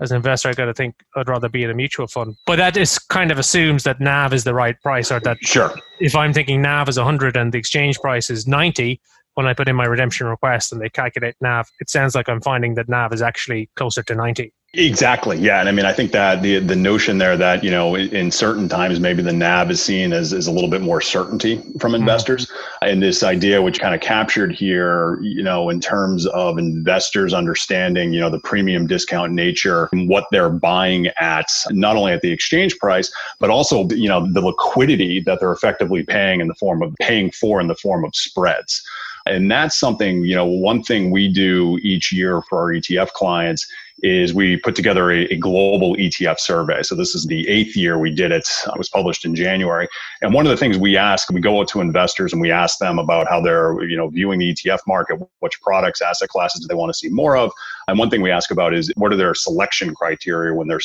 as 0.00 0.10
an 0.10 0.16
investor, 0.16 0.48
I 0.48 0.54
got 0.54 0.64
to 0.66 0.74
think 0.74 0.94
I'd 1.16 1.28
rather 1.28 1.48
be 1.48 1.62
in 1.62 1.70
a 1.70 1.74
mutual 1.74 2.06
fund. 2.06 2.36
But 2.46 2.56
that 2.56 2.76
is 2.76 2.98
kind 2.98 3.30
of 3.30 3.38
assumes 3.38 3.84
that 3.84 4.00
NAV 4.00 4.32
is 4.32 4.44
the 4.44 4.54
right 4.54 4.80
price, 4.80 5.12
or 5.12 5.20
that 5.20 5.38
sure. 5.42 5.74
If 6.00 6.16
I'm 6.16 6.32
thinking 6.32 6.62
NAV 6.62 6.88
is 6.88 6.96
100 6.96 7.36
and 7.36 7.52
the 7.52 7.58
exchange 7.58 7.98
price 7.98 8.30
is 8.30 8.46
90, 8.46 9.00
when 9.34 9.46
I 9.46 9.54
put 9.54 9.68
in 9.68 9.76
my 9.76 9.84
redemption 9.84 10.26
request 10.26 10.72
and 10.72 10.80
they 10.80 10.88
calculate 10.88 11.36
NAV, 11.40 11.68
it 11.80 11.90
sounds 11.90 12.14
like 12.14 12.28
I'm 12.28 12.40
finding 12.40 12.74
that 12.74 12.88
NAV 12.88 13.12
is 13.12 13.22
actually 13.22 13.70
closer 13.76 14.02
to 14.02 14.14
90. 14.14 14.52
Exactly. 14.74 15.36
Yeah. 15.36 15.58
And 15.58 15.68
I 15.68 15.72
mean, 15.72 15.84
I 15.84 15.92
think 15.92 16.12
that 16.12 16.42
the 16.42 16.60
the 16.60 16.76
notion 16.76 17.18
there 17.18 17.36
that, 17.36 17.64
you 17.64 17.72
know, 17.72 17.96
in 17.96 18.30
certain 18.30 18.68
times 18.68 19.00
maybe 19.00 19.20
the 19.20 19.32
NAV 19.32 19.72
is 19.72 19.82
seen 19.82 20.12
as, 20.12 20.32
as 20.32 20.46
a 20.46 20.52
little 20.52 20.70
bit 20.70 20.80
more 20.80 21.00
certainty 21.00 21.56
from 21.80 21.90
mm-hmm. 21.90 21.96
investors. 21.96 22.46
Mm-hmm. 22.46 22.88
And 22.88 23.02
this 23.02 23.24
idea 23.24 23.60
which 23.60 23.80
kind 23.80 23.96
of 23.96 24.00
captured 24.00 24.52
here, 24.52 25.18
you 25.22 25.42
know, 25.42 25.70
in 25.70 25.80
terms 25.80 26.24
of 26.26 26.56
investors 26.56 27.34
understanding, 27.34 28.12
you 28.12 28.20
know, 28.20 28.30
the 28.30 28.38
premium 28.40 28.86
discount 28.86 29.32
nature 29.32 29.88
and 29.90 30.08
what 30.08 30.26
they're 30.30 30.50
buying 30.50 31.08
at, 31.18 31.50
not 31.70 31.96
only 31.96 32.12
at 32.12 32.22
the 32.22 32.30
exchange 32.30 32.78
price, 32.78 33.12
but 33.40 33.50
also, 33.50 33.88
you 33.88 34.08
know, 34.08 34.32
the 34.32 34.40
liquidity 34.40 35.18
that 35.18 35.40
they're 35.40 35.50
effectively 35.50 36.04
paying 36.04 36.40
in 36.40 36.46
the 36.46 36.54
form 36.54 36.80
of 36.80 36.94
paying 37.00 37.32
for 37.32 37.60
in 37.60 37.66
the 37.66 37.74
form 37.74 38.04
of 38.04 38.14
spreads. 38.14 38.84
And 39.26 39.50
that's 39.50 39.78
something, 39.78 40.24
you 40.24 40.34
know, 40.34 40.46
one 40.46 40.82
thing 40.82 41.10
we 41.10 41.28
do 41.28 41.78
each 41.82 42.12
year 42.12 42.42
for 42.48 42.60
our 42.60 42.72
ETF 42.72 43.08
clients 43.08 43.66
is 44.02 44.32
we 44.34 44.56
put 44.56 44.74
together 44.74 45.10
a, 45.10 45.24
a, 45.26 45.36
global 45.36 45.94
ETF 45.96 46.38
survey. 46.38 46.82
So 46.82 46.94
this 46.94 47.14
is 47.14 47.26
the 47.26 47.48
eighth 47.48 47.76
year 47.76 47.98
we 47.98 48.10
did 48.10 48.32
it. 48.32 48.48
It 48.66 48.78
was 48.78 48.88
published 48.88 49.24
in 49.24 49.34
January. 49.34 49.88
And 50.22 50.32
one 50.32 50.46
of 50.46 50.50
the 50.50 50.56
things 50.56 50.78
we 50.78 50.96
ask, 50.96 51.30
we 51.30 51.40
go 51.40 51.60
out 51.60 51.68
to 51.68 51.80
investors 51.80 52.32
and 52.32 52.40
we 52.40 52.50
ask 52.50 52.78
them 52.78 52.98
about 52.98 53.28
how 53.28 53.40
they're, 53.40 53.82
you 53.82 53.96
know, 53.96 54.08
viewing 54.08 54.38
the 54.38 54.54
ETF 54.54 54.80
market, 54.86 55.18
which 55.40 55.60
products, 55.60 56.00
asset 56.00 56.28
classes 56.28 56.60
do 56.60 56.66
they 56.66 56.74
want 56.74 56.90
to 56.90 56.94
see 56.94 57.08
more 57.08 57.36
of. 57.36 57.52
And 57.88 57.98
one 57.98 58.10
thing 58.10 58.22
we 58.22 58.30
ask 58.30 58.50
about 58.50 58.74
is 58.74 58.92
what 58.96 59.12
are 59.12 59.16
their 59.16 59.34
selection 59.34 59.94
criteria 59.94 60.54
when 60.54 60.68
they're 60.68 60.80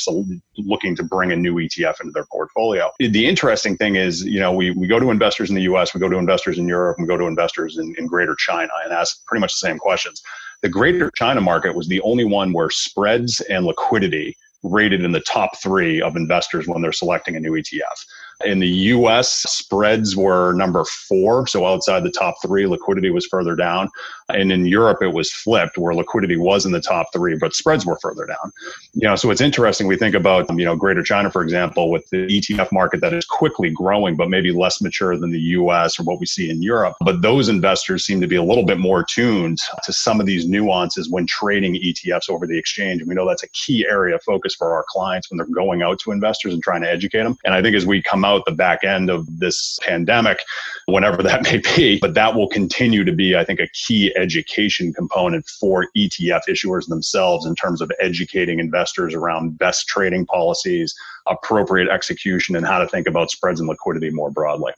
looking 0.57 0.95
to 0.95 1.03
bring 1.03 1.31
a 1.31 1.35
new 1.35 1.55
ETF 1.55 2.01
into 2.01 2.11
their 2.11 2.25
portfolio. 2.31 2.91
The 2.99 3.25
interesting 3.25 3.77
thing 3.77 3.95
is, 3.95 4.23
you 4.23 4.39
know, 4.39 4.51
we, 4.51 4.71
we 4.71 4.87
go 4.87 4.99
to 4.99 5.11
investors 5.11 5.49
in 5.49 5.55
the 5.55 5.63
US, 5.63 5.93
we 5.93 5.99
go 5.99 6.09
to 6.09 6.17
investors 6.17 6.57
in 6.57 6.67
Europe, 6.67 6.97
we 6.99 7.05
go 7.05 7.17
to 7.17 7.25
investors 7.25 7.77
in, 7.77 7.93
in 7.97 8.07
greater 8.07 8.35
China 8.35 8.71
and 8.83 8.93
ask 8.93 9.25
pretty 9.25 9.41
much 9.41 9.53
the 9.53 9.59
same 9.59 9.77
questions. 9.77 10.21
The 10.65 10.69
greater 10.69 11.11
China 11.15 11.41
market 11.41 11.75
was 11.75 11.87
the 11.87 12.01
only 12.01 12.25
one 12.25 12.51
where 12.51 12.71
spreads 12.71 13.39
and 13.51 13.67
liquidity 13.67 14.35
rated 14.63 15.03
in 15.03 15.11
the 15.11 15.19
top 15.19 15.51
three 15.61 16.01
of 16.01 16.15
investors 16.15 16.67
when 16.67 16.81
they're 16.81 16.91
selecting 16.91 17.35
a 17.35 17.39
new 17.39 17.51
ETF. 17.51 18.05
In 18.45 18.57
the 18.57 18.67
US, 18.67 19.29
spreads 19.47 20.15
were 20.15 20.53
number 20.53 20.83
four. 21.07 21.45
So 21.45 21.67
outside 21.67 22.03
the 22.03 22.09
top 22.09 22.33
three, 22.43 22.65
liquidity 22.65 23.11
was 23.11 23.27
further 23.27 23.55
down. 23.55 23.91
And 24.29 24.51
in 24.51 24.65
Europe, 24.65 24.99
it 25.01 25.13
was 25.13 25.31
flipped 25.31 25.77
where 25.77 25.93
liquidity 25.93 26.35
was 26.35 26.65
in 26.65 26.71
the 26.71 26.81
top 26.81 27.07
three, 27.13 27.37
but 27.37 27.53
spreads 27.53 27.85
were 27.85 27.97
further 28.01 28.25
down. 28.25 28.51
You 28.93 29.07
know, 29.07 29.15
so 29.15 29.29
it's 29.29 29.41
interesting. 29.41 29.85
We 29.87 29.97
think 29.97 30.15
about, 30.15 30.49
you 30.49 30.65
know, 30.65 30.75
Greater 30.75 31.03
China, 31.03 31.29
for 31.29 31.43
example, 31.43 31.91
with 31.91 32.09
the 32.09 32.25
ETF 32.27 32.71
market 32.71 33.01
that 33.01 33.13
is 33.13 33.25
quickly 33.25 33.69
growing, 33.69 34.15
but 34.15 34.29
maybe 34.29 34.51
less 34.51 34.81
mature 34.81 35.15
than 35.17 35.31
the 35.31 35.39
US 35.39 35.99
or 35.99 36.03
what 36.03 36.19
we 36.19 36.25
see 36.25 36.49
in 36.49 36.63
Europe. 36.63 36.95
But 37.01 37.21
those 37.21 37.49
investors 37.49 38.05
seem 38.05 38.19
to 38.21 38.27
be 38.27 38.35
a 38.35 38.43
little 38.43 38.65
bit 38.65 38.79
more 38.79 39.03
tuned 39.03 39.59
to 39.83 39.93
some 39.93 40.19
of 40.19 40.25
these 40.25 40.47
nuances 40.47 41.09
when 41.09 41.27
trading 41.27 41.75
ETFs 41.75 42.29
over 42.29 42.47
the 42.47 42.57
exchange. 42.57 43.01
And 43.01 43.09
we 43.09 43.15
know 43.15 43.27
that's 43.27 43.43
a 43.43 43.49
key 43.49 43.85
area 43.87 44.15
of 44.15 44.23
focus 44.23 44.55
for 44.55 44.73
our 44.73 44.85
clients 44.89 45.29
when 45.29 45.37
they're 45.37 45.45
going 45.45 45.83
out 45.83 45.99
to 45.99 46.11
investors 46.11 46.53
and 46.53 46.63
trying 46.63 46.81
to 46.81 46.89
educate 46.89 47.23
them. 47.23 47.37
And 47.45 47.53
I 47.53 47.61
think 47.61 47.75
as 47.75 47.85
we 47.85 48.01
come 48.01 48.25
out 48.25 48.45
the 48.45 48.51
back 48.51 48.83
end 48.83 49.11
of 49.11 49.39
this 49.39 49.77
pandemic, 49.83 50.39
whenever 50.87 51.21
that 51.23 51.43
may 51.51 51.61
be. 51.75 51.99
But 51.99 52.13
that 52.15 52.35
will 52.35 52.47
continue 52.47 53.03
to 53.03 53.11
be, 53.11 53.35
I 53.35 53.43
think, 53.43 53.59
a 53.59 53.67
key 53.67 54.13
education 54.15 54.93
component 54.93 55.47
for 55.47 55.87
ETF 55.95 56.41
issuers 56.49 56.87
themselves 56.87 57.45
in 57.45 57.55
terms 57.55 57.81
of 57.81 57.91
educating 57.99 58.59
investors 58.59 59.13
around 59.13 59.57
best 59.57 59.87
trading 59.87 60.25
policies, 60.25 60.95
appropriate 61.27 61.89
execution, 61.89 62.55
and 62.55 62.65
how 62.65 62.79
to 62.79 62.87
think 62.87 63.07
about 63.07 63.31
spreads 63.31 63.59
and 63.59 63.69
liquidity 63.69 64.09
more 64.09 64.31
broadly. 64.31 64.73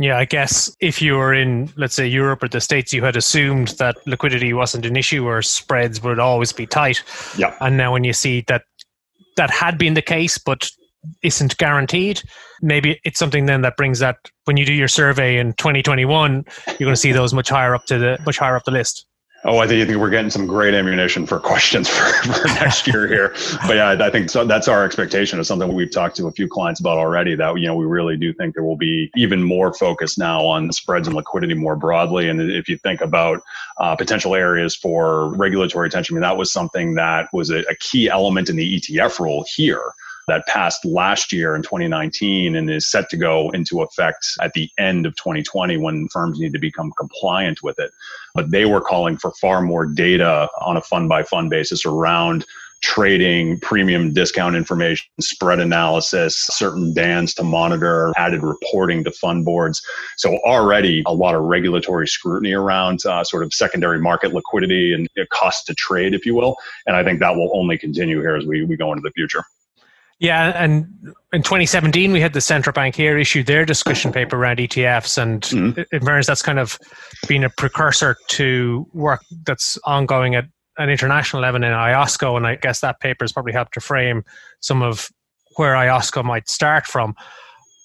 Yeah, 0.00 0.16
I 0.16 0.26
guess 0.26 0.74
if 0.80 1.02
you 1.02 1.14
were 1.14 1.34
in, 1.34 1.72
let's 1.76 1.94
say, 1.94 2.06
Europe 2.06 2.44
or 2.44 2.48
the 2.48 2.60
States, 2.60 2.92
you 2.92 3.02
had 3.02 3.16
assumed 3.16 3.68
that 3.78 3.96
liquidity 4.06 4.52
wasn't 4.52 4.86
an 4.86 4.96
issue 4.96 5.26
or 5.26 5.42
spreads 5.42 6.00
would 6.02 6.20
always 6.20 6.52
be 6.52 6.66
tight. 6.66 7.02
Yeah. 7.36 7.56
And 7.60 7.76
now 7.76 7.92
when 7.92 8.04
you 8.04 8.12
see 8.12 8.44
that 8.46 8.62
that 9.36 9.50
had 9.50 9.76
been 9.76 9.94
the 9.94 10.02
case, 10.02 10.38
but 10.38 10.70
isn't 11.22 11.56
guaranteed. 11.58 12.22
Maybe 12.60 13.00
it's 13.04 13.18
something 13.18 13.46
then 13.46 13.62
that 13.62 13.76
brings 13.76 13.98
that 14.00 14.16
when 14.44 14.56
you 14.56 14.64
do 14.64 14.72
your 14.72 14.88
survey 14.88 15.38
in 15.38 15.52
2021, 15.54 16.44
you're 16.66 16.76
going 16.78 16.92
to 16.92 16.96
see 16.96 17.12
those 17.12 17.32
much 17.32 17.48
higher 17.48 17.74
up 17.74 17.84
to 17.86 17.98
the 17.98 18.18
much 18.24 18.38
higher 18.38 18.56
up 18.56 18.64
the 18.64 18.70
list. 18.70 19.06
Oh, 19.44 19.58
I 19.58 19.68
think, 19.68 19.84
I 19.84 19.86
think 19.86 19.98
we're 19.98 20.10
getting 20.10 20.30
some 20.30 20.48
great 20.48 20.74
ammunition 20.74 21.24
for 21.24 21.38
questions 21.38 21.88
for, 21.88 22.02
for 22.32 22.48
next 22.48 22.88
year 22.88 23.06
here. 23.06 23.34
But 23.68 23.76
yeah, 23.76 23.96
I 24.00 24.10
think 24.10 24.30
so 24.30 24.44
that's 24.44 24.66
our 24.66 24.84
expectation 24.84 25.38
of 25.38 25.46
something 25.46 25.72
we've 25.72 25.92
talked 25.92 26.16
to 26.16 26.26
a 26.26 26.32
few 26.32 26.48
clients 26.48 26.80
about 26.80 26.98
already 26.98 27.36
that, 27.36 27.56
you 27.60 27.68
know, 27.68 27.76
we 27.76 27.86
really 27.86 28.16
do 28.16 28.32
think 28.32 28.54
there 28.54 28.64
will 28.64 28.76
be 28.76 29.12
even 29.16 29.40
more 29.40 29.72
focus 29.72 30.18
now 30.18 30.44
on 30.44 30.72
spreads 30.72 31.06
and 31.06 31.14
liquidity 31.14 31.54
more 31.54 31.76
broadly. 31.76 32.28
And 32.28 32.40
if 32.50 32.68
you 32.68 32.78
think 32.78 33.00
about 33.00 33.40
uh, 33.78 33.94
potential 33.94 34.34
areas 34.34 34.74
for 34.74 35.32
regulatory 35.36 35.86
attention, 35.86 36.14
I 36.14 36.16
mean, 36.16 36.22
that 36.22 36.36
was 36.36 36.52
something 36.52 36.94
that 36.94 37.28
was 37.32 37.50
a, 37.50 37.60
a 37.70 37.76
key 37.76 38.10
element 38.10 38.50
in 38.50 38.56
the 38.56 38.80
ETF 38.80 39.20
rule 39.20 39.44
here 39.54 39.92
that 40.28 40.46
passed 40.46 40.84
last 40.84 41.32
year 41.32 41.56
in 41.56 41.62
2019 41.62 42.56
and 42.56 42.70
is 42.70 42.86
set 42.86 43.10
to 43.10 43.16
go 43.16 43.50
into 43.50 43.82
effect 43.82 44.26
at 44.40 44.52
the 44.52 44.70
end 44.78 45.06
of 45.06 45.16
2020 45.16 45.76
when 45.76 46.08
firms 46.08 46.38
need 46.38 46.52
to 46.52 46.58
become 46.58 46.92
compliant 46.98 47.62
with 47.62 47.78
it. 47.78 47.90
But 48.34 48.50
they 48.50 48.64
were 48.64 48.80
calling 48.80 49.16
for 49.16 49.32
far 49.40 49.60
more 49.60 49.86
data 49.86 50.48
on 50.60 50.76
a 50.76 50.80
fund 50.80 51.08
by 51.08 51.22
fund 51.22 51.50
basis 51.50 51.84
around 51.84 52.44
trading, 52.80 53.58
premium 53.60 54.12
discount 54.12 54.56
information, 54.56 55.06
spread 55.20 55.58
analysis, 55.58 56.46
certain 56.50 56.94
bands 56.94 57.34
to 57.34 57.42
monitor, 57.42 58.12
added 58.16 58.42
reporting 58.42 59.02
to 59.04 59.10
fund 59.10 59.44
boards. 59.44 59.82
So 60.16 60.38
already 60.38 61.02
a 61.06 61.12
lot 61.12 61.34
of 61.34 61.42
regulatory 61.42 62.06
scrutiny 62.06 62.52
around 62.52 63.04
uh, 63.04 63.24
sort 63.24 63.42
of 63.42 63.52
secondary 63.52 64.00
market 64.00 64.32
liquidity 64.32 64.92
and 64.92 65.08
cost 65.32 65.66
to 65.66 65.74
trade, 65.74 66.14
if 66.14 66.24
you 66.24 66.34
will. 66.34 66.56
And 66.86 66.96
I 66.96 67.02
think 67.02 67.20
that 67.20 67.34
will 67.34 67.50
only 67.52 67.78
continue 67.78 68.20
here 68.20 68.36
as 68.36 68.46
we, 68.46 68.64
we 68.64 68.76
go 68.76 68.92
into 68.92 69.02
the 69.02 69.12
future. 69.12 69.44
Yeah, 70.20 70.52
and 70.56 70.86
in 71.32 71.42
2017 71.42 72.10
we 72.10 72.20
had 72.20 72.32
the 72.32 72.40
central 72.40 72.72
bank 72.72 72.96
here 72.96 73.16
issue 73.16 73.44
their 73.44 73.64
discussion 73.64 74.12
paper 74.12 74.36
around 74.36 74.58
ETFs, 74.58 75.16
and 75.16 75.42
mm-hmm. 75.42 75.80
in 75.92 76.04
fairness, 76.04 76.26
that's 76.26 76.42
kind 76.42 76.58
of 76.58 76.78
been 77.28 77.44
a 77.44 77.50
precursor 77.50 78.16
to 78.30 78.86
work 78.92 79.20
that's 79.46 79.78
ongoing 79.84 80.34
at 80.34 80.46
an 80.78 80.90
international 80.90 81.42
level 81.42 81.62
in 81.62 81.70
IOSCO, 81.70 82.36
and 82.36 82.46
I 82.46 82.56
guess 82.56 82.80
that 82.80 83.00
paper 83.00 83.24
has 83.24 83.32
probably 83.32 83.52
helped 83.52 83.74
to 83.74 83.80
frame 83.80 84.24
some 84.60 84.82
of 84.82 85.08
where 85.56 85.74
IOSCO 85.74 86.24
might 86.24 86.48
start 86.48 86.86
from. 86.86 87.14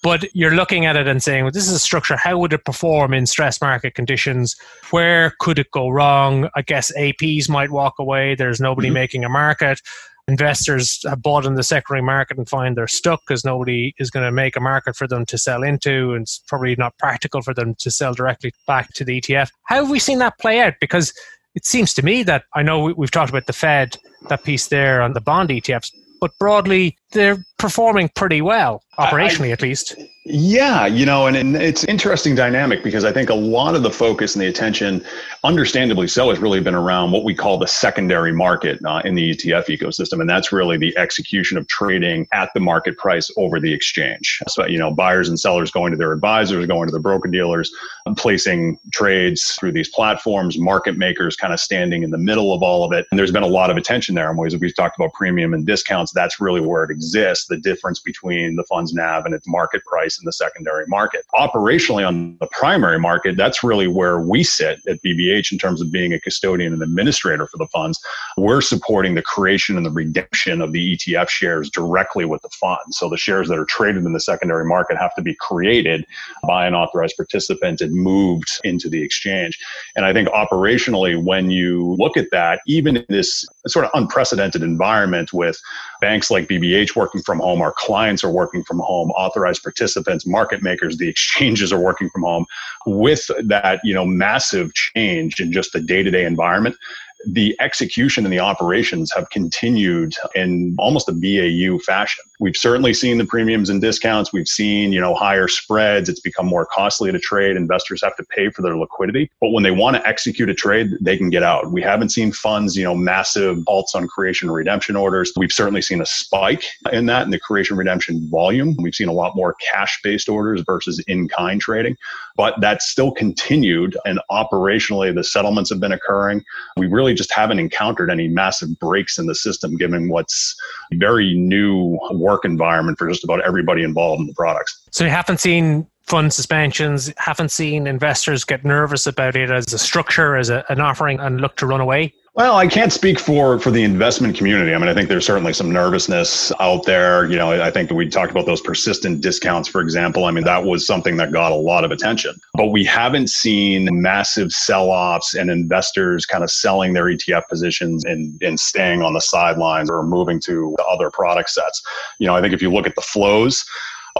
But 0.01 0.25
you're 0.35 0.55
looking 0.55 0.85
at 0.85 0.97
it 0.97 1.07
and 1.07 1.23
saying, 1.23 1.45
well, 1.45 1.51
this 1.51 1.65
is 1.65 1.73
a 1.73 1.79
structure. 1.79 2.17
How 2.17 2.37
would 2.37 2.51
it 2.51 2.65
perform 2.65 3.13
in 3.13 3.25
stress 3.25 3.61
market 3.61 3.95
conditions? 3.95 4.55
Where 4.91 5.33
could 5.39 5.57
it 5.57 5.71
go 5.71 5.87
wrong? 5.87 6.49
I 6.55 6.61
guess 6.61 6.91
APs 6.97 7.47
might 7.47 7.71
walk 7.71 7.93
away. 7.99 8.35
There's 8.35 8.59
nobody 8.59 8.89
mm-hmm. 8.89 8.95
making 8.95 9.23
a 9.23 9.29
market 9.29 9.79
investors 10.27 11.01
have 11.07 11.21
bought 11.21 11.45
in 11.45 11.55
the 11.55 11.63
secondary 11.63 12.01
market 12.01 12.37
and 12.37 12.47
find 12.47 12.77
they're 12.77 12.87
stuck 12.87 13.21
because 13.27 13.43
nobody 13.43 13.93
is 13.97 14.09
going 14.09 14.25
to 14.25 14.31
make 14.31 14.55
a 14.55 14.59
market 14.59 14.95
for 14.95 15.07
them 15.07 15.25
to 15.25 15.37
sell 15.37 15.63
into 15.63 16.13
and 16.13 16.23
it's 16.23 16.41
probably 16.47 16.75
not 16.75 16.97
practical 16.97 17.41
for 17.41 17.53
them 17.53 17.75
to 17.79 17.91
sell 17.91 18.13
directly 18.13 18.53
back 18.65 18.93
to 18.93 19.03
the 19.03 19.19
ETF. 19.19 19.49
How 19.65 19.77
have 19.77 19.89
we 19.89 19.99
seen 19.99 20.19
that 20.19 20.39
play 20.39 20.61
out? 20.61 20.75
Because 20.79 21.13
it 21.55 21.65
seems 21.65 21.93
to 21.95 22.01
me 22.03 22.23
that 22.23 22.45
I 22.53 22.63
know 22.63 22.93
we've 22.95 23.11
talked 23.11 23.29
about 23.29 23.45
the 23.45 23.53
Fed, 23.53 23.97
that 24.29 24.43
piece 24.43 24.67
there 24.67 25.01
on 25.01 25.13
the 25.13 25.21
bond 25.21 25.49
ETFs, 25.49 25.91
but 26.21 26.31
broadly, 26.39 26.97
they're 27.13 27.43
performing 27.57 28.09
pretty 28.09 28.41
well, 28.41 28.83
operationally 28.99 29.49
I, 29.49 29.51
at 29.51 29.61
least. 29.61 29.95
Yeah, 30.25 30.85
you 30.85 31.05
know, 31.05 31.27
and, 31.27 31.35
and 31.35 31.57
it's 31.57 31.83
interesting 31.83 32.33
dynamic 32.33 32.81
because 32.81 33.03
I 33.03 33.11
think 33.11 33.29
a 33.29 33.33
lot 33.33 33.75
of 33.75 33.83
the 33.83 33.91
focus 33.91 34.35
and 34.35 34.41
the 34.41 34.47
attention, 34.47 35.03
understandably 35.43 36.07
so, 36.07 36.29
has 36.29 36.39
really 36.39 36.61
been 36.61 36.75
around 36.75 37.11
what 37.11 37.25
we 37.25 37.35
call 37.35 37.57
the 37.57 37.67
secondary 37.67 38.31
market 38.31 38.79
uh, 38.85 39.01
in 39.03 39.15
the 39.15 39.31
ETF 39.31 39.65
ecosystem, 39.65 40.21
and 40.21 40.29
that's 40.29 40.53
really 40.53 40.77
the 40.77 40.97
execution 40.97 41.57
of 41.57 41.67
trading 41.67 42.25
at 42.31 42.49
the 42.53 42.61
market 42.61 42.97
price 42.97 43.29
over 43.35 43.59
the 43.59 43.73
exchange. 43.73 44.39
So, 44.47 44.65
you 44.65 44.79
know, 44.79 44.93
buyers 44.93 45.27
and 45.27 45.37
sellers 45.37 45.71
going 45.71 45.91
to 45.91 45.97
their 45.97 46.13
advisors, 46.13 46.65
going 46.67 46.87
to 46.87 46.93
the 46.93 47.01
broker 47.01 47.27
dealers, 47.27 47.69
placing 48.15 48.79
trades 48.93 49.55
through 49.59 49.73
these 49.73 49.89
platforms, 49.89 50.57
market 50.57 50.97
makers 50.97 51.35
kind 51.35 51.53
of 51.53 51.59
standing 51.59 52.03
in 52.03 52.11
the 52.11 52.17
middle 52.17 52.53
of 52.53 52.63
all 52.63 52.85
of 52.85 52.93
it. 52.93 53.05
And 53.11 53.19
there's 53.19 53.31
been 53.31 53.43
a 53.43 53.47
lot 53.47 53.69
of 53.69 53.75
attention 53.75 54.15
there. 54.15 54.29
And 54.29 54.39
ways 54.39 54.55
we've 54.57 54.73
talked 54.73 54.97
about 54.97 55.11
premium 55.13 55.53
and 55.53 55.65
discounts, 55.65 56.13
that's 56.13 56.39
really 56.39 56.61
where 56.61 56.85
it 56.85 56.91
exists. 57.03 57.47
The 57.47 57.57
difference 57.57 57.99
between 57.99 58.55
the 58.55 58.63
fund's 58.65 58.93
NAV 58.93 59.25
and 59.25 59.35
its 59.35 59.47
market 59.47 59.83
price 59.85 60.03
price 60.03 60.19
in 60.19 60.25
the 60.25 60.33
secondary 60.33 60.85
market. 60.87 61.23
Operationally, 61.35 62.05
on 62.05 62.37
the 62.39 62.47
primary 62.47 62.99
market, 62.99 63.37
that's 63.37 63.63
really 63.63 63.87
where 63.87 64.19
we 64.19 64.43
sit 64.43 64.79
at 64.87 65.01
BBH 65.01 65.51
in 65.51 65.57
terms 65.57 65.81
of 65.81 65.91
being 65.91 66.13
a 66.13 66.19
custodian 66.19 66.73
and 66.73 66.81
administrator 66.81 67.47
for 67.47 67.57
the 67.57 67.67
funds. 67.67 67.99
We're 68.37 68.61
supporting 68.61 69.15
the 69.15 69.21
creation 69.21 69.77
and 69.77 69.85
the 69.85 69.91
redemption 69.91 70.61
of 70.61 70.71
the 70.71 70.95
ETF 70.95 71.29
shares 71.29 71.69
directly 71.69 72.25
with 72.25 72.41
the 72.41 72.49
fund. 72.49 72.79
So 72.91 73.09
the 73.09 73.17
shares 73.17 73.47
that 73.49 73.57
are 73.57 73.65
traded 73.65 74.03
in 74.03 74.13
the 74.13 74.19
secondary 74.19 74.65
market 74.65 74.97
have 74.97 75.15
to 75.15 75.21
be 75.21 75.35
created 75.35 76.05
by 76.47 76.67
an 76.67 76.73
authorized 76.73 77.15
participant 77.15 77.81
and 77.81 77.93
moved 77.93 78.49
into 78.63 78.89
the 78.89 79.01
exchange. 79.01 79.59
And 79.95 80.05
I 80.05 80.13
think 80.13 80.27
operationally, 80.29 81.21
when 81.21 81.49
you 81.49 81.95
look 81.97 82.17
at 82.17 82.31
that, 82.31 82.61
even 82.67 82.97
in 82.97 83.05
this 83.09 83.45
sort 83.67 83.85
of 83.85 83.91
unprecedented 83.93 84.61
environment 84.61 85.31
with 85.31 85.59
banks 86.01 86.29
like 86.29 86.47
BBH 86.47 86.95
working 86.95 87.21
from 87.21 87.39
home, 87.39 87.61
our 87.61 87.73
clients 87.77 88.23
are 88.23 88.29
working 88.29 88.63
from 88.63 88.79
home, 88.79 89.11
authorized 89.11 89.63
participants 89.63 90.25
market 90.25 90.61
makers, 90.61 90.97
the 90.97 91.07
exchanges 91.07 91.71
are 91.71 91.79
working 91.79 92.09
from 92.09 92.23
home. 92.23 92.45
With 92.85 93.29
that, 93.45 93.79
you 93.83 93.93
know, 93.93 94.05
massive 94.05 94.73
change 94.73 95.39
in 95.39 95.51
just 95.51 95.73
the 95.73 95.79
day-to-day 95.79 96.25
environment 96.25 96.75
the 97.25 97.55
execution 97.59 98.25
and 98.25 98.33
the 98.33 98.39
operations 98.39 99.11
have 99.13 99.29
continued 99.29 100.13
in 100.35 100.75
almost 100.77 101.09
a 101.09 101.11
BAU 101.11 101.79
fashion. 101.79 102.23
We've 102.39 102.57
certainly 102.57 102.93
seen 102.93 103.17
the 103.17 103.25
premiums 103.25 103.69
and 103.69 103.81
discounts. 103.81 104.33
We've 104.33 104.47
seen, 104.47 104.91
you 104.91 104.99
know, 104.99 105.13
higher 105.15 105.47
spreads. 105.47 106.09
It's 106.09 106.19
become 106.19 106.45
more 106.45 106.65
costly 106.65 107.11
to 107.11 107.19
trade. 107.19 107.55
Investors 107.55 108.01
have 108.03 108.15
to 108.17 108.23
pay 108.23 108.49
for 108.49 108.61
their 108.61 108.75
liquidity. 108.75 109.31
But 109.39 109.51
when 109.51 109.63
they 109.63 109.71
want 109.71 109.95
to 109.95 110.05
execute 110.05 110.49
a 110.49 110.53
trade, 110.53 110.91
they 110.99 111.17
can 111.17 111.29
get 111.29 111.43
out. 111.43 111.71
We 111.71 111.81
haven't 111.81 112.09
seen 112.09 112.33
funds, 112.33 112.75
you 112.75 112.83
know, 112.83 112.95
massive 112.95 113.59
halts 113.67 113.95
on 113.95 114.07
creation 114.07 114.49
and 114.49 114.55
redemption 114.55 114.95
orders. 114.95 115.31
We've 115.37 115.51
certainly 115.51 115.81
seen 115.81 116.01
a 116.01 116.05
spike 116.05 116.65
in 116.91 117.05
that 117.05 117.23
in 117.23 117.31
the 117.31 117.39
creation 117.39 117.77
redemption 117.77 118.29
volume. 118.29 118.75
We've 118.79 118.95
seen 118.95 119.07
a 119.07 119.13
lot 119.13 119.35
more 119.35 119.55
cash-based 119.71 120.27
orders 120.27 120.61
versus 120.65 120.99
in-kind 121.07 121.61
trading. 121.61 121.95
But 122.35 122.59
that's 122.59 122.89
still 122.89 123.11
continued 123.11 123.95
and 124.05 124.19
operationally 124.31 125.13
the 125.13 125.23
settlements 125.23 125.69
have 125.69 125.79
been 125.79 125.91
occurring. 125.91 126.43
We 126.77 126.87
really 126.87 127.12
really 127.13 127.17
just 127.17 127.33
haven't 127.33 127.59
encountered 127.59 128.09
any 128.09 128.27
massive 128.27 128.77
breaks 128.79 129.17
in 129.17 129.27
the 129.27 129.35
system, 129.35 129.77
given 129.77 130.09
what's 130.09 130.55
very 130.93 131.33
new 131.33 131.97
work 132.11 132.45
environment 132.45 132.97
for 132.97 133.07
just 133.07 133.23
about 133.23 133.41
everybody 133.41 133.83
involved 133.83 134.21
in 134.21 134.27
the 134.27 134.33
products. 134.33 134.87
So 134.91 135.03
you 135.03 135.09
haven't 135.09 135.39
seen 135.39 135.87
fund 136.03 136.33
suspensions, 136.33 137.13
haven't 137.17 137.49
seen 137.49 137.87
investors 137.87 138.43
get 138.43 138.65
nervous 138.65 139.07
about 139.07 139.35
it 139.35 139.49
as 139.49 139.71
a 139.73 139.79
structure, 139.79 140.35
as 140.35 140.49
a, 140.49 140.65
an 140.69 140.81
offering, 140.81 141.19
and 141.19 141.39
look 141.39 141.55
to 141.57 141.65
run 141.65 141.81
away? 141.81 142.13
Well, 142.35 142.55
I 142.55 142.65
can't 142.65 142.91
speak 142.91 143.19
for 143.19 143.59
for 143.59 143.69
the 143.69 143.83
investment 143.83 144.35
community. 144.35 144.73
I 144.73 144.79
mean, 144.79 144.89
I 144.89 144.95
think 144.95 145.07
there's 145.07 145.25
certainly 145.25 145.53
some 145.53 145.71
nervousness 145.71 146.51
out 146.59 146.83
there. 146.83 147.25
You 147.25 147.37
know, 147.37 147.51
I 147.61 147.69
think 147.69 147.91
we 147.91 148.09
talked 148.09 148.31
about 148.31 148.47
those 148.47 148.59
persistent 148.59 149.21
discounts, 149.21 149.69
for 149.69 149.81
example. 149.81 150.25
I 150.25 150.31
mean, 150.31 150.43
that 150.45 150.63
was 150.63 150.87
something 150.87 151.15
that 151.17 151.31
got 151.31 151.51
a 151.51 151.55
lot 151.55 151.83
of 151.83 151.91
attention. 151.91 152.33
But 152.55 152.69
we 152.69 152.83
haven't 152.85 153.29
seen 153.29 153.87
massive 154.01 154.51
sell-offs 154.51 155.35
and 155.35 155.51
investors 155.51 156.25
kind 156.25 156.43
of 156.43 156.49
selling 156.49 156.93
their 156.93 157.05
ETF 157.05 157.47
positions 157.49 158.03
and, 158.05 158.41
and 158.41 158.59
staying 158.59 159.03
on 159.03 159.13
the 159.13 159.21
sidelines 159.21 159.91
or 159.91 160.01
moving 160.01 160.39
to 160.45 160.75
other 160.89 161.11
product 161.11 161.51
sets. 161.51 161.83
You 162.17 162.25
know, 162.25 162.35
I 162.35 162.41
think 162.41 162.51
if 162.51 162.63
you 162.63 162.71
look 162.71 162.87
at 162.87 162.95
the 162.95 163.01
flows, 163.01 163.63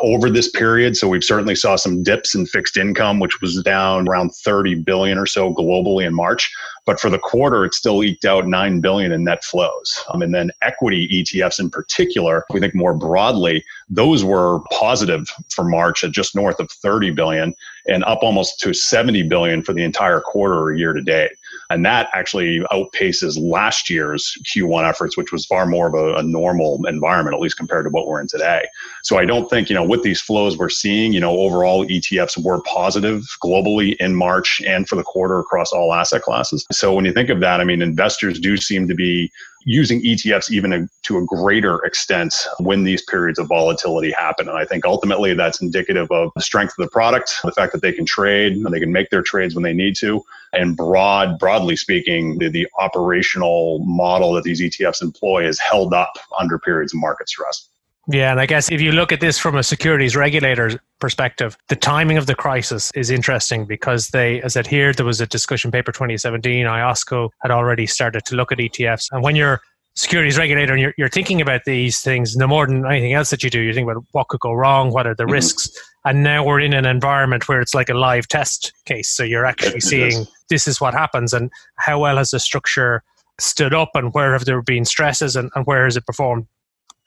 over 0.01 0.29
this 0.29 0.49
period. 0.49 0.97
So 0.97 1.07
we've 1.07 1.23
certainly 1.23 1.55
saw 1.55 1.75
some 1.75 2.03
dips 2.03 2.33
in 2.35 2.45
fixed 2.45 2.77
income, 2.77 3.19
which 3.19 3.41
was 3.41 3.61
down 3.63 4.07
around 4.07 4.31
30 4.31 4.75
billion 4.75 5.17
or 5.17 5.25
so 5.25 5.53
globally 5.53 6.05
in 6.05 6.13
March. 6.13 6.51
But 6.85 6.99
for 6.99 7.09
the 7.09 7.19
quarter, 7.19 7.63
it 7.63 7.73
still 7.73 8.03
eked 8.03 8.25
out 8.25 8.47
9 8.47 8.81
billion 8.81 9.11
in 9.11 9.23
net 9.23 9.43
flows. 9.43 10.03
Um, 10.11 10.21
and 10.21 10.33
then 10.33 10.51
equity 10.61 11.07
ETFs 11.07 11.59
in 11.59 11.69
particular, 11.69 12.43
we 12.51 12.59
think 12.59 12.75
more 12.75 12.93
broadly, 12.93 13.63
those 13.89 14.23
were 14.23 14.61
positive 14.71 15.27
for 15.49 15.63
March 15.63 16.03
at 16.03 16.11
just 16.11 16.35
north 16.35 16.59
of 16.59 16.69
30 16.71 17.11
billion 17.11 17.53
and 17.87 18.03
up 18.05 18.23
almost 18.23 18.59
to 18.61 18.73
70 18.73 19.23
billion 19.23 19.61
for 19.61 19.73
the 19.73 19.83
entire 19.83 20.21
quarter 20.21 20.59
or 20.59 20.73
year 20.73 20.93
to 20.93 21.01
date. 21.01 21.31
And 21.73 21.83
that 21.85 22.07
actually 22.13 22.59
outpaces 22.71 23.35
last 23.39 23.89
year's 23.89 24.37
Q1 24.43 24.87
efforts, 24.87 25.17
which 25.17 25.31
was 25.31 25.45
far 25.45 25.65
more 25.65 25.87
of 25.87 25.95
a, 25.95 26.19
a, 26.19 26.23
normal 26.23 26.85
environment, 26.85 27.33
at 27.33 27.41
least 27.41 27.57
compared 27.57 27.85
to 27.85 27.89
what 27.89 28.07
we're 28.07 28.21
in 28.21 28.27
today. 28.27 28.65
So 29.01 29.17
I 29.17 29.25
don't 29.25 29.49
think, 29.49 29.69
you 29.69 29.75
know, 29.75 29.83
with 29.83 30.03
these 30.03 30.21
flows 30.21 30.55
we're 30.55 30.69
seeing, 30.69 31.13
you 31.13 31.19
know, 31.19 31.31
overall 31.31 31.85
ETFs 31.85 32.41
were 32.41 32.61
positive 32.61 33.23
globally 33.43 33.95
in 33.99 34.15
March 34.15 34.61
and 34.67 34.87
for 34.87 34.95
the 34.95 35.03
quarter 35.03 35.39
across 35.39 35.71
all 35.71 35.93
asset 35.93 36.21
classes. 36.21 36.65
So 36.71 36.93
when 36.93 37.05
you 37.05 37.11
think 37.11 37.29
of 37.29 37.39
that, 37.39 37.59
I 37.59 37.63
mean, 37.63 37.81
investors 37.81 38.39
do 38.39 38.55
seem 38.55 38.87
to 38.87 38.93
be 38.93 39.31
using 39.65 40.01
ETFs 40.01 40.51
even 40.51 40.89
to 41.03 41.17
a 41.17 41.25
greater 41.25 41.83
extent 41.85 42.35
when 42.59 42.83
these 42.83 43.01
periods 43.03 43.39
of 43.39 43.47
volatility 43.47 44.11
happen. 44.11 44.47
And 44.47 44.57
I 44.57 44.65
think 44.65 44.85
ultimately 44.85 45.33
that's 45.33 45.61
indicative 45.61 46.11
of 46.11 46.31
the 46.35 46.41
strength 46.41 46.73
of 46.77 46.85
the 46.85 46.91
product, 46.91 47.35
the 47.43 47.51
fact 47.51 47.73
that 47.73 47.81
they 47.81 47.93
can 47.93 48.05
trade 48.05 48.53
and 48.53 48.65
they 48.73 48.79
can 48.79 48.91
make 48.91 49.09
their 49.09 49.21
trades 49.21 49.55
when 49.55 49.63
they 49.63 49.73
need 49.73 49.95
to. 49.97 50.23
And 50.53 50.77
broad, 50.77 51.39
broadly 51.39 51.75
speaking, 51.75 52.37
the, 52.37 52.49
the 52.49 52.67
operational 52.79 53.79
model 53.79 54.33
that 54.33 54.43
these 54.43 54.61
ETFs 54.61 55.01
employ 55.01 55.47
is 55.47 55.59
held 55.59 55.93
up 55.93 56.13
under 56.39 56.59
periods 56.59 56.93
of 56.93 56.99
market 56.99 57.29
stress. 57.29 57.69
Yeah, 58.07 58.31
and 58.31 58.39
I 58.39 58.45
guess 58.45 58.69
if 58.69 58.81
you 58.81 58.91
look 58.91 59.13
at 59.13 59.21
this 59.21 59.39
from 59.39 59.55
a 59.55 59.63
securities 59.63 60.15
regulator 60.15 60.79
perspective, 60.99 61.57
the 61.69 61.75
timing 61.75 62.17
of 62.17 62.25
the 62.25 62.35
crisis 62.35 62.91
is 62.95 63.09
interesting 63.09 63.65
because 63.65 64.09
they, 64.09 64.41
as 64.41 64.57
I 64.57 64.59
said 64.59 64.67
here, 64.67 64.91
there 64.91 65.05
was 65.05 65.21
a 65.21 65.27
discussion 65.27 65.71
paper 65.71 65.93
2017. 65.93 66.65
IOSCO 66.65 67.29
had 67.41 67.51
already 67.51 67.85
started 67.85 68.25
to 68.25 68.35
look 68.35 68.51
at 68.51 68.57
ETFs, 68.57 69.07
and 69.11 69.23
when 69.23 69.37
you're 69.37 69.61
securities 69.95 70.37
regulator 70.37 70.73
and 70.73 70.81
you're, 70.81 70.93
you're 70.97 71.09
thinking 71.09 71.39
about 71.39 71.61
these 71.65 72.01
things 72.01 72.35
no 72.35 72.47
more 72.47 72.65
than 72.65 72.85
anything 72.85 73.13
else 73.13 73.29
that 73.29 73.43
you 73.43 73.49
do, 73.49 73.59
you 73.59 73.73
think 73.73 73.89
about 73.89 74.03
what 74.11 74.27
could 74.27 74.39
go 74.39 74.51
wrong, 74.51 74.91
what 74.91 75.05
are 75.05 75.15
the 75.15 75.23
mm-hmm. 75.23 75.33
risks, 75.33 75.69
and 76.03 76.23
now 76.23 76.45
we're 76.45 76.59
in 76.59 76.73
an 76.73 76.85
environment 76.85 77.47
where 77.47 77.61
it's 77.61 77.73
like 77.73 77.89
a 77.89 77.93
live 77.93 78.27
test 78.27 78.73
case. 78.85 79.09
So 79.09 79.23
you're 79.23 79.45
actually 79.45 79.79
seeing 79.79 80.25
this 80.49 80.67
is 80.67 80.81
what 80.81 80.93
happens, 80.93 81.31
and 81.31 81.49
how 81.77 82.01
well 82.01 82.17
has 82.17 82.31
the 82.31 82.39
structure 82.39 83.01
stood 83.39 83.73
up, 83.73 83.91
and 83.93 84.13
where 84.13 84.33
have 84.33 84.43
there 84.43 84.61
been 84.61 84.83
stresses, 84.83 85.37
and, 85.37 85.49
and 85.55 85.65
where 85.65 85.85
has 85.85 85.95
it 85.95 86.05
performed 86.05 86.47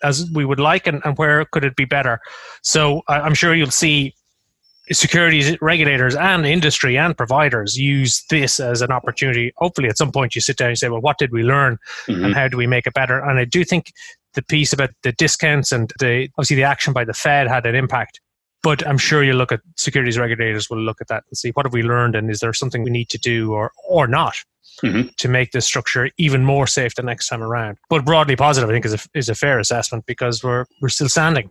as 0.03 0.31
we 0.33 0.45
would 0.45 0.61
like 0.61 0.87
and, 0.87 1.01
and 1.05 1.17
where 1.19 1.45
could 1.47 1.65
it 1.65 1.77
be 1.77 1.85
better? 1.85 2.21
So 2.63 3.03
i'm 3.09 3.35
sure 3.35 3.55
you'll 3.55 3.71
see 3.71 4.15
securities 4.93 5.61
regulators 5.61 6.15
and 6.15 6.47
industry 6.47 6.97
and 6.97 7.17
providers 7.17 7.77
use 7.77 8.25
this 8.31 8.61
as 8.61 8.83
an 8.83 8.93
opportunity. 8.93 9.53
Hopefully 9.57 9.89
at 9.89 9.99
some 9.99 10.13
point 10.13 10.37
you 10.37 10.41
sit 10.41 10.57
down 10.57 10.69
and 10.69 10.79
say 10.79 10.89
well 10.89 11.01
what 11.01 11.19
did 11.19 11.33
we 11.33 11.43
learn 11.43 11.79
mm-hmm. 12.07 12.25
and 12.25 12.35
how 12.35 12.49
do 12.49 12.57
we 12.57 12.67
make 12.67 12.87
it 12.87 12.95
better? 12.95 13.19
And 13.19 13.39
i 13.39 13.45
do 13.45 13.65
think 13.65 13.93
the 14.37 14.43
piece 14.43 14.73
about 14.73 14.91
the 15.03 15.13
discounts 15.13 15.73
and 15.73 15.93
the 15.99 16.29
obviously 16.39 16.57
the 16.57 16.63
action 16.63 16.93
by 16.93 17.05
the 17.05 17.15
fed 17.15 17.49
had 17.49 17.67
an 17.67 17.75
impact 17.75 18.21
but 18.63 18.87
i'm 18.87 18.99
sure 18.99 19.25
you 19.25 19.33
look 19.33 19.51
at 19.51 19.61
securities 19.77 20.19
regulators 20.19 20.71
will 20.71 20.79
look 20.79 21.01
at 21.01 21.09
that 21.09 21.25
and 21.29 21.37
see 21.37 21.51
what 21.51 21.67
have 21.67 21.73
we 21.73 21.83
learned 21.83 22.15
and 22.15 22.31
is 22.31 22.41
there 22.41 22.53
something 22.53 22.85
we 22.85 22.91
need 22.91 23.09
to 23.09 23.19
do 23.19 23.53
or 23.53 23.73
or 23.89 24.07
not 24.07 24.37
mm-hmm. 24.85 25.09
to 25.17 25.29
make 25.29 25.53
this 25.53 25.67
structure 25.67 26.11
even 26.19 26.45
more 26.45 26.67
safe 26.67 26.95
the 26.95 27.03
next 27.03 27.29
time 27.29 27.43
around. 27.43 27.79
But 27.89 28.05
broadly 28.05 28.37
positive, 28.37 28.69
I 28.69 28.73
think, 28.73 28.85
is 28.85 28.95
a, 28.95 28.99
is 29.15 29.29
a 29.29 29.35
fair 29.35 29.59
assessment 29.59 30.07
because 30.07 30.43
we're 30.43 30.67
we're 30.81 30.89
still 30.89 31.09
standing. 31.09 31.51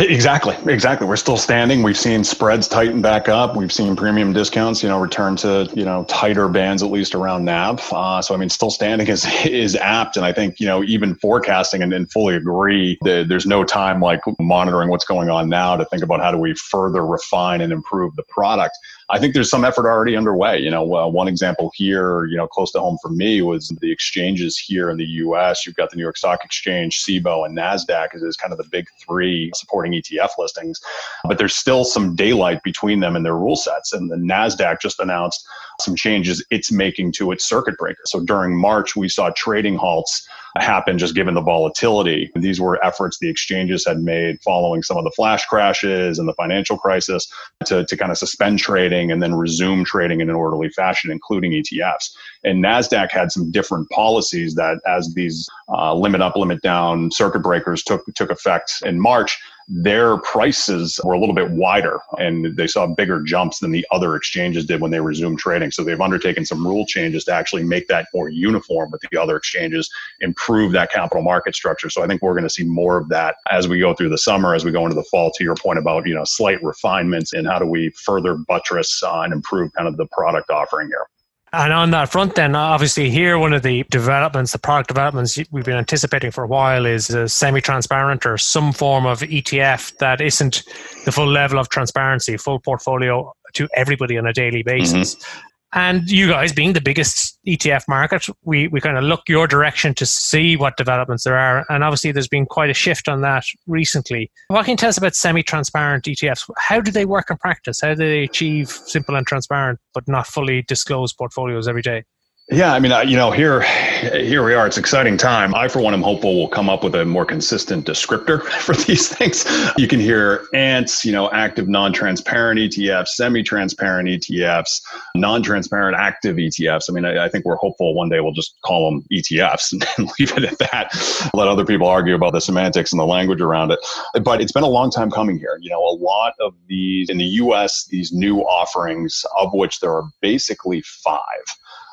Exactly, 0.00 0.54
exactly. 0.72 1.08
We're 1.08 1.16
still 1.16 1.36
standing. 1.36 1.82
We've 1.82 1.98
seen 1.98 2.22
spreads 2.22 2.68
tighten 2.68 3.02
back 3.02 3.28
up. 3.28 3.56
We've 3.56 3.72
seen 3.72 3.96
premium 3.96 4.32
discounts, 4.32 4.80
you 4.80 4.88
know, 4.88 5.00
return 5.00 5.34
to 5.38 5.68
you 5.74 5.84
know 5.84 6.04
tighter 6.04 6.46
bands 6.48 6.84
at 6.84 6.90
least 6.92 7.16
around 7.16 7.44
NAV. 7.44 7.92
Uh, 7.92 8.22
so 8.22 8.32
I 8.32 8.36
mean, 8.36 8.48
still 8.48 8.70
standing 8.70 9.08
is 9.08 9.26
is 9.44 9.74
apt, 9.74 10.16
and 10.16 10.24
I 10.24 10.32
think 10.32 10.60
you 10.60 10.66
know 10.66 10.84
even 10.84 11.16
forecasting 11.16 11.82
and, 11.82 11.92
and 11.92 12.08
fully 12.12 12.36
agree 12.36 12.96
that 13.02 13.26
there's 13.28 13.44
no 13.44 13.64
time 13.64 14.00
like 14.00 14.20
monitoring 14.38 14.88
what's 14.88 15.04
going 15.04 15.30
on 15.30 15.48
now 15.48 15.74
to 15.74 15.84
think 15.86 16.04
about 16.04 16.20
how 16.20 16.30
do 16.30 16.38
we 16.38 16.54
further 16.54 17.04
refine 17.04 17.60
and 17.60 17.72
improve 17.72 18.14
the 18.14 18.22
product. 18.28 18.78
I 19.10 19.18
think 19.18 19.32
there's 19.32 19.48
some 19.48 19.64
effort 19.64 19.86
already 19.86 20.16
underway. 20.16 20.58
You 20.58 20.70
know, 20.70 20.94
uh, 20.94 21.08
one 21.08 21.28
example 21.28 21.72
here, 21.74 22.26
you 22.26 22.36
know, 22.36 22.46
close 22.46 22.70
to 22.72 22.80
home 22.80 22.98
for 23.00 23.08
me 23.08 23.40
was 23.40 23.68
the 23.80 23.90
exchanges 23.90 24.58
here 24.58 24.90
in 24.90 24.98
the 24.98 25.06
U.S. 25.06 25.64
You've 25.66 25.76
got 25.76 25.90
the 25.90 25.96
New 25.96 26.02
York 26.02 26.18
Stock 26.18 26.44
Exchange, 26.44 27.02
Cboe, 27.02 27.46
and 27.46 27.56
Nasdaq 27.56 28.08
is 28.14 28.36
kind 28.36 28.52
of 28.52 28.58
the 28.58 28.68
big 28.70 28.86
three 29.00 29.50
supporting 29.54 29.87
ETF 29.92 30.30
listings. 30.38 30.80
But 31.24 31.38
there's 31.38 31.56
still 31.56 31.84
some 31.84 32.14
daylight 32.14 32.62
between 32.62 33.00
them 33.00 33.16
and 33.16 33.24
their 33.24 33.36
rule 33.36 33.56
sets. 33.56 33.92
And 33.92 34.10
the 34.10 34.16
Nasdaq 34.16 34.80
just 34.80 35.00
announced 35.00 35.46
some 35.80 35.94
changes 35.94 36.44
it's 36.50 36.72
making 36.72 37.12
to 37.12 37.30
its 37.30 37.48
circuit 37.48 37.76
breaker. 37.78 38.02
So 38.06 38.20
during 38.20 38.56
March, 38.56 38.96
we 38.96 39.08
saw 39.08 39.30
trading 39.36 39.76
halts 39.76 40.26
happen 40.56 40.98
just 40.98 41.14
given 41.14 41.34
the 41.34 41.40
volatility. 41.40 42.30
These 42.34 42.60
were 42.60 42.84
efforts 42.84 43.18
the 43.18 43.28
exchanges 43.28 43.86
had 43.86 43.98
made 44.00 44.42
following 44.42 44.82
some 44.82 44.96
of 44.96 45.04
the 45.04 45.10
flash 45.10 45.44
crashes 45.46 46.18
and 46.18 46.28
the 46.28 46.34
financial 46.34 46.76
crisis 46.76 47.30
to, 47.66 47.84
to 47.84 47.96
kind 47.96 48.10
of 48.10 48.18
suspend 48.18 48.58
trading 48.58 49.12
and 49.12 49.22
then 49.22 49.34
resume 49.34 49.84
trading 49.84 50.20
in 50.20 50.30
an 50.30 50.36
orderly 50.36 50.68
fashion, 50.70 51.10
including 51.10 51.52
ETFs. 51.52 52.10
And 52.44 52.64
NASDAQ 52.64 53.10
had 53.10 53.32
some 53.32 53.50
different 53.50 53.88
policies 53.90 54.54
that, 54.54 54.80
as 54.86 55.12
these 55.14 55.48
uh, 55.68 55.94
limit 55.94 56.20
up, 56.20 56.36
limit 56.36 56.62
down 56.62 57.10
circuit 57.10 57.40
breakers 57.40 57.82
took, 57.82 58.04
took 58.14 58.30
effect 58.30 58.72
in 58.84 59.00
March, 59.00 59.38
their 59.68 60.16
prices 60.18 60.98
were 61.04 61.12
a 61.12 61.20
little 61.20 61.34
bit 61.34 61.50
wider 61.50 62.00
and 62.18 62.56
they 62.56 62.66
saw 62.66 62.86
bigger 62.86 63.20
jumps 63.20 63.58
than 63.58 63.70
the 63.70 63.86
other 63.90 64.16
exchanges 64.16 64.64
did 64.64 64.80
when 64.80 64.90
they 64.90 65.00
resumed 65.00 65.38
trading. 65.38 65.70
So 65.70 65.84
they've 65.84 66.00
undertaken 66.00 66.46
some 66.46 66.66
rule 66.66 66.86
changes 66.86 67.24
to 67.24 67.34
actually 67.34 67.64
make 67.64 67.86
that 67.88 68.06
more 68.14 68.30
uniform 68.30 68.90
with 68.90 69.02
the 69.10 69.20
other 69.20 69.36
exchanges, 69.36 69.90
improve 70.20 70.72
that 70.72 70.90
capital 70.90 71.22
market 71.22 71.54
structure. 71.54 71.90
So 71.90 72.02
I 72.02 72.06
think 72.06 72.22
we're 72.22 72.32
going 72.32 72.44
to 72.44 72.50
see 72.50 72.64
more 72.64 72.96
of 72.96 73.10
that 73.10 73.36
as 73.50 73.68
we 73.68 73.78
go 73.78 73.92
through 73.92 74.08
the 74.08 74.18
summer, 74.18 74.54
as 74.54 74.64
we 74.64 74.72
go 74.72 74.84
into 74.84 74.96
the 74.96 75.04
fall, 75.04 75.30
to 75.32 75.44
your 75.44 75.54
point 75.54 75.78
about, 75.78 76.06
you 76.06 76.14
know, 76.14 76.24
slight 76.24 76.62
refinements 76.62 77.34
and 77.34 77.46
how 77.46 77.58
do 77.58 77.66
we 77.66 77.90
further 77.90 78.36
buttress 78.36 79.02
uh, 79.02 79.20
and 79.20 79.34
improve 79.34 79.70
kind 79.74 79.86
of 79.86 79.98
the 79.98 80.06
product 80.06 80.48
offering 80.48 80.88
here. 80.88 81.06
And 81.52 81.72
on 81.72 81.90
that 81.92 82.10
front, 82.10 82.34
then, 82.34 82.54
obviously, 82.54 83.08
here, 83.10 83.38
one 83.38 83.54
of 83.54 83.62
the 83.62 83.84
developments, 83.90 84.52
the 84.52 84.58
product 84.58 84.88
developments 84.88 85.38
we've 85.50 85.64
been 85.64 85.78
anticipating 85.78 86.30
for 86.30 86.44
a 86.44 86.46
while 86.46 86.84
is 86.84 87.08
a 87.10 87.28
semi 87.28 87.60
transparent 87.60 88.26
or 88.26 88.36
some 88.36 88.72
form 88.72 89.06
of 89.06 89.20
ETF 89.20 89.96
that 89.98 90.20
isn't 90.20 90.62
the 91.04 91.12
full 91.12 91.26
level 91.26 91.58
of 91.58 91.70
transparency, 91.70 92.36
full 92.36 92.60
portfolio 92.60 93.32
to 93.54 93.68
everybody 93.74 94.18
on 94.18 94.26
a 94.26 94.32
daily 94.32 94.62
basis. 94.62 95.14
Mm-hmm. 95.14 95.47
And 95.74 96.10
you 96.10 96.28
guys, 96.28 96.52
being 96.52 96.72
the 96.72 96.80
biggest 96.80 97.38
ETF 97.46 97.82
market, 97.88 98.26
we, 98.42 98.68
we 98.68 98.80
kind 98.80 98.96
of 98.96 99.04
look 99.04 99.28
your 99.28 99.46
direction 99.46 99.92
to 99.94 100.06
see 100.06 100.56
what 100.56 100.78
developments 100.78 101.24
there 101.24 101.36
are. 101.36 101.66
And 101.68 101.84
obviously, 101.84 102.10
there's 102.10 102.28
been 102.28 102.46
quite 102.46 102.70
a 102.70 102.74
shift 102.74 103.08
on 103.08 103.20
that 103.20 103.44
recently. 103.66 104.30
What 104.48 104.64
can 104.64 104.72
you 104.72 104.76
tell 104.78 104.88
us 104.88 104.96
about 104.96 105.14
semi 105.14 105.42
transparent 105.42 106.04
ETFs? 106.04 106.48
How 106.56 106.80
do 106.80 106.90
they 106.90 107.04
work 107.04 107.30
in 107.30 107.36
practice? 107.36 107.80
How 107.82 107.90
do 107.90 107.96
they 107.96 108.24
achieve 108.24 108.70
simple 108.70 109.14
and 109.14 109.26
transparent, 109.26 109.78
but 109.92 110.08
not 110.08 110.26
fully 110.26 110.62
disclosed 110.62 111.16
portfolios 111.18 111.68
every 111.68 111.82
day? 111.82 112.04
Yeah, 112.50 112.72
I 112.72 112.80
mean, 112.80 112.92
you 113.06 113.14
know, 113.14 113.30
here, 113.30 113.60
here 113.60 114.42
we 114.42 114.54
are. 114.54 114.66
It's 114.66 114.78
exciting 114.78 115.18
time. 115.18 115.54
I, 115.54 115.68
for 115.68 115.80
one, 115.82 115.92
am 115.92 116.00
hopeful 116.00 116.34
we'll 116.34 116.48
come 116.48 116.70
up 116.70 116.82
with 116.82 116.94
a 116.94 117.04
more 117.04 117.26
consistent 117.26 117.86
descriptor 117.86 118.42
for 118.60 118.74
these 118.74 119.06
things. 119.06 119.44
You 119.76 119.86
can 119.86 120.00
hear 120.00 120.46
ANTs, 120.54 121.04
you 121.04 121.12
know, 121.12 121.30
active 121.30 121.68
non-transparent 121.68 122.58
ETFs, 122.58 123.08
semi-transparent 123.08 124.08
ETFs, 124.08 124.80
non-transparent 125.14 125.94
active 125.98 126.36
ETFs. 126.36 126.84
I 126.88 126.94
mean, 126.94 127.04
I, 127.04 127.26
I 127.26 127.28
think 127.28 127.44
we're 127.44 127.56
hopeful 127.56 127.94
one 127.94 128.08
day 128.08 128.20
we'll 128.20 128.32
just 128.32 128.56
call 128.64 128.90
them 128.90 129.04
ETFs 129.12 129.72
and 129.98 130.10
leave 130.18 130.34
it 130.38 130.44
at 130.44 130.58
that. 130.70 131.30
Let 131.34 131.48
other 131.48 131.66
people 131.66 131.86
argue 131.86 132.14
about 132.14 132.32
the 132.32 132.40
semantics 132.40 132.92
and 132.92 132.98
the 132.98 133.04
language 133.04 133.42
around 133.42 133.72
it. 133.72 133.78
But 134.24 134.40
it's 134.40 134.52
been 134.52 134.62
a 134.62 134.68
long 134.68 134.90
time 134.90 135.10
coming 135.10 135.38
here. 135.38 135.58
You 135.60 135.68
know, 135.68 135.82
a 135.82 135.96
lot 136.00 136.32
of 136.40 136.54
these 136.66 137.10
in 137.10 137.18
the 137.18 137.26
U.S. 137.26 137.84
These 137.90 138.10
new 138.10 138.38
offerings, 138.38 139.22
of 139.38 139.52
which 139.52 139.80
there 139.80 139.92
are 139.92 140.04
basically 140.22 140.80
five 140.80 141.20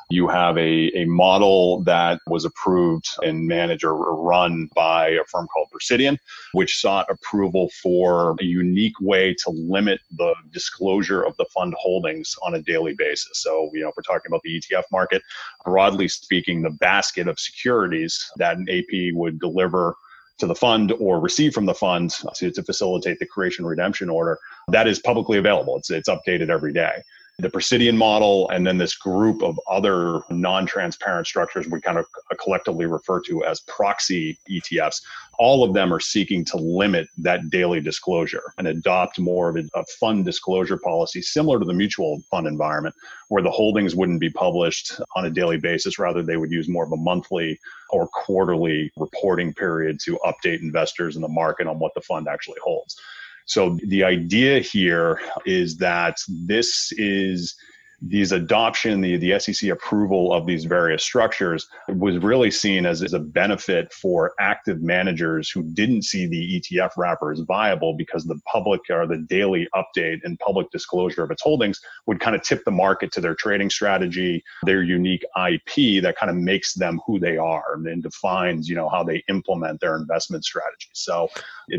you 0.08 0.28
have 0.28 0.56
a, 0.56 0.90
a 0.96 1.04
model 1.06 1.82
that 1.82 2.20
was 2.28 2.44
approved 2.44 3.08
and 3.22 3.46
managed 3.46 3.84
or 3.84 3.96
run 4.22 4.68
by 4.74 5.08
a 5.08 5.24
firm 5.24 5.48
called 5.48 5.68
Precidian, 5.72 6.16
which 6.52 6.80
sought 6.80 7.10
approval 7.10 7.70
for 7.82 8.36
a 8.40 8.44
unique 8.44 8.98
way 9.00 9.34
to 9.44 9.50
limit 9.50 10.00
the 10.16 10.34
disclosure 10.52 11.22
of 11.22 11.36
the 11.38 11.46
fund 11.52 11.74
holdings 11.78 12.36
on 12.42 12.54
a 12.54 12.62
daily 12.62 12.94
basis. 12.96 13.42
So, 13.42 13.70
you 13.72 13.80
know, 13.80 13.88
if 13.88 13.94
we're 13.96 14.02
talking 14.02 14.28
about 14.28 14.42
the 14.44 14.60
ETF 14.60 14.84
market, 14.92 15.22
broadly 15.64 16.08
speaking, 16.08 16.62
the 16.62 16.70
basket 16.70 17.26
of 17.26 17.40
securities 17.40 18.30
that 18.36 18.56
an 18.56 18.66
AP 18.70 19.14
would 19.14 19.40
deliver 19.40 19.96
to 20.38 20.46
the 20.46 20.54
fund 20.54 20.92
or 21.00 21.18
receive 21.18 21.54
from 21.54 21.66
the 21.66 21.74
fund 21.74 22.10
to, 22.34 22.50
to 22.50 22.62
facilitate 22.62 23.18
the 23.18 23.26
creation 23.26 23.64
redemption 23.64 24.10
order 24.10 24.38
that 24.68 24.86
is 24.86 24.98
publicly 24.98 25.38
available 25.38 25.76
it's, 25.78 25.90
it's 25.90 26.08
updated 26.08 26.50
every 26.50 26.72
day 26.72 27.02
the 27.38 27.50
Precidian 27.50 27.98
model, 27.98 28.48
and 28.48 28.66
then 28.66 28.78
this 28.78 28.96
group 28.96 29.42
of 29.42 29.60
other 29.70 30.22
non 30.30 30.64
transparent 30.64 31.26
structures 31.26 31.68
we 31.68 31.82
kind 31.82 31.98
of 31.98 32.06
collectively 32.42 32.86
refer 32.86 33.20
to 33.20 33.44
as 33.44 33.60
proxy 33.60 34.38
ETFs. 34.48 35.02
All 35.38 35.62
of 35.62 35.74
them 35.74 35.92
are 35.92 36.00
seeking 36.00 36.46
to 36.46 36.56
limit 36.56 37.08
that 37.18 37.50
daily 37.50 37.80
disclosure 37.80 38.54
and 38.56 38.66
adopt 38.66 39.18
more 39.18 39.50
of 39.50 39.56
a, 39.56 39.68
a 39.74 39.84
fund 40.00 40.24
disclosure 40.24 40.78
policy 40.78 41.20
similar 41.20 41.58
to 41.58 41.66
the 41.66 41.74
mutual 41.74 42.22
fund 42.30 42.46
environment, 42.46 42.94
where 43.28 43.42
the 43.42 43.50
holdings 43.50 43.94
wouldn't 43.94 44.20
be 44.20 44.30
published 44.30 44.98
on 45.14 45.26
a 45.26 45.30
daily 45.30 45.58
basis. 45.58 45.98
Rather, 45.98 46.22
they 46.22 46.38
would 46.38 46.50
use 46.50 46.70
more 46.70 46.84
of 46.86 46.92
a 46.92 46.96
monthly 46.96 47.60
or 47.90 48.08
quarterly 48.08 48.90
reporting 48.96 49.52
period 49.52 50.00
to 50.00 50.18
update 50.24 50.62
investors 50.62 51.16
in 51.16 51.22
the 51.22 51.28
market 51.28 51.66
on 51.66 51.78
what 51.78 51.92
the 51.94 52.00
fund 52.00 52.28
actually 52.28 52.58
holds. 52.64 52.98
So 53.46 53.78
the 53.86 54.04
idea 54.04 54.60
here 54.60 55.20
is 55.46 55.76
that 55.78 56.18
this 56.28 56.92
is 56.92 57.56
these 58.02 58.32
adoption, 58.32 59.00
the, 59.00 59.16
the 59.16 59.38
SEC 59.38 59.70
approval 59.70 60.32
of 60.32 60.46
these 60.46 60.64
various 60.64 61.02
structures 61.02 61.66
was 61.88 62.18
really 62.18 62.50
seen 62.50 62.84
as, 62.84 63.02
as 63.02 63.14
a 63.14 63.18
benefit 63.18 63.92
for 63.92 64.34
active 64.38 64.82
managers 64.82 65.50
who 65.50 65.62
didn't 65.62 66.02
see 66.02 66.26
the 66.26 66.60
ETF 66.60 66.90
wrapper 66.96 67.32
as 67.32 67.40
viable 67.40 67.94
because 67.94 68.24
the 68.24 68.38
public 68.50 68.80
or 68.90 69.06
the 69.06 69.18
daily 69.28 69.66
update 69.74 70.18
and 70.24 70.38
public 70.38 70.70
disclosure 70.70 71.22
of 71.22 71.30
its 71.30 71.42
holdings 71.42 71.80
would 72.06 72.20
kind 72.20 72.36
of 72.36 72.42
tip 72.42 72.64
the 72.64 72.70
market 72.70 73.12
to 73.12 73.20
their 73.20 73.34
trading 73.34 73.70
strategy, 73.70 74.44
their 74.64 74.82
unique 74.82 75.24
IP 75.48 76.02
that 76.02 76.16
kind 76.18 76.30
of 76.30 76.36
makes 76.36 76.74
them 76.74 77.00
who 77.06 77.18
they 77.18 77.38
are 77.38 77.74
and 77.74 78.02
defines, 78.02 78.68
you 78.68 78.74
know, 78.74 78.88
how 78.88 79.02
they 79.02 79.22
implement 79.28 79.80
their 79.80 79.96
investment 79.96 80.44
strategy. 80.44 80.88
So 80.92 81.28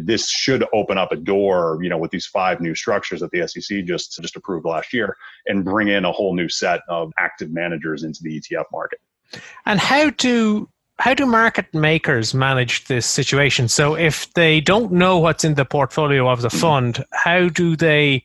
this 0.01 0.29
should 0.29 0.65
open 0.73 0.97
up 0.97 1.11
a 1.11 1.15
door, 1.15 1.79
you 1.81 1.89
know, 1.89 1.97
with 1.97 2.11
these 2.11 2.25
five 2.25 2.59
new 2.59 2.73
structures 2.73 3.21
that 3.21 3.31
the 3.31 3.47
SEC 3.47 3.85
just 3.85 4.19
just 4.19 4.35
approved 4.35 4.65
last 4.65 4.93
year 4.93 5.15
and 5.45 5.63
bring 5.63 5.87
in 5.87 6.05
a 6.07 6.11
whole 6.11 6.35
new 6.35 6.49
set 6.49 6.81
of 6.89 7.11
active 7.19 7.51
managers 7.51 8.03
into 8.03 8.19
the 8.21 8.39
ETF 8.39 8.65
market. 8.71 8.99
And 9.65 9.79
how 9.79 10.09
do 10.11 10.69
how 10.99 11.13
do 11.13 11.25
market 11.25 11.71
makers 11.73 12.33
manage 12.33 12.85
this 12.85 13.05
situation? 13.05 13.67
So 13.67 13.95
if 13.95 14.33
they 14.33 14.59
don't 14.59 14.91
know 14.91 15.19
what's 15.19 15.43
in 15.43 15.53
the 15.53 15.65
portfolio 15.65 16.27
of 16.27 16.41
the 16.41 16.49
fund, 16.49 17.05
how 17.13 17.49
do 17.49 17.75
they? 17.75 18.23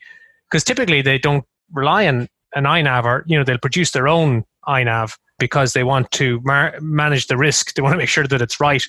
Because 0.50 0.64
typically 0.64 1.02
they 1.02 1.18
don't 1.18 1.44
rely 1.72 2.06
on 2.06 2.28
an 2.54 2.64
INAV, 2.64 3.04
or 3.04 3.24
you 3.26 3.36
know 3.36 3.44
they'll 3.44 3.58
produce 3.58 3.90
their 3.90 4.08
own 4.08 4.44
INAV 4.66 5.16
because 5.38 5.72
they 5.72 5.84
want 5.84 6.10
to 6.12 6.40
mar- 6.44 6.78
manage 6.80 7.26
the 7.26 7.36
risk. 7.36 7.74
They 7.74 7.82
want 7.82 7.94
to 7.94 7.98
make 7.98 8.08
sure 8.08 8.26
that 8.26 8.40
it's 8.40 8.60
right, 8.60 8.82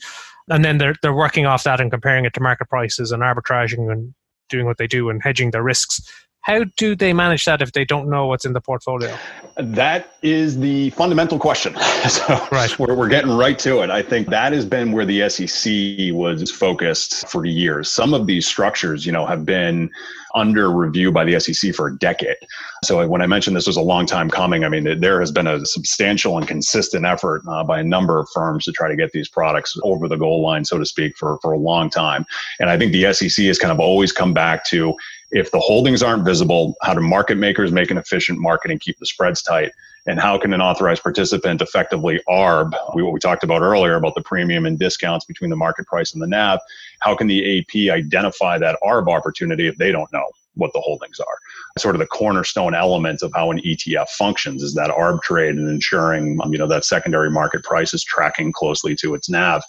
and 0.49 0.63
then 0.63 0.77
they're 0.77 0.95
they're 1.01 1.13
working 1.13 1.45
off 1.45 1.63
that 1.63 1.81
and 1.81 1.91
comparing 1.91 2.25
it 2.25 2.33
to 2.35 2.41
market 2.41 2.69
prices 2.69 3.11
and 3.11 3.21
arbitraging 3.21 3.91
and 3.91 4.13
doing 4.49 4.65
what 4.65 4.77
they 4.77 4.87
do 4.87 5.09
and 5.09 5.21
hedging 5.23 5.51
their 5.51 5.63
risks. 5.63 5.99
How 6.43 6.65
do 6.75 6.93
they 6.93 7.13
manage 7.13 7.45
that 7.45 7.61
if 7.61 7.71
they 7.71 7.85
don't 7.85 8.09
know 8.09 8.27
what's 8.27 8.43
in 8.43 8.51
the 8.51 8.59
portfolio? 8.59 9.17
That 9.55 10.15
is 10.21 10.59
the 10.59 10.89
fundamental 10.91 11.39
question. 11.39 11.73
so 12.09 12.47
right. 12.51 12.77
we're, 12.77 12.95
we're 12.95 13.07
getting 13.07 13.31
right 13.31 13.57
to 13.59 13.81
it. 13.81 13.89
I 13.89 14.01
think 14.01 14.27
that 14.27 14.51
has 14.51 14.65
been 14.65 14.91
where 14.91 15.05
the 15.05 15.29
SEC 15.29 16.13
was 16.13 16.51
focused 16.51 17.29
for 17.29 17.45
years. 17.45 17.89
Some 17.89 18.13
of 18.13 18.27
these 18.27 18.45
structures, 18.45 19.05
you 19.05 19.13
know, 19.13 19.25
have 19.25 19.45
been 19.45 19.89
under 20.35 20.71
review 20.71 21.11
by 21.11 21.23
the 21.23 21.39
SEC 21.39 21.73
for 21.75 21.87
a 21.87 21.97
decade. 21.97 22.35
So 22.83 23.07
when 23.07 23.21
I 23.21 23.27
mentioned 23.27 23.55
this 23.55 23.67
was 23.67 23.77
a 23.77 23.81
long 23.81 24.05
time 24.05 24.29
coming, 24.29 24.65
I 24.65 24.69
mean, 24.69 24.99
there 24.99 25.19
has 25.19 25.31
been 25.31 25.47
a 25.47 25.65
substantial 25.65 26.37
and 26.37 26.47
consistent 26.47 27.05
effort 27.05 27.43
uh, 27.47 27.63
by 27.63 27.79
a 27.79 27.83
number 27.83 28.19
of 28.19 28.27
firms 28.33 28.65
to 28.65 28.71
try 28.71 28.89
to 28.89 28.95
get 28.95 29.11
these 29.11 29.29
products 29.29 29.77
over 29.83 30.07
the 30.07 30.17
goal 30.17 30.41
line, 30.41 30.65
so 30.65 30.77
to 30.77 30.85
speak, 30.85 31.15
for, 31.17 31.37
for 31.41 31.53
a 31.53 31.57
long 31.57 31.89
time. 31.89 32.25
And 32.59 32.69
I 32.69 32.77
think 32.77 32.91
the 32.91 33.13
SEC 33.13 33.45
has 33.45 33.59
kind 33.59 33.71
of 33.71 33.79
always 33.79 34.11
come 34.11 34.33
back 34.33 34.65
to 34.65 34.95
if 35.33 35.51
the 35.51 35.59
holdings 35.59 36.03
aren't 36.03 36.23
visible, 36.23 36.75
how 36.81 36.93
do 36.93 37.01
market 37.01 37.37
makers 37.37 37.71
make 37.71 37.89
an 37.89 37.97
efficient 37.97 38.39
market 38.39 38.69
and 38.71 38.79
keep 38.79 38.97
the 38.99 39.05
spreads 39.05 39.41
tight? 39.41 39.71
And 40.05 40.19
how 40.19 40.37
can 40.37 40.53
an 40.53 40.61
authorized 40.61 41.01
participant 41.01 41.61
effectively 41.61 42.19
ARB, 42.29 42.73
what 42.93 43.13
we 43.13 43.19
talked 43.19 43.43
about 43.43 43.61
earlier 43.61 43.95
about 43.95 44.15
the 44.15 44.21
premium 44.21 44.65
and 44.65 44.77
discounts 44.77 45.25
between 45.25 45.49
the 45.49 45.55
market 45.55 45.87
price 45.87 46.13
and 46.13 46.21
the 46.21 46.27
NAV, 46.27 46.59
how 46.99 47.15
can 47.15 47.27
the 47.27 47.59
AP 47.59 47.95
identify 47.95 48.57
that 48.59 48.77
ARB 48.83 49.07
opportunity 49.07 49.67
if 49.67 49.77
they 49.77 49.91
don't 49.91 50.11
know 50.13 50.29
what 50.55 50.71
the 50.73 50.81
holdings 50.81 51.19
are? 51.19 51.37
Sort 51.79 51.95
of 51.95 51.99
the 51.99 52.05
cornerstone 52.07 52.75
element 52.75 53.23
of 53.23 53.31
how 53.33 53.49
an 53.49 53.59
ETF 53.59 54.09
functions 54.09 54.61
is 54.61 54.75
that 54.75 54.91
ARB 54.91 55.21
trade 55.23 55.55
and 55.55 55.69
ensuring 55.69 56.39
um, 56.43 56.51
you 56.51 56.59
know 56.59 56.67
that 56.67 56.85
secondary 56.85 57.31
market 57.31 57.63
price 57.63 57.93
is 57.93 58.03
tracking 58.03 58.51
closely 58.51 58.95
to 58.97 59.15
its 59.15 59.29
NAV. 59.29 59.63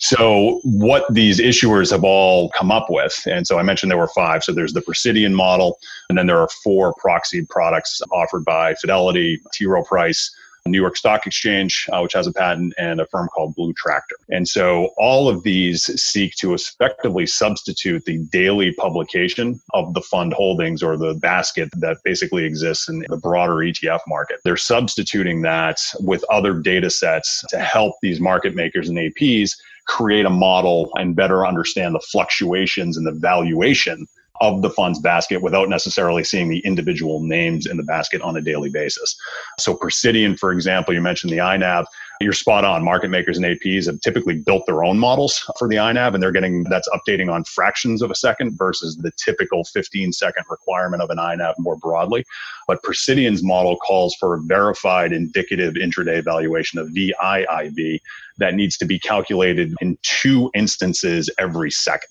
So, 0.00 0.60
what 0.64 1.04
these 1.12 1.40
issuers 1.40 1.90
have 1.90 2.04
all 2.04 2.50
come 2.50 2.70
up 2.70 2.86
with, 2.88 3.20
and 3.26 3.46
so 3.46 3.58
I 3.58 3.62
mentioned 3.62 3.90
there 3.90 3.98
were 3.98 4.08
five. 4.08 4.44
So, 4.44 4.52
there's 4.52 4.72
the 4.72 4.82
Precidian 4.82 5.34
model, 5.34 5.78
and 6.08 6.16
then 6.16 6.26
there 6.26 6.38
are 6.38 6.48
four 6.62 6.94
proxy 6.94 7.44
products 7.44 8.00
offered 8.12 8.44
by 8.44 8.74
Fidelity, 8.74 9.40
T. 9.52 9.66
Rowe 9.66 9.82
Price, 9.82 10.30
New 10.70 10.80
York 10.80 10.96
Stock 10.96 11.26
Exchange, 11.26 11.88
uh, 11.92 12.00
which 12.00 12.12
has 12.12 12.26
a 12.26 12.32
patent, 12.32 12.74
and 12.78 13.00
a 13.00 13.06
firm 13.06 13.28
called 13.28 13.54
Blue 13.54 13.72
Tractor. 13.72 14.16
And 14.28 14.46
so 14.46 14.90
all 14.96 15.28
of 15.28 15.42
these 15.42 15.84
seek 16.00 16.34
to 16.36 16.54
effectively 16.54 17.26
substitute 17.26 18.04
the 18.04 18.18
daily 18.18 18.72
publication 18.72 19.60
of 19.74 19.94
the 19.94 20.02
fund 20.02 20.32
holdings 20.32 20.82
or 20.82 20.96
the 20.96 21.14
basket 21.14 21.70
that 21.78 21.98
basically 22.04 22.44
exists 22.44 22.88
in 22.88 23.04
the 23.08 23.16
broader 23.16 23.54
ETF 23.54 24.00
market. 24.06 24.40
They're 24.44 24.56
substituting 24.56 25.42
that 25.42 25.80
with 26.00 26.24
other 26.30 26.54
data 26.54 26.90
sets 26.90 27.44
to 27.48 27.58
help 27.58 27.96
these 28.02 28.20
market 28.20 28.54
makers 28.54 28.88
and 28.88 28.98
APs 28.98 29.56
create 29.88 30.26
a 30.26 30.30
model 30.30 30.90
and 30.94 31.16
better 31.16 31.46
understand 31.46 31.94
the 31.94 32.00
fluctuations 32.00 32.96
and 32.96 33.06
the 33.06 33.12
valuation 33.12 34.06
of 34.40 34.62
the 34.62 34.70
fund's 34.70 35.00
basket 35.00 35.42
without 35.42 35.68
necessarily 35.68 36.22
seeing 36.22 36.48
the 36.48 36.60
individual 36.60 37.20
names 37.20 37.66
in 37.66 37.76
the 37.76 37.82
basket 37.82 38.22
on 38.22 38.36
a 38.36 38.40
daily 38.40 38.70
basis. 38.70 39.16
So 39.58 39.74
Precidian, 39.74 40.38
for 40.38 40.52
example, 40.52 40.94
you 40.94 41.00
mentioned 41.00 41.32
the 41.32 41.38
INAV. 41.38 41.86
You're 42.20 42.32
spot 42.32 42.64
on. 42.64 42.84
Market 42.84 43.10
makers 43.10 43.36
and 43.36 43.46
APs 43.46 43.86
have 43.86 44.00
typically 44.00 44.34
built 44.34 44.66
their 44.66 44.82
own 44.82 44.98
models 44.98 45.44
for 45.58 45.68
the 45.68 45.76
INAV, 45.76 46.14
and 46.14 46.22
they're 46.22 46.32
getting 46.32 46.64
that's 46.64 46.88
updating 46.88 47.32
on 47.32 47.44
fractions 47.44 48.02
of 48.02 48.10
a 48.10 48.14
second 48.14 48.56
versus 48.58 48.96
the 48.96 49.12
typical 49.16 49.64
15 49.64 50.12
second 50.12 50.44
requirement 50.50 51.02
of 51.02 51.10
an 51.10 51.18
INAV 51.18 51.54
more 51.58 51.76
broadly. 51.76 52.24
But 52.66 52.82
Precidian's 52.82 53.44
model 53.44 53.76
calls 53.76 54.16
for 54.16 54.34
a 54.34 54.40
verified 54.40 55.12
indicative 55.12 55.74
intraday 55.74 56.22
valuation 56.22 56.78
of 56.78 56.88
VIIV 56.88 58.00
that 58.38 58.54
needs 58.54 58.76
to 58.78 58.84
be 58.84 58.98
calculated 58.98 59.74
in 59.80 59.98
two 60.02 60.50
instances 60.54 61.30
every 61.38 61.70
second. 61.70 62.10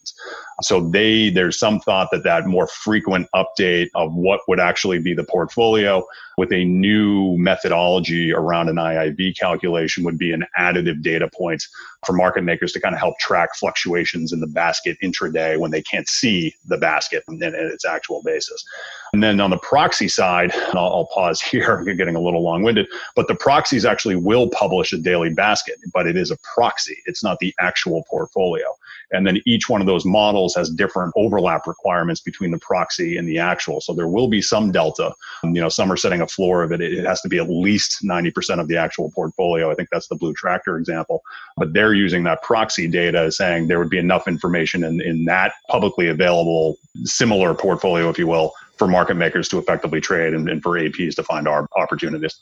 So 0.62 0.90
they 0.90 1.30
there's 1.30 1.60
some 1.60 1.80
thought 1.80 2.10
that 2.12 2.24
that 2.24 2.48
more 2.48 2.68
frequent 2.68 3.28
update 3.36 3.88
of 3.96 4.14
what 4.14 4.42
would 4.48 4.60
actually 4.60 5.00
be 5.00 5.14
the 5.14 5.24
portfolio 5.24 6.04
with 6.38 6.52
a 6.52 6.66
new 6.66 7.36
methodology 7.38 8.32
around 8.32 8.70
an 8.70 8.76
IIV 8.76 9.38
calculation 9.38 10.04
would 10.04 10.18
be 10.18 10.32
an 10.32 10.46
additive 10.58 11.02
data 11.02 11.30
point 11.36 11.64
for 12.06 12.14
market 12.14 12.44
makers 12.44 12.72
to 12.72 12.80
kind 12.80 12.94
of 12.94 13.00
help 13.00 13.18
track 13.20 13.50
fluctuations 13.56 14.32
in 14.32 14.40
the 14.40 14.48
basket 14.48 14.98
intraday 15.04 15.60
when 15.60 15.72
they 15.72 15.82
can't 15.82 16.08
see 16.08 16.54
the 16.66 16.78
basket 16.78 17.24
in, 17.28 17.40
its 17.42 17.86
actual 17.86 18.22
basis. 18.24 18.64
And 19.14 19.24
then 19.24 19.40
on 19.40 19.50
the 19.50 19.58
proxy 19.58 20.08
side, 20.08 20.52
I'll, 20.74 20.94
I'll 20.94 21.10
pause 21.14 21.42
here, 21.42 21.78
I'm 21.88 21.98
getting 21.98 22.16
a 22.16 22.22
little 22.22 22.44
long 22.44 22.64
winded, 22.64 22.88
but 23.16 23.28
the 23.28 23.36
proxies 23.36 23.86
actually 23.86 24.16
will 24.16 24.50
publish 24.50 24.94
a 24.94 24.98
daily 24.98 25.34
basket, 25.34 25.76
but 25.94 26.08
it 26.08 26.18
is 26.18 26.32
a 26.32 26.38
proxy. 26.56 26.98
It's 27.06 27.24
not 27.24 27.40
the 27.40 27.54
actual 27.60 28.04
portfolio. 28.10 28.68
And 29.12 29.26
then 29.26 29.42
each 29.46 29.70
one 29.70 29.80
of 29.80 29.88
those 29.88 30.06
models 30.06 30.54
has 30.56 30.70
different 30.70 31.14
overlap 31.16 31.66
requirements 31.66 32.20
between 32.20 32.52
the 32.52 32.58
proxy 32.58 33.18
and 33.18 33.28
the 33.28 33.40
actual. 33.40 33.80
So 33.80 33.94
there 33.94 34.08
will 34.08 34.28
be 34.28 34.42
some 34.42 34.72
delta. 34.72 35.14
Um, 35.44 35.56
you 35.56 35.62
know, 35.62 35.70
some 35.70 35.92
are 35.92 35.98
setting 35.98 36.22
a 36.22 36.28
floor 36.28 36.64
of 36.64 36.72
it. 36.72 36.82
It 36.82 37.06
has 37.06 37.22
to 37.22 37.30
be 37.30 37.38
at 37.38 37.50
least 37.50 38.04
90% 38.04 38.60
of 38.60 38.68
the 38.68 38.76
actual 38.76 39.10
portfolio. 39.12 39.72
I 39.72 39.76
think 39.76 39.90
that's 39.92 40.08
the 40.08 40.16
Blue 40.16 40.34
Tractor 40.34 40.78
example. 40.78 41.24
But 41.56 41.74
they're 41.74 41.94
using 41.94 42.24
that 42.24 42.44
proxy 42.44 42.88
data 42.88 43.32
saying 43.32 43.68
there 43.68 43.80
would 43.80 43.90
be 43.90 43.98
enough 43.98 44.28
information 44.28 44.84
in, 44.84 45.00
in 45.02 45.26
that 45.26 45.54
publicly 45.70 46.10
available 46.10 46.78
similar 47.04 47.54
portfolio, 47.54 48.10
if 48.10 48.18
you 48.18 48.28
will, 48.28 48.54
for 48.78 48.88
market 48.88 49.16
makers 49.16 49.48
to 49.50 49.58
effectively 49.58 50.02
trade 50.02 50.34
and, 50.34 50.50
and 50.50 50.62
for 50.62 50.72
APs 50.80 51.16
to 51.16 51.24
find 51.24 51.48
ARB 51.48 51.68
opportunities. 51.76 52.40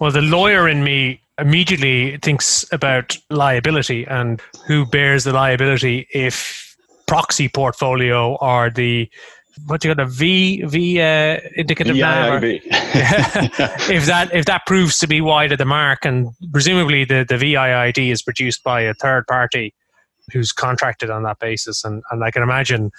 Well, 0.00 0.10
the 0.10 0.22
lawyer 0.22 0.68
in 0.68 0.82
me 0.82 1.20
immediately 1.38 2.16
thinks 2.18 2.64
about 2.72 3.16
liability 3.30 4.04
and 4.04 4.40
who 4.66 4.86
bears 4.86 5.24
the 5.24 5.32
liability 5.32 6.06
if 6.12 6.76
proxy 7.06 7.48
portfolio 7.48 8.36
or 8.36 8.70
the 8.70 9.08
what 9.66 9.80
do 9.80 9.88
you 9.88 9.94
got 9.94 10.02
a 10.02 10.08
V 10.08 10.62
V 10.62 11.00
uh, 11.00 11.38
indicative 11.54 11.96
NAV? 11.96 12.42
if 13.88 14.06
that 14.06 14.30
if 14.32 14.46
that 14.46 14.62
proves 14.66 14.98
to 14.98 15.06
be 15.06 15.20
wide 15.20 15.52
of 15.52 15.58
the 15.58 15.64
mark, 15.64 16.04
and 16.04 16.30
presumably 16.52 17.04
the 17.04 17.24
the 17.28 17.36
VIIV 17.36 18.10
is 18.10 18.20
produced 18.20 18.64
by 18.64 18.80
a 18.80 18.94
third 18.94 19.26
party 19.28 19.72
who's 20.32 20.50
contracted 20.50 21.08
on 21.08 21.22
that 21.22 21.38
basis, 21.38 21.84
and 21.84 22.02
and 22.10 22.24
I 22.24 22.32
can 22.32 22.42
imagine 22.42 22.90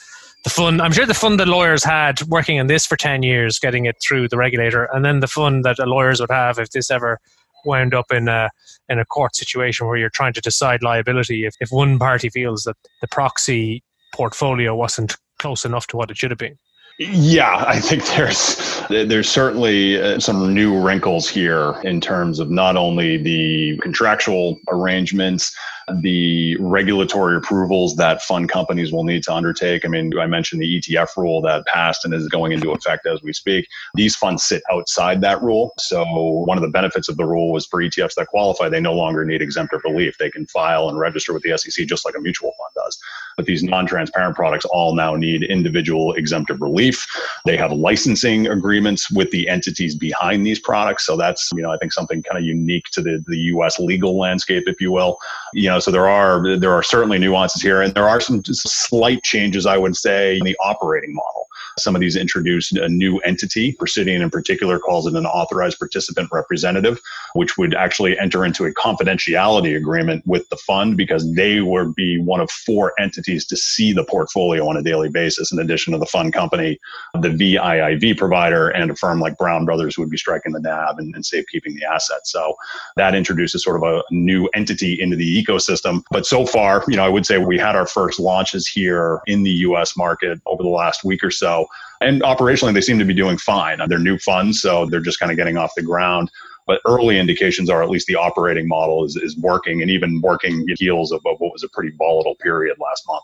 the 0.45 0.49
fun. 0.51 0.79
I'm 0.79 0.93
sure 0.93 1.05
the 1.05 1.13
fun 1.13 1.37
that 1.37 1.47
lawyers 1.47 1.83
had 1.83 2.21
working 2.27 2.59
on 2.59 2.67
this 2.67 2.85
for 2.85 2.95
ten 2.95 3.23
years, 3.23 3.59
getting 3.59 3.85
it 3.85 3.97
through 4.01 4.29
the 4.29 4.37
regulator, 4.37 4.85
and 4.93 5.03
then 5.03 5.19
the 5.19 5.27
fun 5.27 5.63
that 5.63 5.77
the 5.77 5.85
lawyers 5.85 6.21
would 6.21 6.31
have 6.31 6.59
if 6.59 6.69
this 6.69 6.89
ever 6.89 7.19
wound 7.65 7.93
up 7.93 8.11
in 8.11 8.27
a 8.27 8.49
in 8.87 8.99
a 8.99 9.05
court 9.05 9.35
situation 9.35 9.87
where 9.87 9.97
you're 9.97 10.09
trying 10.09 10.33
to 10.33 10.41
decide 10.41 10.83
liability 10.83 11.45
if, 11.45 11.55
if 11.59 11.69
one 11.71 11.97
party 11.97 12.29
feels 12.29 12.63
that 12.63 12.77
the 13.01 13.07
proxy 13.07 13.83
portfolio 14.13 14.75
wasn't 14.75 15.17
close 15.39 15.65
enough 15.65 15.87
to 15.87 15.97
what 15.97 16.11
it 16.11 16.17
should 16.17 16.29
have 16.31 16.37
been. 16.37 16.57
Yeah, 16.99 17.65
I 17.67 17.79
think 17.79 18.05
there's 18.09 18.81
there's 18.89 19.27
certainly 19.27 20.01
uh, 20.01 20.19
some 20.19 20.53
new 20.53 20.79
wrinkles 20.79 21.27
here 21.27 21.73
in 21.83 21.99
terms 21.99 22.39
of 22.39 22.49
not 22.49 22.77
only 22.77 23.17
the 23.17 23.77
contractual 23.81 24.57
arrangements, 24.69 25.53
the 25.93 26.57
regulatory 26.59 27.37
approvals 27.37 27.95
that 27.95 28.21
fund 28.21 28.49
companies 28.49 28.91
will 28.91 29.03
need 29.03 29.23
to 29.23 29.33
undertake. 29.33 29.85
I 29.85 29.87
mean, 29.87 30.17
I 30.17 30.25
mentioned 30.25 30.61
the 30.61 30.79
ETF 30.79 31.15
rule 31.15 31.41
that 31.41 31.65
passed 31.67 32.05
and 32.05 32.13
is 32.13 32.27
going 32.27 32.51
into 32.51 32.71
effect 32.71 33.05
as 33.05 33.21
we 33.21 33.33
speak. 33.33 33.67
These 33.93 34.15
funds 34.15 34.43
sit 34.43 34.63
outside 34.71 35.21
that 35.21 35.41
rule. 35.43 35.73
So, 35.77 36.03
one 36.03 36.57
of 36.57 36.63
the 36.63 36.69
benefits 36.69 37.07
of 37.07 37.17
the 37.17 37.25
rule 37.25 37.51
was 37.51 37.67
for 37.67 37.81
ETFs 37.81 38.15
that 38.15 38.27
qualify, 38.27 38.69
they 38.69 38.79
no 38.79 38.93
longer 38.93 39.23
need 39.25 39.41
exemptive 39.41 39.83
relief. 39.83 40.17
They 40.17 40.31
can 40.31 40.47
file 40.47 40.89
and 40.89 40.97
register 40.97 41.33
with 41.33 41.43
the 41.43 41.57
SEC 41.57 41.85
just 41.85 42.05
like 42.05 42.15
a 42.17 42.21
mutual 42.21 42.53
fund 42.57 42.73
does. 42.75 42.97
But 43.37 43.45
these 43.45 43.63
non 43.63 43.85
transparent 43.85 44.35
products 44.35 44.65
all 44.65 44.95
now 44.95 45.15
need 45.15 45.43
individual 45.43 46.13
exemptive 46.13 46.61
relief. 46.61 47.05
They 47.45 47.57
have 47.57 47.71
licensing 47.71 48.47
agreements 48.47 49.11
with 49.11 49.29
the 49.31 49.47
entities 49.49 49.95
behind 49.95 50.45
these 50.45 50.59
products. 50.59 51.05
So, 51.05 51.15
that's, 51.15 51.49
you 51.53 51.61
know, 51.61 51.71
I 51.71 51.77
think 51.77 51.93
something 51.93 52.23
kind 52.23 52.39
of 52.39 52.43
unique 52.43 52.85
to 52.93 53.01
the, 53.01 53.23
the 53.27 53.37
US 53.37 53.79
legal 53.79 54.17
landscape, 54.17 54.63
if 54.65 54.81
you 54.81 54.91
will. 54.91 55.19
You 55.53 55.69
know, 55.69 55.74
know, 55.75 55.79
so 55.79 55.91
there 55.91 56.07
are 56.07 56.57
there 56.57 56.73
are 56.73 56.83
certainly 56.83 57.19
nuances 57.19 57.61
here, 57.61 57.81
and 57.81 57.93
there 57.93 58.09
are 58.09 58.19
some 58.19 58.43
slight 58.43 59.23
changes, 59.23 59.65
I 59.65 59.77
would 59.77 59.95
say, 59.95 60.37
in 60.37 60.43
the 60.43 60.57
operating 60.63 61.13
model. 61.13 61.44
Some 61.77 61.95
of 61.95 62.01
these 62.01 62.15
introduced 62.15 62.77
a 62.77 62.87
new 62.87 63.17
entity. 63.19 63.73
Precidian 63.73 64.21
in 64.21 64.29
particular 64.29 64.79
calls 64.79 65.07
it 65.07 65.15
an 65.15 65.25
authorized 65.25 65.79
participant 65.79 66.29
representative, 66.31 67.01
which 67.33 67.57
would 67.57 67.73
actually 67.73 68.17
enter 68.17 68.45
into 68.45 68.65
a 68.65 68.71
confidentiality 68.73 69.75
agreement 69.75 70.25
with 70.25 70.47
the 70.49 70.57
fund 70.57 70.97
because 70.97 71.33
they 71.35 71.61
would 71.61 71.93
be 71.95 72.19
one 72.19 72.39
of 72.39 72.49
four 72.49 72.93
entities 72.99 73.45
to 73.47 73.57
see 73.57 73.91
the 73.93 74.03
portfolio 74.03 74.67
on 74.67 74.77
a 74.77 74.83
daily 74.83 75.09
basis, 75.09 75.51
in 75.51 75.59
addition 75.59 75.93
to 75.93 75.99
the 75.99 76.05
fund 76.05 76.33
company, 76.33 76.79
the 77.21 77.29
VIIV 77.29 78.17
provider, 78.17 78.69
and 78.69 78.91
a 78.91 78.95
firm 78.95 79.19
like 79.19 79.37
Brown 79.37 79.65
Brothers 79.65 79.95
who 79.95 80.01
would 80.01 80.11
be 80.11 80.17
striking 80.17 80.53
the 80.53 80.59
NAV 80.59 80.97
and, 80.97 81.13
and 81.15 81.25
safekeeping 81.25 81.75
the 81.75 81.85
assets. 81.85 82.31
So 82.31 82.55
that 82.95 83.15
introduces 83.15 83.63
sort 83.63 83.75
of 83.75 83.83
a 83.83 84.03
new 84.11 84.47
entity 84.53 84.99
into 85.01 85.15
the 85.15 85.43
ecosystem. 85.43 86.03
But 86.11 86.25
so 86.25 86.45
far, 86.45 86.83
you 86.87 86.95
know, 86.95 87.05
I 87.05 87.09
would 87.09 87.25
say 87.25 87.37
we 87.37 87.57
had 87.57 87.75
our 87.75 87.87
first 87.87 88.19
launches 88.19 88.67
here 88.67 89.21
in 89.27 89.43
the 89.43 89.51
US 89.51 89.97
market 89.97 90.39
over 90.45 90.63
the 90.63 90.69
last 90.69 91.03
week 91.03 91.23
or 91.23 91.31
so. 91.31 91.64
And 92.01 92.21
operationally, 92.21 92.73
they 92.73 92.81
seem 92.81 92.99
to 92.99 93.05
be 93.05 93.13
doing 93.13 93.37
fine. 93.37 93.79
They're 93.87 93.99
new 93.99 94.17
funds, 94.17 94.61
so 94.61 94.85
they're 94.85 94.99
just 94.99 95.19
kind 95.19 95.31
of 95.31 95.37
getting 95.37 95.57
off 95.57 95.71
the 95.75 95.81
ground. 95.81 96.29
But 96.67 96.81
early 96.87 97.19
indications 97.19 97.69
are 97.69 97.83
at 97.83 97.89
least 97.89 98.07
the 98.07 98.15
operating 98.15 98.67
model 98.67 99.05
is, 99.05 99.15
is 99.15 99.37
working 99.37 99.81
and 99.81 99.91
even 99.91 100.19
working 100.21 100.65
heels 100.77 101.11
of, 101.11 101.21
what 101.23 101.39
was 101.39 101.63
a 101.63 101.69
pretty 101.69 101.95
volatile 101.97 102.35
period 102.41 102.77
last 102.79 103.03
month. 103.07 103.23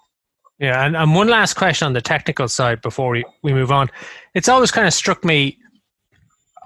Yeah, 0.60 0.86
and, 0.86 0.96
and 0.96 1.16
one 1.16 1.28
last 1.28 1.56
question 1.56 1.88
on 1.88 1.94
the 1.94 2.02
technical 2.02 2.48
side 2.48 2.82
before 2.82 3.10
we, 3.10 3.26
we 3.42 3.52
move 3.52 3.72
on. 3.72 3.90
It's 4.36 4.48
always 4.48 4.72
kind 4.72 4.86
of 4.88 4.94
struck 4.94 5.26
me 5.26 5.58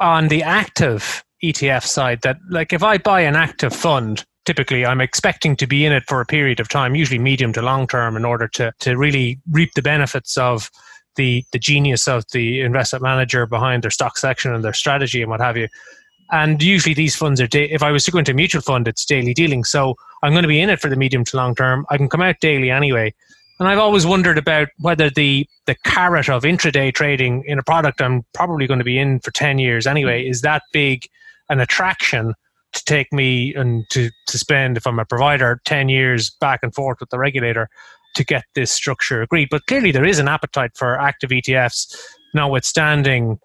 on 0.02 0.28
the 0.28 0.44
active 0.44 1.24
ETF 1.42 1.86
side 1.86 2.22
that, 2.24 2.38
like, 2.50 2.74
if 2.74 2.84
I 2.84 2.98
buy 2.98 3.22
an 3.22 3.38
active 3.38 3.74
fund, 3.74 4.26
typically 4.46 4.86
I'm 4.86 5.00
expecting 5.00 5.56
to 5.56 5.68
be 5.68 5.86
in 5.86 5.94
it 5.94 6.04
for 6.08 6.20
a 6.20 6.26
period 6.26 6.60
of 6.60 6.68
time, 6.68 6.94
usually 6.94 7.20
medium 7.20 7.54
to 7.54 7.62
long 7.62 7.88
term, 7.88 8.18
in 8.18 8.26
order 8.26 8.50
to, 8.50 8.74
to 8.80 8.98
really 8.98 9.40
reap 9.50 9.72
the 9.76 9.82
benefits 9.82 10.38
of 10.38 10.70
the, 11.16 11.44
the 11.52 11.60
genius 11.60 12.08
of 12.08 12.26
the 12.32 12.62
investment 12.62 13.04
manager 13.04 13.46
behind 13.46 13.84
their 13.84 13.92
stock 13.92 14.18
selection 14.18 14.54
and 14.54 14.64
their 14.64 14.74
strategy 14.74 15.22
and 15.22 15.30
what 15.30 15.42
have 15.42 15.58
you. 15.58 15.68
And 16.32 16.62
usually 16.62 16.96
these 16.96 17.16
funds 17.16 17.40
are, 17.40 17.48
da- 17.48 17.72
if 17.72 17.84
I 17.84 17.92
was 17.92 18.04
to 18.06 18.12
go 18.12 18.18
into 18.20 18.32
a 18.32 18.36
mutual 18.36 18.62
fund, 18.62 18.88
it's 18.88 19.06
daily 19.06 19.34
dealing. 19.34 19.64
So 19.64 19.96
I'm 20.24 20.32
going 20.32 20.44
to 20.44 20.48
be 20.48 20.60
in 20.60 20.70
it 20.70 20.80
for 20.80 20.90
the 20.90 20.96
medium 20.96 21.24
to 21.26 21.38
long 21.38 21.56
term. 21.56 21.86
I 21.90 21.98
can 21.98 22.10
come 22.10 22.22
out 22.22 22.40
daily 22.42 22.72
anyway. 22.72 23.14
And 23.60 23.70
I've 23.70 23.80
always 23.80 24.06
wondered 24.06 24.38
about 24.38 24.68
whether 24.80 25.10
the, 25.10 25.48
the 25.66 25.76
carrot 25.86 26.30
of 26.30 26.44
intraday 26.44 26.94
trading 26.94 27.44
in 27.46 27.58
a 27.58 27.64
product 27.64 28.02
I'm 28.02 28.26
probably 28.34 28.68
going 28.68 28.80
to 28.80 28.86
be 28.86 28.98
in 28.98 29.20
for 29.20 29.32
10 29.32 29.60
years 29.60 29.88
anyway 29.88 30.28
is 30.28 30.42
that 30.42 30.64
big 30.74 31.08
an 31.50 31.60
attraction 31.60 32.34
to 32.74 32.84
take 32.84 33.14
me 33.14 33.54
and 33.56 33.86
to, 33.92 34.10
to 34.28 34.38
spend, 34.38 34.76
if 34.76 34.86
I'm 34.86 35.00
a 35.00 35.06
provider, 35.06 35.62
10 35.66 35.88
years 35.88 36.30
back 36.30 36.60
and 36.64 36.74
forth 36.74 37.00
with 37.00 37.10
the 37.12 37.20
regulator 37.20 37.70
to 38.16 38.24
get 38.24 38.44
this 38.56 38.72
structure 38.72 39.22
agreed. 39.22 39.50
But 39.50 39.66
clearly, 39.68 39.92
there 39.92 40.06
is 40.06 40.20
an 40.20 40.28
appetite 40.28 40.72
for 40.76 41.00
active 41.00 41.30
ETFs, 41.30 41.96
notwithstanding 42.34 43.40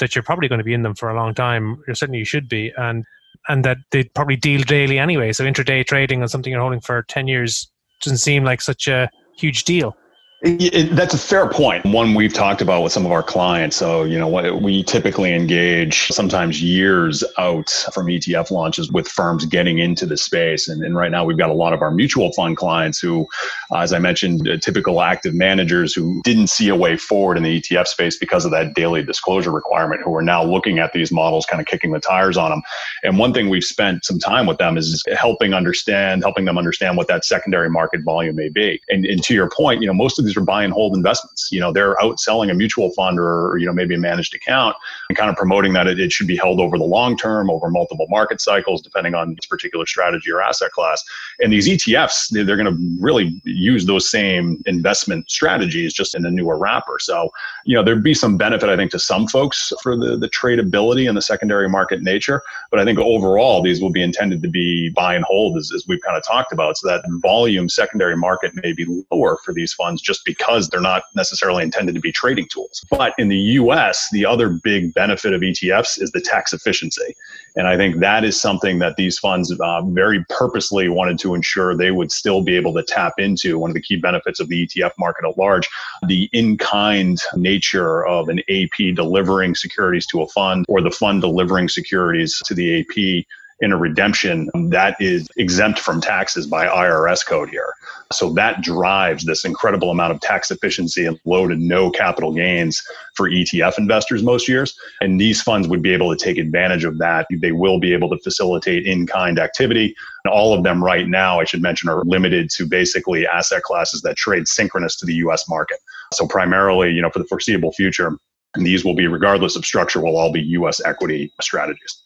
that 0.00 0.14
you're 0.14 0.22
probably 0.22 0.48
going 0.48 0.58
to 0.58 0.64
be 0.64 0.74
in 0.74 0.82
them 0.82 0.94
for 0.94 1.10
a 1.10 1.16
long 1.16 1.34
time. 1.34 1.82
Or 1.88 1.94
certainly, 1.94 2.18
you 2.18 2.24
should 2.24 2.48
be. 2.48 2.72
And 2.76 3.04
and 3.48 3.64
that 3.64 3.78
they 3.90 4.04
probably 4.04 4.36
deal 4.36 4.62
daily 4.62 4.98
anyway. 4.98 5.32
So 5.32 5.44
intraday 5.44 5.84
trading 5.84 6.22
on 6.22 6.28
something 6.28 6.52
you're 6.52 6.60
holding 6.60 6.80
for 6.80 7.02
10 7.02 7.26
years 7.26 7.68
doesn't 8.00 8.18
seem 8.18 8.44
like 8.44 8.60
such 8.60 8.86
a 8.88 9.10
huge 9.36 9.64
deal. 9.64 9.96
It, 10.44 10.96
that's 10.96 11.14
a 11.14 11.18
fair 11.18 11.48
point. 11.48 11.84
One 11.84 12.14
we've 12.14 12.32
talked 12.32 12.62
about 12.62 12.82
with 12.82 12.92
some 12.92 13.06
of 13.06 13.12
our 13.12 13.22
clients. 13.22 13.76
So, 13.76 14.02
you 14.02 14.18
know, 14.18 14.26
we 14.56 14.82
typically 14.82 15.32
engage 15.32 16.08
sometimes 16.08 16.60
years 16.60 17.22
out 17.38 17.70
from 17.94 18.06
ETF 18.06 18.50
launches 18.50 18.90
with 18.90 19.06
firms 19.06 19.44
getting 19.44 19.78
into 19.78 20.04
the 20.04 20.16
space. 20.16 20.66
And, 20.66 20.82
and 20.82 20.96
right 20.96 21.12
now, 21.12 21.24
we've 21.24 21.38
got 21.38 21.50
a 21.50 21.54
lot 21.54 21.72
of 21.72 21.80
our 21.80 21.92
mutual 21.92 22.32
fund 22.32 22.56
clients 22.56 22.98
who, 22.98 23.28
as 23.72 23.92
I 23.92 24.00
mentioned, 24.00 24.48
uh, 24.48 24.56
typical 24.56 25.00
active 25.00 25.32
managers 25.32 25.94
who 25.94 26.20
didn't 26.24 26.48
see 26.48 26.68
a 26.70 26.74
way 26.74 26.96
forward 26.96 27.36
in 27.36 27.44
the 27.44 27.60
ETF 27.60 27.86
space 27.86 28.16
because 28.16 28.44
of 28.44 28.50
that 28.50 28.74
daily 28.74 29.04
disclosure 29.04 29.52
requirement, 29.52 30.02
who 30.02 30.12
are 30.16 30.22
now 30.22 30.42
looking 30.42 30.80
at 30.80 30.92
these 30.92 31.12
models, 31.12 31.46
kind 31.46 31.60
of 31.60 31.68
kicking 31.68 31.92
the 31.92 32.00
tires 32.00 32.36
on 32.36 32.50
them. 32.50 32.62
And 33.04 33.16
one 33.16 33.32
thing 33.32 33.48
we've 33.48 33.62
spent 33.62 34.04
some 34.04 34.18
time 34.18 34.46
with 34.46 34.58
them 34.58 34.76
is 34.76 35.04
helping 35.16 35.54
understand, 35.54 36.24
helping 36.24 36.46
them 36.46 36.58
understand 36.58 36.96
what 36.96 37.06
that 37.06 37.24
secondary 37.24 37.70
market 37.70 38.02
volume 38.02 38.34
may 38.34 38.48
be. 38.48 38.82
And, 38.88 39.06
and 39.06 39.22
to 39.22 39.34
your 39.34 39.48
point, 39.48 39.80
you 39.80 39.86
know, 39.86 39.94
most 39.94 40.18
of 40.18 40.24
these 40.24 40.31
are 40.36 40.42
buy 40.42 40.64
and 40.64 40.72
hold 40.72 40.94
investments. 40.94 41.48
You 41.50 41.60
know, 41.60 41.72
they're 41.72 42.00
out 42.02 42.18
selling 42.20 42.50
a 42.50 42.54
mutual 42.54 42.90
fund 42.92 43.18
or, 43.18 43.56
you 43.58 43.66
know, 43.66 43.72
maybe 43.72 43.94
a 43.94 43.98
managed 43.98 44.34
account 44.34 44.76
and 45.08 45.16
kind 45.16 45.30
of 45.30 45.36
promoting 45.36 45.72
that 45.74 45.86
it, 45.86 45.98
it 46.00 46.12
should 46.12 46.26
be 46.26 46.36
held 46.36 46.60
over 46.60 46.78
the 46.78 46.84
long 46.84 47.16
term, 47.16 47.50
over 47.50 47.70
multiple 47.70 48.06
market 48.08 48.40
cycles, 48.40 48.82
depending 48.82 49.14
on 49.14 49.32
its 49.32 49.46
particular 49.46 49.86
strategy 49.86 50.30
or 50.30 50.42
asset 50.42 50.70
class. 50.72 51.02
And 51.40 51.52
these 51.52 51.68
ETFs, 51.68 52.30
they're, 52.30 52.44
they're 52.44 52.56
going 52.56 52.74
to 52.74 53.02
really 53.02 53.40
use 53.44 53.86
those 53.86 54.10
same 54.10 54.62
investment 54.66 55.30
strategies 55.30 55.92
just 55.92 56.14
in 56.14 56.24
a 56.26 56.30
newer 56.30 56.58
wrapper. 56.58 56.98
So, 56.98 57.30
you 57.64 57.76
know, 57.76 57.82
there'd 57.82 58.02
be 58.02 58.14
some 58.14 58.36
benefit, 58.36 58.68
I 58.68 58.76
think, 58.76 58.90
to 58.92 58.98
some 58.98 59.26
folks 59.26 59.72
for 59.82 59.96
the, 59.96 60.16
the 60.16 60.28
tradability 60.28 61.08
and 61.08 61.16
the 61.16 61.22
secondary 61.22 61.68
market 61.68 62.02
nature. 62.02 62.42
But 62.70 62.80
I 62.80 62.84
think 62.84 62.98
overall, 62.98 63.62
these 63.62 63.80
will 63.80 63.92
be 63.92 64.02
intended 64.02 64.42
to 64.42 64.48
be 64.48 64.90
buy 64.90 65.14
and 65.14 65.24
hold, 65.24 65.56
as, 65.56 65.70
as 65.74 65.86
we've 65.86 66.00
kind 66.02 66.16
of 66.16 66.24
talked 66.24 66.52
about. 66.52 66.76
So 66.76 66.88
that 66.88 67.02
volume 67.20 67.68
secondary 67.68 68.16
market 68.16 68.52
may 68.62 68.72
be 68.72 69.04
lower 69.10 69.38
for 69.44 69.52
these 69.52 69.72
funds 69.72 70.02
just 70.02 70.21
because 70.24 70.68
they're 70.68 70.80
not 70.80 71.04
necessarily 71.14 71.62
intended 71.62 71.94
to 71.94 72.00
be 72.00 72.12
trading 72.12 72.46
tools. 72.48 72.84
But 72.90 73.14
in 73.18 73.28
the 73.28 73.36
US, 73.36 74.08
the 74.12 74.26
other 74.26 74.48
big 74.48 74.94
benefit 74.94 75.32
of 75.32 75.40
ETFs 75.40 76.00
is 76.00 76.10
the 76.12 76.20
tax 76.20 76.52
efficiency. 76.52 77.14
And 77.56 77.68
I 77.68 77.76
think 77.76 78.00
that 78.00 78.24
is 78.24 78.40
something 78.40 78.78
that 78.78 78.96
these 78.96 79.18
funds 79.18 79.52
uh, 79.52 79.82
very 79.82 80.24
purposely 80.30 80.88
wanted 80.88 81.18
to 81.20 81.34
ensure 81.34 81.76
they 81.76 81.90
would 81.90 82.10
still 82.10 82.42
be 82.42 82.56
able 82.56 82.72
to 82.74 82.82
tap 82.82 83.14
into. 83.18 83.58
One 83.58 83.70
of 83.70 83.74
the 83.74 83.82
key 83.82 83.96
benefits 83.96 84.40
of 84.40 84.48
the 84.48 84.66
ETF 84.66 84.92
market 84.98 85.26
at 85.28 85.36
large, 85.36 85.68
the 86.06 86.28
in 86.32 86.56
kind 86.56 87.18
nature 87.36 88.06
of 88.06 88.28
an 88.28 88.40
AP 88.48 88.94
delivering 88.94 89.54
securities 89.54 90.06
to 90.06 90.22
a 90.22 90.28
fund 90.28 90.64
or 90.68 90.80
the 90.80 90.90
fund 90.90 91.20
delivering 91.20 91.68
securities 91.68 92.40
to 92.46 92.54
the 92.54 92.80
AP 92.80 93.26
in 93.62 93.72
a 93.72 93.76
redemption 93.76 94.50
that 94.70 94.96
is 95.00 95.28
exempt 95.36 95.78
from 95.78 96.00
taxes 96.00 96.46
by 96.48 96.66
IRS 96.66 97.24
code 97.24 97.48
here. 97.48 97.72
So 98.12 98.32
that 98.34 98.60
drives 98.60 99.24
this 99.24 99.44
incredible 99.44 99.90
amount 99.90 100.12
of 100.12 100.20
tax 100.20 100.50
efficiency 100.50 101.06
and 101.06 101.18
low 101.24 101.46
to 101.46 101.54
no 101.54 101.90
capital 101.90 102.34
gains 102.34 102.82
for 103.14 103.30
ETF 103.30 103.78
investors 103.78 104.22
most 104.22 104.48
years. 104.48 104.76
And 105.00 105.20
these 105.20 105.40
funds 105.40 105.68
would 105.68 105.80
be 105.80 105.92
able 105.92 106.14
to 106.14 106.22
take 106.22 106.38
advantage 106.38 106.84
of 106.84 106.98
that. 106.98 107.28
They 107.30 107.52
will 107.52 107.78
be 107.78 107.92
able 107.92 108.10
to 108.10 108.18
facilitate 108.18 108.84
in 108.84 109.06
kind 109.06 109.38
activity. 109.38 109.94
And 110.24 110.34
all 110.34 110.52
of 110.52 110.64
them 110.64 110.82
right 110.82 111.08
now, 111.08 111.40
I 111.40 111.44
should 111.44 111.62
mention, 111.62 111.88
are 111.88 112.02
limited 112.04 112.50
to 112.56 112.66
basically 112.66 113.26
asset 113.26 113.62
classes 113.62 114.02
that 114.02 114.16
trade 114.16 114.48
synchronous 114.48 114.96
to 114.96 115.06
the 115.06 115.14
US 115.14 115.48
market. 115.48 115.78
So 116.12 116.26
primarily, 116.26 116.90
you 116.90 117.00
know, 117.00 117.10
for 117.10 117.20
the 117.20 117.26
foreseeable 117.26 117.72
future, 117.72 118.18
and 118.54 118.66
these 118.66 118.84
will 118.84 118.94
be, 118.94 119.06
regardless 119.06 119.56
of 119.56 119.64
structure, 119.64 120.00
will 120.00 120.16
all 120.16 120.32
be 120.32 120.40
US 120.40 120.84
equity 120.84 121.32
strategies. 121.40 122.02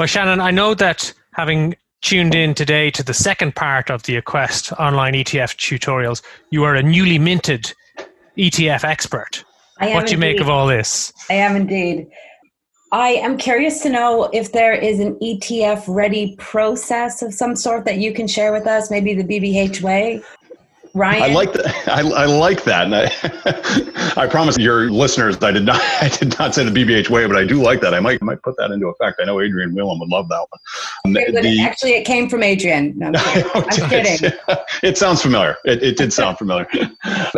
Well, 0.00 0.06
Shannon, 0.06 0.40
I 0.40 0.50
know 0.50 0.72
that 0.76 1.12
having 1.34 1.76
tuned 2.00 2.34
in 2.34 2.54
today 2.54 2.90
to 2.92 3.02
the 3.02 3.12
second 3.12 3.54
part 3.54 3.90
of 3.90 4.04
the 4.04 4.16
Aquest 4.16 4.72
online 4.80 5.12
ETF 5.12 5.56
tutorials, 5.58 6.22
you 6.48 6.64
are 6.64 6.74
a 6.74 6.82
newly 6.82 7.18
minted 7.18 7.74
ETF 8.38 8.82
expert. 8.82 9.44
what 9.78 10.06
do 10.06 10.12
you 10.12 10.18
make 10.18 10.40
of 10.40 10.48
all 10.48 10.66
this? 10.66 11.12
I 11.28 11.34
am 11.34 11.54
indeed. 11.54 12.08
I 12.92 13.08
am 13.08 13.36
curious 13.36 13.82
to 13.82 13.90
know 13.90 14.30
if 14.32 14.52
there 14.52 14.72
is 14.72 15.00
an 15.00 15.16
ETF 15.16 15.84
ready 15.86 16.34
process 16.36 17.20
of 17.20 17.34
some 17.34 17.54
sort 17.54 17.84
that 17.84 17.98
you 17.98 18.14
can 18.14 18.26
share 18.26 18.54
with 18.54 18.66
us, 18.66 18.90
maybe 18.90 19.12
the 19.12 19.22
BBH 19.22 19.82
way. 19.82 20.22
Ryan, 20.94 21.22
I 21.22 21.26
like 21.28 21.52
that. 21.52 21.88
I, 21.88 22.00
I 22.00 22.26
like 22.26 22.64
that, 22.64 22.86
and 22.86 22.94
I, 22.94 24.12
I 24.22 24.26
promise 24.26 24.58
your 24.58 24.90
listeners 24.90 25.36
I 25.42 25.52
did 25.52 25.64
not 25.64 25.80
I 26.00 26.08
did 26.08 26.38
not 26.38 26.54
say 26.54 26.64
the 26.64 26.70
BBH 26.70 27.10
way, 27.10 27.26
but 27.26 27.36
I 27.36 27.44
do 27.44 27.62
like 27.62 27.80
that. 27.80 27.94
I 27.94 28.00
might 28.00 28.20
might 28.22 28.42
put 28.42 28.56
that 28.58 28.70
into 28.70 28.88
effect. 28.88 29.20
I 29.20 29.24
know 29.24 29.40
Adrian 29.40 29.74
Whelan 29.74 30.00
would 30.00 30.08
love 30.08 30.28
that 30.28 30.46
one. 30.50 31.16
It 31.16 31.42
the, 31.42 31.60
actually, 31.62 31.94
it 31.94 32.04
came 32.04 32.28
from 32.28 32.42
Adrian. 32.42 32.98
No, 32.98 33.12
I'm 33.14 33.64
kidding. 33.64 33.82
I'm 33.82 33.90
kidding. 33.90 34.32
it 34.82 34.98
sounds 34.98 35.22
familiar. 35.22 35.56
It, 35.64 35.82
it 35.82 35.96
did 35.96 36.12
sound 36.12 36.38
familiar, 36.38 36.66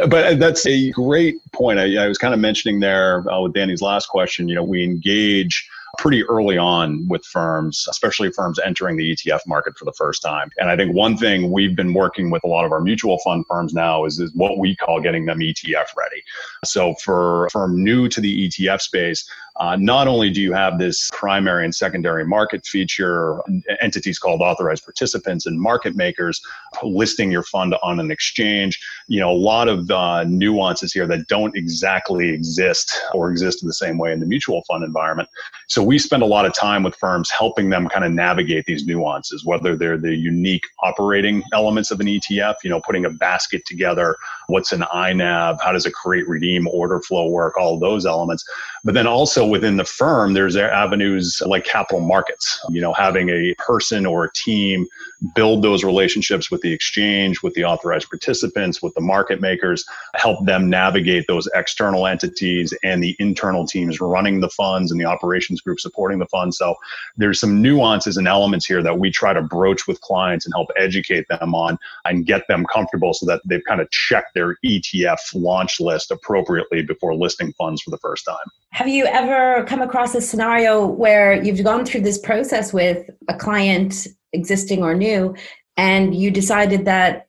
but 0.08 0.38
that's 0.38 0.66
a 0.66 0.90
great 0.90 1.36
point. 1.52 1.78
I, 1.78 2.04
I 2.04 2.08
was 2.08 2.18
kind 2.18 2.34
of 2.34 2.40
mentioning 2.40 2.80
there 2.80 3.28
uh, 3.30 3.40
with 3.40 3.52
Danny's 3.52 3.82
last 3.82 4.06
question. 4.06 4.48
You 4.48 4.56
know, 4.56 4.64
we 4.64 4.82
engage 4.82 5.68
pretty 5.98 6.24
early 6.24 6.56
on 6.56 7.06
with 7.08 7.24
firms, 7.24 7.86
especially 7.88 8.30
firms 8.30 8.58
entering 8.64 8.96
the 8.96 9.14
ETF 9.14 9.40
market 9.46 9.76
for 9.76 9.84
the 9.84 9.92
first 9.92 10.22
time. 10.22 10.50
And 10.58 10.70
I 10.70 10.76
think 10.76 10.94
one 10.94 11.16
thing 11.16 11.52
we've 11.52 11.76
been 11.76 11.92
working 11.92 12.30
with 12.30 12.44
a 12.44 12.46
lot 12.46 12.64
of 12.64 12.72
our 12.72 12.80
mutual 12.80 13.18
fund 13.18 13.44
firms 13.46 13.74
now 13.74 14.04
is, 14.04 14.18
is 14.18 14.32
what 14.34 14.58
we 14.58 14.74
call 14.74 15.00
getting 15.00 15.26
them 15.26 15.38
ETF 15.38 15.94
ready. 15.96 16.22
So 16.64 16.94
for 16.94 17.46
a 17.46 17.50
firm 17.50 17.82
new 17.82 18.08
to 18.08 18.20
the 18.20 18.48
ETF 18.48 18.80
space, 18.80 19.28
uh, 19.56 19.76
not 19.76 20.08
only 20.08 20.30
do 20.30 20.40
you 20.40 20.52
have 20.52 20.78
this 20.78 21.10
primary 21.12 21.64
and 21.64 21.74
secondary 21.74 22.24
market 22.24 22.64
feature, 22.66 23.40
entities 23.80 24.18
called 24.18 24.40
authorized 24.40 24.84
participants 24.84 25.46
and 25.46 25.60
market 25.60 25.94
makers 25.94 26.40
listing 26.82 27.30
your 27.30 27.42
fund 27.42 27.74
on 27.82 28.00
an 28.00 28.10
exchange, 28.10 28.80
you 29.08 29.20
know, 29.20 29.30
a 29.30 29.36
lot 29.36 29.68
of 29.68 29.90
uh, 29.90 30.24
nuances 30.24 30.92
here 30.92 31.06
that 31.06 31.26
don't 31.28 31.56
exactly 31.56 32.30
exist 32.30 32.98
or 33.12 33.30
exist 33.30 33.62
in 33.62 33.66
the 33.66 33.74
same 33.74 33.98
way 33.98 34.12
in 34.12 34.20
the 34.20 34.26
mutual 34.26 34.62
fund 34.68 34.84
environment. 34.84 35.28
So 35.68 35.82
we 35.82 35.98
spend 35.98 36.22
a 36.22 36.26
lot 36.26 36.46
of 36.46 36.54
time 36.54 36.82
with 36.82 36.96
firms 36.96 37.30
helping 37.30 37.70
them 37.70 37.88
kind 37.88 38.04
of 38.04 38.12
navigate 38.12 38.64
these 38.64 38.86
nuances, 38.86 39.44
whether 39.44 39.76
they're 39.76 39.98
the 39.98 40.14
unique 40.14 40.64
operating 40.82 41.42
elements 41.52 41.90
of 41.90 42.00
an 42.00 42.06
ETF, 42.06 42.54
you 42.64 42.70
know, 42.70 42.80
putting 42.80 43.04
a 43.04 43.10
basket 43.10 43.64
together 43.66 44.16
what's 44.52 44.70
an 44.70 44.84
INAV, 44.94 45.60
how 45.60 45.72
does 45.72 45.86
a 45.86 45.90
create 45.90 46.28
redeem 46.28 46.68
order 46.68 47.00
flow 47.00 47.28
work, 47.28 47.56
all 47.56 47.78
those 47.78 48.06
elements. 48.06 48.44
But 48.84 48.94
then 48.94 49.06
also 49.06 49.46
within 49.46 49.78
the 49.78 49.84
firm, 49.84 50.34
there's 50.34 50.56
avenues 50.56 51.40
like 51.44 51.64
capital 51.64 52.00
markets, 52.00 52.60
you 52.70 52.80
know, 52.80 52.92
having 52.92 53.30
a 53.30 53.54
person 53.58 54.06
or 54.06 54.24
a 54.24 54.32
team 54.32 54.86
build 55.34 55.62
those 55.62 55.84
relationships 55.84 56.50
with 56.50 56.60
the 56.62 56.72
exchange, 56.72 57.42
with 57.42 57.54
the 57.54 57.64
authorized 57.64 58.08
participants, 58.08 58.82
with 58.82 58.94
the 58.94 59.00
market 59.00 59.40
makers, 59.40 59.84
help 60.14 60.44
them 60.46 60.68
navigate 60.68 61.26
those 61.28 61.48
external 61.54 62.06
entities 62.06 62.74
and 62.82 63.02
the 63.02 63.16
internal 63.18 63.66
teams 63.66 64.00
running 64.00 64.40
the 64.40 64.48
funds 64.48 64.90
and 64.90 65.00
the 65.00 65.04
operations 65.04 65.60
group 65.60 65.80
supporting 65.80 66.18
the 66.18 66.26
funds. 66.26 66.58
So 66.58 66.74
there's 67.16 67.40
some 67.40 67.62
nuances 67.62 68.16
and 68.16 68.26
elements 68.26 68.66
here 68.66 68.82
that 68.82 68.98
we 68.98 69.10
try 69.10 69.32
to 69.32 69.42
broach 69.42 69.86
with 69.86 70.00
clients 70.00 70.44
and 70.44 70.54
help 70.54 70.68
educate 70.76 71.26
them 71.28 71.54
on 71.54 71.78
and 72.04 72.26
get 72.26 72.46
them 72.48 72.64
comfortable 72.66 73.14
so 73.14 73.26
that 73.26 73.40
they've 73.46 73.64
kind 73.66 73.80
of 73.80 73.90
checked 73.90 74.34
their 74.34 74.56
ETF 74.64 75.18
launch 75.34 75.80
list 75.80 76.10
appropriately 76.10 76.82
before 76.82 77.14
listing 77.14 77.52
funds 77.54 77.82
for 77.82 77.90
the 77.90 77.98
first 77.98 78.24
time. 78.24 78.36
Have 78.70 78.88
you 78.88 79.04
ever 79.04 79.64
come 79.64 79.82
across 79.82 80.14
a 80.14 80.20
scenario 80.20 80.86
where 80.86 81.42
you've 81.42 81.62
gone 81.62 81.84
through 81.84 82.00
this 82.00 82.18
process 82.18 82.72
with 82.72 83.08
a 83.28 83.36
client 83.36 84.08
existing 84.32 84.82
or 84.82 84.94
new, 84.94 85.34
and 85.76 86.14
you 86.14 86.30
decided 86.30 86.84
that 86.84 87.28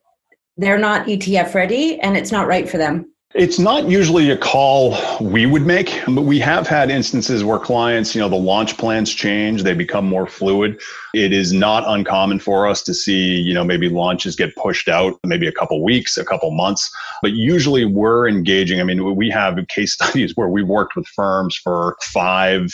they're 0.56 0.78
not 0.78 1.06
ETF 1.06 1.54
ready 1.54 1.98
and 2.00 2.16
it's 2.16 2.32
not 2.32 2.46
right 2.46 2.68
for 2.68 2.78
them? 2.78 3.10
It's 3.34 3.58
not 3.58 3.88
usually 3.88 4.30
a 4.30 4.36
call 4.36 4.96
we 5.20 5.44
would 5.44 5.66
make, 5.66 6.00
but 6.06 6.22
we 6.22 6.38
have 6.38 6.68
had 6.68 6.88
instances 6.88 7.42
where 7.42 7.58
clients, 7.58 8.14
you 8.14 8.20
know, 8.20 8.28
the 8.28 8.36
launch 8.36 8.78
plans 8.78 9.12
change, 9.12 9.64
they 9.64 9.74
become 9.74 10.06
more 10.06 10.28
fluid. 10.28 10.80
It 11.14 11.32
is 11.32 11.52
not 11.52 11.82
uncommon 11.84 12.38
for 12.38 12.68
us 12.68 12.80
to 12.84 12.94
see, 12.94 13.34
you 13.34 13.52
know, 13.52 13.64
maybe 13.64 13.88
launches 13.88 14.36
get 14.36 14.54
pushed 14.54 14.88
out 14.88 15.18
maybe 15.26 15.48
a 15.48 15.52
couple 15.52 15.82
weeks, 15.82 16.16
a 16.16 16.24
couple 16.24 16.52
months, 16.52 16.88
but 17.22 17.32
usually 17.32 17.84
we're 17.84 18.28
engaging. 18.28 18.80
I 18.80 18.84
mean, 18.84 19.16
we 19.16 19.30
have 19.30 19.58
case 19.66 19.94
studies 20.00 20.36
where 20.36 20.48
we've 20.48 20.68
worked 20.68 20.94
with 20.94 21.08
firms 21.08 21.56
for 21.56 21.96
five, 22.02 22.72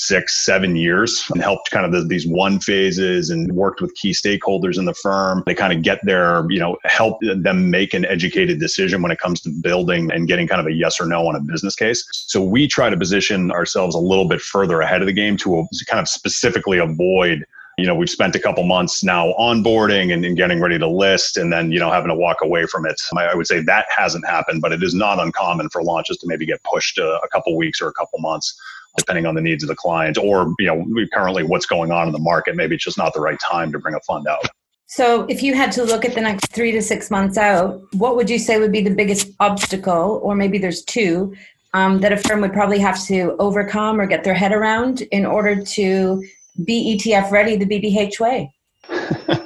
six, 0.00 0.44
seven 0.44 0.76
years 0.76 1.24
and 1.30 1.42
helped 1.42 1.70
kind 1.70 1.84
of 1.84 1.92
the, 1.92 2.06
these 2.06 2.26
one 2.26 2.58
phases 2.58 3.28
and 3.30 3.52
worked 3.52 3.80
with 3.80 3.94
key 3.94 4.12
stakeholders 4.12 4.78
in 4.78 4.86
the 4.86 4.94
firm. 4.94 5.42
They 5.46 5.54
kind 5.54 5.72
of 5.72 5.82
get 5.82 6.04
their, 6.04 6.50
you 6.50 6.58
know, 6.58 6.78
help 6.84 7.18
them 7.20 7.70
make 7.70 7.92
an 7.92 8.06
educated 8.06 8.58
decision 8.58 9.02
when 9.02 9.12
it 9.12 9.18
comes 9.18 9.40
to 9.42 9.50
building 9.50 10.10
and 10.10 10.26
getting 10.26 10.48
kind 10.48 10.60
of 10.60 10.66
a 10.66 10.72
yes 10.72 11.00
or 11.00 11.06
no 11.06 11.26
on 11.26 11.36
a 11.36 11.40
business 11.40 11.74
case. 11.74 12.02
So 12.10 12.42
we 12.42 12.66
try 12.66 12.88
to 12.88 12.96
position 12.96 13.50
ourselves 13.50 13.94
a 13.94 13.98
little 13.98 14.26
bit 14.26 14.40
further 14.40 14.80
ahead 14.80 15.02
of 15.02 15.06
the 15.06 15.12
game 15.12 15.36
to 15.38 15.60
uh, 15.60 15.64
kind 15.86 16.00
of 16.00 16.08
specifically 16.08 16.78
avoid 16.78 17.44
you 17.78 17.86
know 17.86 17.94
we've 17.94 18.10
spent 18.10 18.34
a 18.34 18.38
couple 18.38 18.62
months 18.64 19.02
now 19.02 19.32
onboarding 19.38 20.12
and, 20.12 20.24
and, 20.24 20.36
getting 20.36 20.60
ready 20.60 20.78
to 20.78 20.86
list 20.86 21.38
and 21.38 21.50
then 21.50 21.72
you 21.72 21.78
know 21.78 21.90
having 21.90 22.08
to 22.08 22.14
walk 22.14 22.38
away 22.42 22.66
from 22.66 22.84
it 22.84 23.00
I, 23.16 23.34
would 23.34 23.46
say 23.46 23.62
that 23.62 23.86
hasn't 23.88 24.26
happened 24.26 24.60
but 24.60 24.72
it 24.72 24.82
is 24.82 24.92
not 24.92 25.18
uncommon 25.18 25.70
for 25.70 25.82
launches 25.82 26.18
to 26.18 26.26
maybe 26.26 26.44
get 26.44 26.62
pushed 26.62 26.98
a, 26.98 27.18
a 27.22 27.28
couple 27.28 27.56
weeks 27.56 27.80
or 27.80 27.88
a 27.88 27.92
couple 27.94 28.18
months 28.18 28.60
depending 28.96 29.26
on 29.26 29.34
the 29.34 29.40
needs 29.40 29.62
of 29.62 29.68
the 29.68 29.76
client 29.76 30.18
or 30.18 30.54
you 30.58 30.66
know 30.66 30.84
currently 31.12 31.42
what's 31.42 31.66
going 31.66 31.90
on 31.90 32.06
in 32.06 32.12
the 32.12 32.18
market. 32.18 32.56
Maybe 32.56 32.74
it's 32.74 32.84
just 32.84 32.98
not 32.98 33.14
the 33.14 33.20
right 33.20 33.38
time 33.40 33.72
to 33.72 33.78
bring 33.78 33.94
a 33.94 34.00
fund 34.00 34.26
out. 34.26 34.46
So 34.86 35.24
if 35.28 35.40
you 35.40 35.54
had 35.54 35.70
to 35.72 35.84
look 35.84 36.04
at 36.04 36.14
the 36.14 36.20
next 36.20 36.50
three 36.52 36.72
to 36.72 36.82
six 36.82 37.12
months 37.12 37.38
out 37.38 37.80
what 37.92 38.16
would 38.16 38.28
you 38.28 38.38
say 38.38 38.58
would 38.58 38.72
be 38.72 38.82
the 38.82 38.94
biggest 38.94 39.30
obstacle 39.38 40.20
or 40.22 40.34
maybe 40.34 40.58
there's 40.58 40.82
two 40.82 41.34
um, 41.72 42.00
that 42.00 42.12
a 42.12 42.16
firm 42.16 42.40
would 42.40 42.52
probably 42.52 42.80
have 42.80 43.00
to 43.04 43.36
overcome 43.38 44.00
or 44.00 44.06
get 44.06 44.24
their 44.24 44.34
head 44.34 44.52
around 44.52 45.02
in 45.12 45.24
order 45.24 45.62
to 45.62 46.22
be 46.64 46.98
etf 46.98 47.30
ready 47.30 47.54
the 47.56 47.64
bbh 47.64 48.18
way 48.18 48.52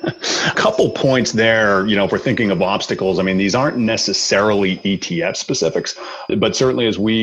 couple 0.53 0.91
points 0.91 1.33
there. 1.33 1.87
You 1.87 1.97
know, 1.97 2.05
if 2.05 2.13
we're 2.13 2.19
thinking 2.19 2.51
of 2.51 2.63
obstacles, 2.63 3.19
I 3.19 3.23
mean, 3.23 3.39
these 3.39 3.55
aren't 3.55 3.79
necessarily 3.79 4.79
ETF 4.79 5.37
specifics, 5.37 5.99
but 6.39 6.55
certainly 6.57 6.87
as 6.87 6.99
we, 6.99 7.15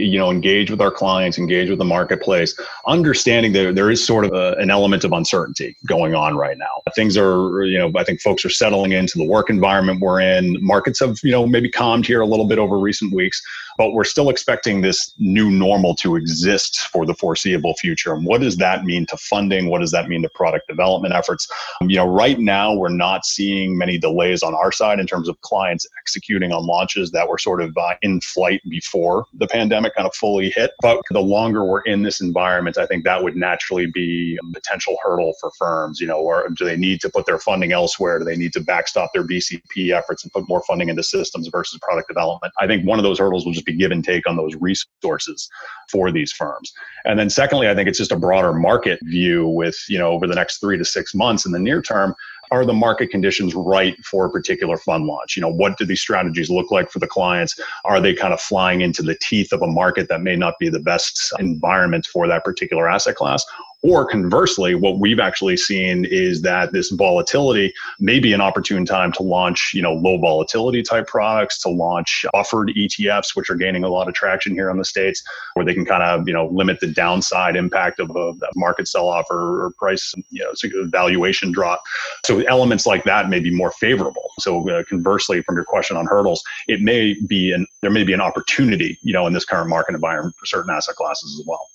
you 0.00 0.18
know, 0.18 0.30
engage 0.30 0.70
with 0.70 0.80
our 0.80 0.90
clients, 0.90 1.38
engage 1.38 1.68
with 1.68 1.78
the 1.78 1.84
marketplace, 1.84 2.58
understanding 2.86 3.52
that 3.52 3.74
there 3.74 3.90
is 3.90 4.04
sort 4.04 4.24
of 4.24 4.32
a, 4.32 4.56
an 4.58 4.70
element 4.70 5.04
of 5.04 5.12
uncertainty 5.12 5.76
going 5.86 6.14
on 6.14 6.36
right 6.36 6.58
now. 6.58 6.82
Things 6.94 7.16
are, 7.16 7.64
you 7.64 7.78
know, 7.78 7.90
I 7.96 8.04
think 8.04 8.20
folks 8.20 8.44
are 8.44 8.50
settling 8.50 8.92
into 8.92 9.18
the 9.18 9.24
work 9.24 9.50
environment 9.50 10.00
we're 10.00 10.20
in. 10.20 10.56
Markets 10.64 11.00
have, 11.00 11.18
you 11.22 11.32
know, 11.32 11.46
maybe 11.46 11.70
calmed 11.70 12.06
here 12.06 12.20
a 12.20 12.26
little 12.26 12.46
bit 12.46 12.58
over 12.58 12.78
recent 12.78 13.12
weeks 13.12 13.42
but 13.76 13.92
we're 13.92 14.04
still 14.04 14.30
expecting 14.30 14.80
this 14.80 15.12
new 15.18 15.50
normal 15.50 15.94
to 15.96 16.16
exist 16.16 16.88
for 16.92 17.06
the 17.06 17.14
foreseeable 17.14 17.74
future. 17.74 18.14
And 18.14 18.24
what 18.24 18.40
does 18.40 18.56
that 18.56 18.84
mean 18.84 19.06
to 19.06 19.16
funding? 19.16 19.68
What 19.68 19.80
does 19.80 19.90
that 19.92 20.08
mean 20.08 20.22
to 20.22 20.28
product 20.30 20.68
development 20.68 21.14
efforts? 21.14 21.48
Um, 21.80 21.90
you 21.90 21.96
know, 21.96 22.06
right 22.06 22.38
now 22.38 22.74
we're 22.74 22.88
not 22.88 23.26
seeing 23.26 23.76
many 23.76 23.98
delays 23.98 24.42
on 24.42 24.54
our 24.54 24.72
side 24.72 25.00
in 25.00 25.06
terms 25.06 25.28
of 25.28 25.40
clients 25.42 25.86
executing 26.00 26.52
on 26.52 26.66
launches 26.66 27.10
that 27.12 27.28
were 27.28 27.38
sort 27.38 27.60
of 27.60 27.76
uh, 27.76 27.94
in 28.02 28.20
flight 28.20 28.60
before 28.68 29.26
the 29.34 29.46
pandemic 29.46 29.94
kind 29.94 30.06
of 30.06 30.14
fully 30.14 30.50
hit. 30.50 30.72
But 30.80 31.00
the 31.10 31.20
longer 31.20 31.64
we're 31.64 31.82
in 31.82 32.02
this 32.02 32.20
environment, 32.20 32.78
I 32.78 32.86
think 32.86 33.04
that 33.04 33.22
would 33.22 33.36
naturally 33.36 33.86
be 33.86 34.38
a 34.40 34.52
potential 34.52 34.96
hurdle 35.02 35.34
for 35.40 35.50
firms. 35.58 36.00
You 36.00 36.06
know, 36.06 36.18
or 36.18 36.48
do 36.56 36.64
they 36.64 36.76
need 36.76 37.00
to 37.02 37.10
put 37.10 37.26
their 37.26 37.38
funding 37.38 37.72
elsewhere? 37.72 38.18
Do 38.18 38.24
they 38.24 38.36
need 38.36 38.52
to 38.54 38.60
backstop 38.60 39.10
their 39.12 39.24
BCP 39.24 39.90
efforts 39.90 40.24
and 40.24 40.32
put 40.32 40.48
more 40.48 40.62
funding 40.62 40.88
into 40.88 41.02
systems 41.02 41.48
versus 41.48 41.78
product 41.80 42.08
development? 42.08 42.52
I 42.58 42.66
think 42.66 42.86
one 42.86 42.98
of 42.98 43.02
those 43.02 43.18
hurdles 43.18 43.44
will 43.44 43.52
just 43.52 43.65
be 43.66 43.74
give 43.74 43.90
and 43.90 44.04
take 44.04 44.26
on 44.26 44.36
those 44.36 44.54
resources 44.54 45.48
for 45.90 46.10
these 46.10 46.32
firms. 46.32 46.72
And 47.04 47.18
then 47.18 47.28
secondly, 47.28 47.68
I 47.68 47.74
think 47.74 47.88
it's 47.88 47.98
just 47.98 48.12
a 48.12 48.16
broader 48.16 48.52
market 48.52 48.98
view 49.02 49.46
with, 49.46 49.76
you 49.88 49.98
know, 49.98 50.10
over 50.12 50.26
the 50.26 50.34
next 50.34 50.58
three 50.58 50.78
to 50.78 50.84
six 50.84 51.14
months 51.14 51.44
in 51.44 51.52
the 51.52 51.58
near 51.58 51.82
term, 51.82 52.14
are 52.50 52.64
the 52.64 52.72
market 52.72 53.10
conditions 53.10 53.54
right 53.54 53.96
for 54.04 54.26
a 54.26 54.30
particular 54.30 54.76
fund 54.78 55.06
launch? 55.06 55.36
You 55.36 55.42
know, 55.42 55.52
what 55.52 55.78
do 55.78 55.84
these 55.84 56.00
strategies 56.00 56.48
look 56.48 56.70
like 56.70 56.90
for 56.90 57.00
the 57.00 57.06
clients? 57.06 57.58
Are 57.84 58.00
they 58.00 58.14
kind 58.14 58.32
of 58.32 58.40
flying 58.40 58.80
into 58.80 59.02
the 59.02 59.16
teeth 59.20 59.52
of 59.52 59.62
a 59.62 59.66
market 59.66 60.08
that 60.08 60.22
may 60.22 60.36
not 60.36 60.54
be 60.60 60.68
the 60.68 60.80
best 60.80 61.32
environment 61.38 62.06
for 62.06 62.28
that 62.28 62.44
particular 62.44 62.88
asset 62.88 63.16
class? 63.16 63.44
Or 63.86 64.04
conversely, 64.04 64.74
what 64.74 64.98
we've 64.98 65.20
actually 65.20 65.56
seen 65.56 66.06
is 66.06 66.42
that 66.42 66.72
this 66.72 66.90
volatility 66.90 67.72
may 68.00 68.18
be 68.18 68.32
an 68.32 68.40
opportune 68.40 68.84
time 68.84 69.12
to 69.12 69.22
launch, 69.22 69.70
you 69.72 69.80
know, 69.80 69.92
low 69.92 70.18
volatility 70.18 70.82
type 70.82 71.06
products, 71.06 71.56
to 71.62 71.68
launch 71.68 72.26
buffered 72.32 72.70
ETFs, 72.70 73.36
which 73.36 73.48
are 73.48 73.54
gaining 73.54 73.84
a 73.84 73.88
lot 73.88 74.08
of 74.08 74.14
traction 74.14 74.54
here 74.54 74.70
in 74.70 74.76
the 74.76 74.84
States, 74.84 75.22
where 75.54 75.64
they 75.64 75.72
can 75.72 75.84
kind 75.84 76.02
of, 76.02 76.26
you 76.26 76.34
know, 76.34 76.48
limit 76.48 76.80
the 76.80 76.88
downside 76.88 77.54
impact 77.54 78.00
of 78.00 78.10
a 78.16 78.32
market 78.56 78.88
sell 78.88 79.08
off 79.08 79.26
or, 79.30 79.66
or, 79.66 79.70
price, 79.78 80.12
you 80.30 80.42
know, 80.42 80.86
valuation 80.86 81.52
drop. 81.52 81.80
So 82.24 82.40
elements 82.40 82.86
like 82.86 83.04
that 83.04 83.28
may 83.28 83.38
be 83.38 83.54
more 83.54 83.70
favorable. 83.70 84.32
So 84.40 84.68
uh, 84.68 84.82
conversely, 84.88 85.42
from 85.42 85.54
your 85.54 85.64
question 85.64 85.96
on 85.96 86.06
hurdles, 86.06 86.42
it 86.66 86.80
may 86.80 87.14
be 87.28 87.52
an, 87.52 87.64
there 87.82 87.92
may 87.92 88.02
be 88.02 88.14
an 88.14 88.20
opportunity, 88.20 88.98
you 89.02 89.12
know, 89.12 89.28
in 89.28 89.32
this 89.32 89.44
current 89.44 89.68
market 89.68 89.94
environment 89.94 90.34
for 90.40 90.46
certain 90.46 90.74
asset 90.74 90.96
classes 90.96 91.38
as 91.38 91.46
well. 91.46 91.68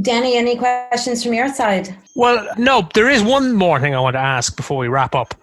Danny, 0.00 0.36
any 0.36 0.56
questions 0.56 1.22
from 1.24 1.34
your 1.34 1.52
side? 1.52 1.94
Well, 2.14 2.46
no, 2.56 2.88
there 2.94 3.10
is 3.10 3.22
one 3.22 3.52
more 3.54 3.80
thing 3.80 3.94
I 3.94 4.00
want 4.00 4.14
to 4.14 4.20
ask 4.20 4.56
before 4.56 4.78
we 4.78 4.88
wrap 4.88 5.14
up. 5.14 5.34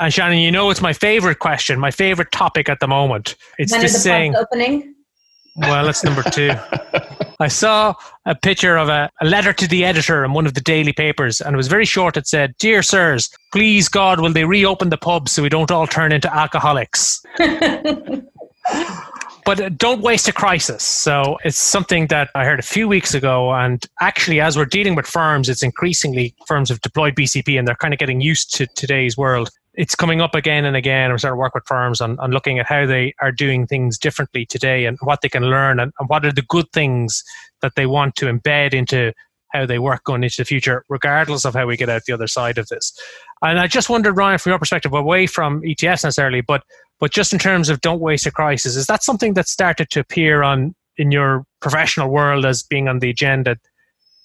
And 0.00 0.12
Shannon, 0.12 0.38
you 0.38 0.50
know 0.50 0.70
it's 0.70 0.80
my 0.80 0.92
favorite 0.92 1.38
question, 1.38 1.78
my 1.78 1.90
favorite 1.90 2.32
topic 2.32 2.68
at 2.68 2.80
the 2.80 2.88
moment. 2.88 3.36
It's 3.58 3.70
when 3.70 3.82
just 3.82 4.02
saying 4.02 4.34
opening. 4.34 4.94
Well, 5.56 5.84
that's 5.84 6.02
number 6.02 6.22
two. 6.22 6.52
I 7.40 7.48
saw 7.48 7.94
a 8.26 8.34
picture 8.34 8.76
of 8.76 8.88
a, 8.88 9.10
a, 9.20 9.26
letter 9.26 9.52
to 9.52 9.66
the 9.66 9.84
editor 9.84 10.24
in 10.24 10.32
one 10.32 10.46
of 10.46 10.54
the 10.54 10.60
daily 10.60 10.92
papers, 10.92 11.40
and 11.40 11.54
it 11.54 11.56
was 11.56 11.68
very 11.68 11.84
short. 11.84 12.16
It 12.16 12.26
said, 12.26 12.54
Dear 12.58 12.82
sirs, 12.82 13.30
please 13.52 13.88
God, 13.88 14.20
will 14.20 14.32
they 14.32 14.44
reopen 14.44 14.90
the 14.90 14.98
pub 14.98 15.28
so 15.28 15.42
we 15.42 15.48
don't 15.48 15.70
all 15.70 15.86
turn 15.86 16.12
into 16.12 16.34
alcoholics? 16.34 17.22
but 19.44 19.60
uh, 19.60 19.68
don't 19.70 20.02
waste 20.02 20.28
a 20.28 20.32
crisis. 20.32 20.82
So 20.82 21.38
it's 21.44 21.58
something 21.58 22.06
that 22.08 22.30
I 22.34 22.44
heard 22.44 22.58
a 22.58 22.62
few 22.62 22.88
weeks 22.88 23.14
ago. 23.14 23.52
And 23.52 23.84
actually, 24.00 24.40
as 24.40 24.56
we're 24.56 24.64
dealing 24.64 24.94
with 24.94 25.06
firms, 25.06 25.48
it's 25.48 25.62
increasingly 25.62 26.34
firms 26.46 26.68
have 26.68 26.80
deployed 26.80 27.14
BCP 27.14 27.58
and 27.58 27.66
they're 27.66 27.74
kind 27.74 27.94
of 27.94 27.98
getting 27.98 28.20
used 28.20 28.54
to 28.56 28.66
today's 28.76 29.16
world. 29.16 29.50
It's 29.74 29.94
coming 29.94 30.20
up 30.20 30.34
again 30.34 30.64
and 30.64 30.76
again. 30.76 31.10
We're 31.10 31.18
starting 31.18 31.36
to 31.36 31.40
work 31.40 31.54
with 31.54 31.64
firms 31.66 32.00
on, 32.00 32.18
on 32.18 32.32
looking 32.32 32.58
at 32.58 32.66
how 32.66 32.86
they 32.86 33.14
are 33.20 33.32
doing 33.32 33.66
things 33.66 33.98
differently 33.98 34.44
today 34.44 34.84
and 34.84 34.98
what 35.02 35.20
they 35.22 35.28
can 35.28 35.44
learn 35.44 35.80
and, 35.80 35.92
and 35.98 36.08
what 36.08 36.24
are 36.24 36.32
the 36.32 36.42
good 36.42 36.70
things 36.72 37.22
that 37.62 37.74
they 37.76 37.86
want 37.86 38.16
to 38.16 38.26
embed 38.26 38.74
into 38.74 39.12
how 39.52 39.66
they 39.66 39.78
work 39.78 40.04
going 40.04 40.22
into 40.22 40.36
the 40.36 40.44
future, 40.44 40.84
regardless 40.88 41.44
of 41.44 41.54
how 41.54 41.66
we 41.66 41.76
get 41.76 41.88
out 41.88 42.04
the 42.06 42.12
other 42.12 42.26
side 42.26 42.58
of 42.58 42.68
this. 42.68 42.92
And 43.42 43.58
I 43.58 43.66
just 43.66 43.90
wondered, 43.90 44.16
Ryan, 44.16 44.38
from 44.38 44.50
your 44.50 44.58
perspective, 44.58 44.92
away 44.92 45.26
from 45.26 45.62
ETFs 45.62 46.04
necessarily, 46.04 46.40
but 46.40 46.62
but 47.00 47.10
just 47.10 47.32
in 47.32 47.38
terms 47.38 47.68
of 47.68 47.80
don't 47.80 48.00
waste 48.00 48.26
a 48.26 48.30
crisis, 48.30 48.76
is 48.76 48.86
that 48.86 49.02
something 49.02 49.34
that 49.34 49.48
started 49.48 49.90
to 49.90 50.00
appear 50.00 50.42
on 50.42 50.74
in 50.96 51.10
your 51.10 51.44
professional 51.60 52.08
world 52.10 52.44
as 52.44 52.62
being 52.62 52.88
on 52.88 52.98
the 52.98 53.10
agenda? 53.10 53.56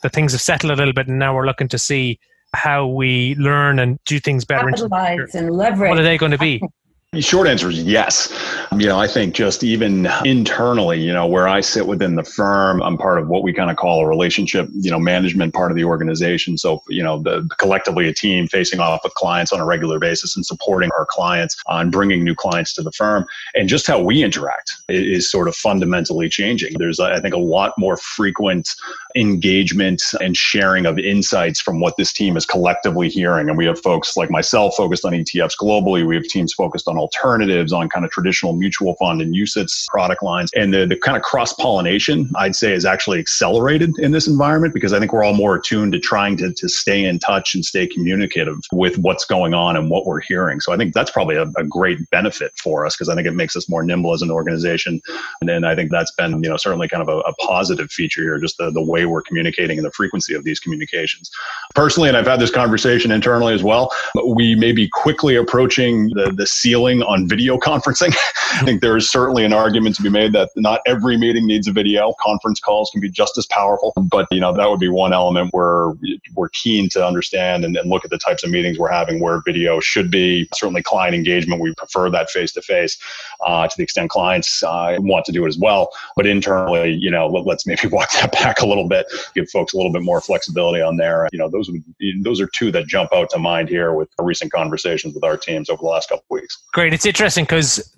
That 0.03 0.11
things 0.11 0.33
have 0.33 0.41
settled 0.41 0.71
a 0.71 0.75
little 0.75 0.93
bit, 0.93 1.07
and 1.07 1.17
now 1.17 1.33
we're 1.33 1.45
looking 1.45 1.69
to 1.69 1.79
see 1.79 2.19
how 2.53 2.85
we 2.85 3.35
learn 3.35 3.79
and 3.79 3.97
do 4.05 4.19
things 4.19 4.45
better. 4.45 4.69
Capitalize 4.69 5.33
and 5.33 5.51
leverage. 5.51 5.89
What 5.89 5.97
are 5.97 6.03
they 6.03 6.17
going 6.17 6.31
to 6.31 6.37
be? 6.37 6.61
Short 7.21 7.47
answer 7.47 7.69
is 7.69 7.83
yes. 7.83 8.31
Um, 8.71 8.81
you 8.81 8.87
know, 8.87 8.99
I 8.99 9.07
think 9.07 9.35
just 9.35 9.63
even 9.63 10.07
internally, 10.23 10.99
you 10.99 11.13
know, 11.13 11.25
where 11.25 11.47
I 11.47 11.61
sit 11.61 11.87
within 11.87 12.15
the 12.15 12.23
firm, 12.23 12.81
I'm 12.81 12.97
part 12.97 13.19
of 13.19 13.27
what 13.27 13.43
we 13.43 13.53
kind 13.53 13.69
of 13.69 13.77
call 13.77 14.01
a 14.01 14.07
relationship, 14.07 14.67
you 14.73 14.91
know, 14.91 14.99
management 14.99 15.53
part 15.53 15.71
of 15.71 15.77
the 15.77 15.83
organization. 15.83 16.57
So, 16.57 16.83
you 16.89 17.03
know, 17.03 17.21
the 17.21 17.47
collectively 17.57 18.07
a 18.07 18.13
team 18.13 18.47
facing 18.47 18.79
off 18.79 19.01
with 19.03 19.13
clients 19.15 19.51
on 19.51 19.59
a 19.59 19.65
regular 19.65 19.99
basis 19.99 20.35
and 20.35 20.45
supporting 20.45 20.89
our 20.97 21.05
clients 21.09 21.55
on 21.67 21.89
bringing 21.89 22.23
new 22.23 22.35
clients 22.35 22.73
to 22.75 22.83
the 22.83 22.91
firm 22.91 23.25
and 23.53 23.69
just 23.69 23.87
how 23.87 24.01
we 24.01 24.23
interact 24.23 24.73
is 24.89 25.29
sort 25.29 25.47
of 25.47 25.55
fundamentally 25.55 26.29
changing. 26.29 26.73
There's, 26.77 26.99
I 26.99 27.19
think, 27.19 27.33
a 27.33 27.39
lot 27.39 27.73
more 27.77 27.97
frequent 27.97 28.75
engagement 29.15 30.01
and 30.19 30.35
sharing 30.35 30.85
of 30.85 30.99
insights 30.99 31.61
from 31.61 31.79
what 31.79 31.95
this 31.97 32.11
team 32.11 32.35
is 32.37 32.45
collectively 32.45 33.09
hearing. 33.09 33.49
And 33.49 33.57
we 33.57 33.65
have 33.65 33.79
folks 33.79 34.17
like 34.17 34.29
myself 34.29 34.75
focused 34.75 35.05
on 35.05 35.13
ETFs 35.13 35.53
globally. 35.59 36.05
We 36.05 36.15
have 36.15 36.25
teams 36.25 36.53
focused 36.53 36.87
on 36.87 36.97
alternatives, 36.97 37.71
on 37.71 37.89
kind 37.89 38.05
of 38.05 38.11
traditional 38.11 38.53
mutual 38.53 38.95
fund 38.95 39.21
and 39.21 39.33
UCITS 39.33 39.87
product 39.87 40.21
lines. 40.21 40.51
And 40.55 40.73
the, 40.73 40.85
the 40.85 40.97
kind 40.97 41.15
of 41.15 41.23
cross 41.23 41.53
pollination, 41.53 42.29
I'd 42.35 42.55
say, 42.55 42.73
is 42.73 42.85
actually 42.85 43.19
accelerated 43.19 43.97
in 43.99 44.11
this 44.11 44.27
environment 44.27 44.73
because 44.73 44.93
I 44.93 44.99
think 44.99 45.13
we're 45.13 45.23
all 45.23 45.33
more 45.33 45.55
attuned 45.55 45.93
to 45.93 45.99
trying 45.99 46.37
to, 46.37 46.51
to 46.51 46.67
stay 46.69 47.05
in 47.05 47.19
touch 47.19 47.55
and 47.55 47.63
stay 47.63 47.87
communicative 47.87 48.57
with 48.71 48.97
what's 48.97 49.25
going 49.25 49.53
on 49.53 49.77
and 49.77 49.89
what 49.89 50.05
we're 50.05 50.21
hearing. 50.21 50.59
So 50.59 50.73
I 50.73 50.77
think 50.77 50.93
that's 50.93 51.11
probably 51.11 51.35
a, 51.35 51.45
a 51.57 51.63
great 51.63 51.97
benefit 52.09 52.51
for 52.57 52.85
us 52.85 52.95
because 52.95 53.09
I 53.09 53.15
think 53.15 53.27
it 53.27 53.33
makes 53.33 53.55
us 53.55 53.69
more 53.69 53.83
nimble 53.83 54.13
as 54.13 54.21
an 54.21 54.31
organization. 54.31 55.01
And 55.39 55.49
then 55.49 55.63
I 55.63 55.75
think 55.75 55.91
that's 55.91 56.11
been, 56.11 56.43
you 56.43 56.49
know, 56.49 56.57
certainly 56.57 56.87
kind 56.87 57.01
of 57.01 57.09
a, 57.09 57.19
a 57.19 57.33
positive 57.35 57.89
feature 57.91 58.21
here, 58.21 58.39
just 58.39 58.57
the, 58.57 58.71
the 58.71 58.83
way 58.83 59.04
we're 59.05 59.21
communicating 59.21 59.77
and 59.77 59.85
the 59.85 59.91
frequency 59.91 60.33
of 60.33 60.43
these 60.43 60.59
communications. 60.59 61.31
Personally, 61.73 62.09
and 62.09 62.17
I've 62.17 62.27
had 62.27 62.39
this 62.39 62.51
conversation 62.51 63.11
internally 63.11 63.53
as 63.53 63.63
well, 63.63 63.91
we 64.27 64.55
may 64.55 64.71
be 64.71 64.87
quickly 64.87 65.35
approaching 65.35 66.09
the, 66.09 66.33
the 66.35 66.45
ceiling 66.45 67.01
on 67.03 67.27
video 67.27 67.57
conferencing. 67.57 68.15
I 68.53 68.65
think 68.65 68.81
there 68.81 68.95
is 68.97 69.09
certainly 69.09 69.45
an 69.45 69.53
argument 69.53 69.95
to 69.95 70.01
be 70.01 70.09
made 70.09 70.33
that 70.33 70.49
not 70.55 70.81
every 70.85 71.17
meeting 71.17 71.45
needs 71.45 71.67
a 71.67 71.71
video. 71.71 72.13
Conference 72.21 72.59
calls 72.59 72.89
can 72.91 73.01
be 73.01 73.09
just 73.09 73.37
as 73.37 73.45
powerful, 73.47 73.93
but 74.09 74.27
you 74.31 74.39
know 74.39 74.53
that 74.53 74.69
would 74.69 74.79
be 74.79 74.89
one 74.89 75.13
element 75.13 75.49
where 75.53 75.91
we're 76.35 76.49
keen 76.49 76.89
to 76.89 77.05
understand 77.05 77.65
and, 77.65 77.75
and 77.75 77.89
look 77.89 78.05
at 78.05 78.11
the 78.11 78.17
types 78.17 78.43
of 78.43 78.49
meetings 78.49 78.77
we're 78.77 78.91
having 78.91 79.19
where 79.19 79.41
video 79.41 79.79
should 79.79 80.09
be. 80.09 80.47
Certainly, 80.55 80.83
client 80.83 81.15
engagement 81.15 81.61
we 81.61 81.73
prefer 81.75 82.09
that 82.09 82.29
face 82.29 82.51
to 82.53 82.61
face 82.61 82.97
to 83.45 83.77
the 83.77 83.83
extent 83.83 84.09
clients 84.09 84.63
uh, 84.63 84.97
want 84.99 85.25
to 85.25 85.31
do 85.31 85.45
it 85.45 85.47
as 85.47 85.57
well. 85.57 85.89
But 86.15 86.27
internally, 86.27 86.93
you 86.93 87.11
know, 87.11 87.27
let, 87.27 87.55
us 87.55 87.65
maybe 87.65 87.87
walk 87.91 88.11
that 88.13 88.31
back 88.31 88.61
a 88.61 88.67
little 88.67 88.87
bit, 88.87 88.94
give 89.33 89.49
folks 89.49 89.73
a 89.73 89.77
little 89.77 89.91
bit 89.91 90.03
more 90.03 90.21
flexibility 90.21 90.81
on 90.81 90.97
there. 90.97 91.27
You 91.31 91.39
know, 91.39 91.49
those 91.49 91.69
would, 91.69 91.83
those 92.23 92.39
are 92.39 92.47
two 92.47 92.71
that 92.71 92.87
jump 92.87 93.13
out 93.13 93.29
to 93.31 93.39
mind 93.39 93.69
here 93.69 93.93
with 93.93 94.09
recent 94.19 94.51
conversations 94.51 95.13
with 95.13 95.23
our 95.23 95.37
teams 95.37 95.69
over 95.69 95.81
the 95.81 95.87
last 95.87 96.09
couple 96.09 96.25
weeks. 96.29 96.63
Great. 96.73 96.93
It's 96.93 97.05
interesting 97.05 97.45
because 97.45 97.93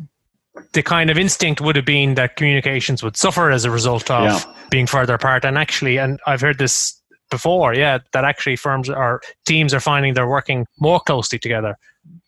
the 0.74 0.84
kind 0.84 1.10
of 1.10 1.18
instinct 1.18 1.62
would 1.62 1.76
have 1.76 1.86
been 1.86 2.16
that 2.16 2.36
communications 2.36 3.04
would 3.04 3.18
suffer 3.18 3.52
as 3.52 3.66
a 3.66 3.72
result 3.72 4.10
of 4.10 4.26
yeah. 4.26 4.54
being 4.70 4.88
further 4.88 5.14
apart. 5.14 5.46
And 5.46 5.58
actually, 5.58 5.98
and 5.98 6.20
I've 6.26 6.42
heard 6.42 6.58
this 6.58 7.00
before, 7.30 7.74
yeah, 7.74 8.00
that 8.14 8.24
actually 8.24 8.56
firms 8.56 8.90
or 8.90 9.22
teams 9.46 9.74
are 9.74 9.80
finding 9.80 10.14
they're 10.14 10.28
working 10.28 10.66
more 10.80 11.00
closely 11.00 11.38
together 11.38 11.78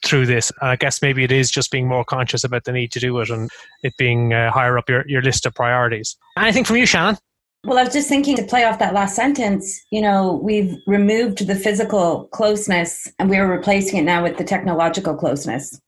through 0.05 0.25
this. 0.25 0.51
And 0.61 0.71
I 0.71 0.75
guess 0.75 1.01
maybe 1.01 1.23
it 1.23 1.31
is 1.31 1.49
just 1.49 1.71
being 1.71 1.87
more 1.87 2.03
conscious 2.03 2.43
about 2.43 2.65
the 2.65 2.71
need 2.71 2.91
to 2.91 2.99
do 2.99 3.17
it 3.19 3.29
and 3.29 3.49
it 3.83 3.95
being 3.97 4.33
uh, 4.33 4.51
higher 4.51 4.77
up 4.77 4.89
your, 4.89 5.07
your 5.07 5.21
list 5.21 5.45
of 5.45 5.53
priorities. 5.55 6.17
Anything 6.37 6.63
from 6.63 6.77
you, 6.77 6.85
Shannon? 6.85 7.17
Well, 7.65 7.77
I 7.77 7.83
was 7.83 7.93
just 7.93 8.07
thinking 8.07 8.37
to 8.37 8.43
play 8.43 8.63
off 8.63 8.79
that 8.79 8.93
last 8.93 9.15
sentence, 9.15 9.85
you 9.91 10.01
know, 10.01 10.39
we've 10.41 10.77
removed 10.87 11.45
the 11.45 11.55
physical 11.55 12.29
closeness 12.31 13.11
and 13.19 13.29
we're 13.29 13.51
replacing 13.51 13.99
it 13.99 14.03
now 14.03 14.23
with 14.23 14.37
the 14.37 14.45
technological 14.45 15.13
closeness. 15.13 15.79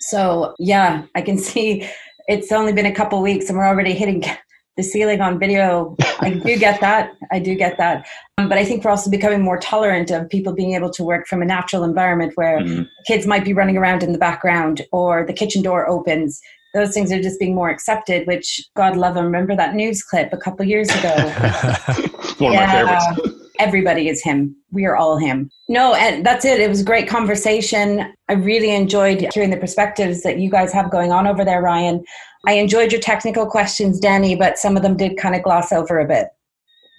So, 0.00 0.54
yeah, 0.58 1.04
I 1.14 1.22
can 1.22 1.38
see 1.38 1.88
it's 2.26 2.50
only 2.50 2.72
been 2.72 2.86
a 2.86 2.94
couple 2.94 3.22
weeks 3.22 3.48
and 3.48 3.56
we're 3.56 3.66
already 3.66 3.94
hitting 3.94 4.24
the 4.76 4.82
ceiling 4.82 5.20
on 5.20 5.38
video. 5.38 5.96
I 6.20 6.30
do 6.30 6.56
get 6.56 6.80
that. 6.80 7.12
I 7.32 7.38
do 7.38 7.54
get 7.54 7.78
that. 7.78 8.06
Um, 8.36 8.48
but 8.48 8.58
I 8.58 8.64
think 8.64 8.84
we're 8.84 8.92
also 8.92 9.10
becoming 9.10 9.42
more 9.42 9.58
tolerant 9.58 10.10
of 10.10 10.28
people 10.28 10.52
being 10.52 10.74
able 10.74 10.90
to 10.90 11.02
work 11.02 11.26
from 11.26 11.42
a 11.42 11.44
natural 11.44 11.82
environment 11.82 12.32
where 12.36 12.60
mm-hmm. 12.60 12.84
kids 13.06 13.26
might 13.26 13.44
be 13.44 13.52
running 13.52 13.76
around 13.76 14.04
in 14.04 14.12
the 14.12 14.18
background 14.18 14.82
or 14.92 15.26
the 15.26 15.32
kitchen 15.32 15.62
door 15.62 15.88
opens. 15.88 16.40
Those 16.74 16.92
things 16.92 17.10
are 17.12 17.22
just 17.22 17.40
being 17.40 17.54
more 17.54 17.70
accepted, 17.70 18.26
which 18.26 18.62
God 18.76 18.96
love 18.96 19.14
them. 19.14 19.24
Remember 19.24 19.56
that 19.56 19.74
news 19.74 20.02
clip 20.02 20.32
a 20.32 20.36
couple 20.36 20.64
years 20.66 20.88
ago? 20.90 21.14
One 22.38 22.52
yeah. 22.52 22.80
of 22.80 22.86
my 22.86 23.00
favorites 23.00 23.38
everybody 23.58 24.08
is 24.08 24.22
him. 24.22 24.56
We 24.70 24.86
are 24.86 24.96
all 24.96 25.18
him. 25.18 25.50
No, 25.68 25.94
and 25.94 26.24
that's 26.24 26.44
it. 26.44 26.60
It 26.60 26.68
was 26.68 26.80
a 26.80 26.84
great 26.84 27.08
conversation. 27.08 28.12
I 28.28 28.34
really 28.34 28.70
enjoyed 28.70 29.28
hearing 29.34 29.50
the 29.50 29.56
perspectives 29.56 30.22
that 30.22 30.38
you 30.38 30.50
guys 30.50 30.72
have 30.72 30.90
going 30.90 31.12
on 31.12 31.26
over 31.26 31.44
there, 31.44 31.60
Ryan. 31.60 32.04
I 32.46 32.54
enjoyed 32.54 32.92
your 32.92 33.00
technical 33.00 33.46
questions, 33.46 33.98
Danny, 33.98 34.36
but 34.36 34.58
some 34.58 34.76
of 34.76 34.82
them 34.82 34.96
did 34.96 35.16
kind 35.18 35.34
of 35.34 35.42
gloss 35.42 35.72
over 35.72 35.98
a 35.98 36.06
bit. 36.06 36.28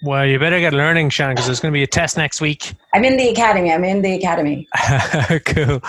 Well, 0.02 0.24
you 0.24 0.38
better 0.38 0.60
get 0.60 0.72
learning, 0.72 1.10
Sean, 1.10 1.32
because 1.32 1.46
there's 1.46 1.60
going 1.60 1.72
to 1.72 1.76
be 1.76 1.82
a 1.82 1.86
test 1.86 2.16
next 2.16 2.40
week. 2.40 2.72
I'm 2.94 3.04
in 3.04 3.18
the 3.18 3.28
academy. 3.28 3.70
I'm 3.70 3.84
in 3.84 4.00
the 4.00 4.14
academy. 4.14 4.66
cool. 5.44 5.80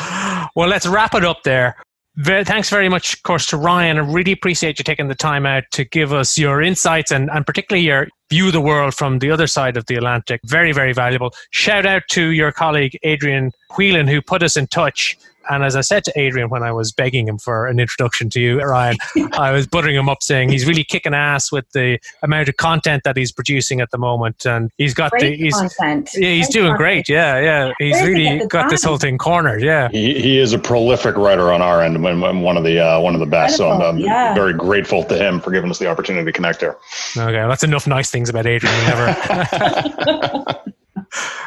Well, 0.53 0.67
let's 0.67 0.85
wrap 0.85 1.15
it 1.15 1.23
up 1.23 1.43
there. 1.43 1.77
Thanks 2.19 2.69
very 2.69 2.89
much, 2.89 3.13
of 3.13 3.23
course, 3.23 3.47
to 3.47 3.57
Ryan. 3.57 3.97
I 3.97 4.01
really 4.01 4.33
appreciate 4.33 4.77
you 4.79 4.83
taking 4.83 5.07
the 5.07 5.15
time 5.15 5.45
out 5.45 5.63
to 5.71 5.85
give 5.85 6.11
us 6.11 6.37
your 6.37 6.61
insights 6.61 7.09
and, 7.09 7.29
and 7.31 7.45
particularly 7.45 7.85
your 7.85 8.09
view 8.29 8.47
of 8.47 8.53
the 8.53 8.61
world 8.61 8.93
from 8.93 9.19
the 9.19 9.31
other 9.31 9.47
side 9.47 9.77
of 9.77 9.85
the 9.85 9.95
Atlantic. 9.95 10.41
Very, 10.45 10.73
very 10.73 10.91
valuable. 10.93 11.33
Shout 11.51 11.85
out 11.85 12.03
to 12.09 12.31
your 12.31 12.51
colleague, 12.51 12.97
Adrian 13.03 13.51
Whelan, 13.77 14.07
who 14.07 14.21
put 14.21 14.43
us 14.43 14.57
in 14.57 14.67
touch 14.67 15.17
and 15.49 15.63
as 15.63 15.75
I 15.75 15.81
said 15.81 16.03
to 16.05 16.19
Adrian 16.19 16.49
when 16.49 16.63
I 16.63 16.71
was 16.71 16.91
begging 16.91 17.27
him 17.27 17.37
for 17.37 17.67
an 17.67 17.79
introduction 17.79 18.29
to 18.31 18.39
you, 18.39 18.61
Ryan, 18.61 18.97
I 19.33 19.51
was 19.51 19.67
buttering 19.67 19.95
him 19.95 20.09
up 20.09 20.23
saying 20.23 20.49
he's 20.49 20.65
really 20.65 20.83
kicking 20.83 21.13
ass 21.13 21.51
with 21.51 21.69
the 21.71 21.99
amount 22.21 22.49
of 22.49 22.57
content 22.57 23.03
that 23.03 23.17
he's 23.17 23.31
producing 23.31 23.81
at 23.81 23.91
the 23.91 23.97
moment, 23.97 24.45
and 24.45 24.71
he's 24.77 24.93
got 24.93 25.11
great 25.11 25.37
the 25.37 25.37
he's 25.37 25.53
content. 25.53 26.11
yeah 26.15 26.29
he's 26.29 26.47
great 26.47 26.53
doing 26.53 26.65
content. 26.71 26.77
great. 26.77 27.09
Yeah, 27.09 27.39
yeah, 27.39 27.73
he's 27.79 28.01
really 28.01 28.45
got 28.47 28.69
this 28.69 28.83
whole 28.83 28.97
thing 28.97 29.17
cornered. 29.17 29.61
Yeah, 29.61 29.89
he, 29.89 30.19
he 30.19 30.37
is 30.37 30.53
a 30.53 30.59
prolific 30.59 31.15
writer 31.17 31.51
on 31.51 31.61
our 31.61 31.81
end, 31.81 31.95
and 31.95 32.43
one 32.43 32.57
of 32.57 32.63
the 32.63 32.79
uh, 32.79 32.99
one 32.99 33.13
of 33.13 33.19
the 33.19 33.25
best. 33.25 33.59
Incredible. 33.59 33.81
So 33.81 33.89
I'm, 33.89 33.95
I'm 33.95 34.01
yeah. 34.01 34.33
very 34.33 34.53
grateful 34.53 35.03
to 35.05 35.17
him 35.17 35.39
for 35.39 35.51
giving 35.51 35.69
us 35.69 35.79
the 35.79 35.87
opportunity 35.87 36.25
to 36.25 36.31
connect 36.31 36.61
here. 36.61 36.77
Okay, 37.17 37.37
well, 37.37 37.49
that's 37.49 37.63
enough 37.63 37.87
nice 37.87 38.09
things 38.09 38.29
about 38.29 38.45
Adrian. 38.45 38.75
never. 38.85 40.55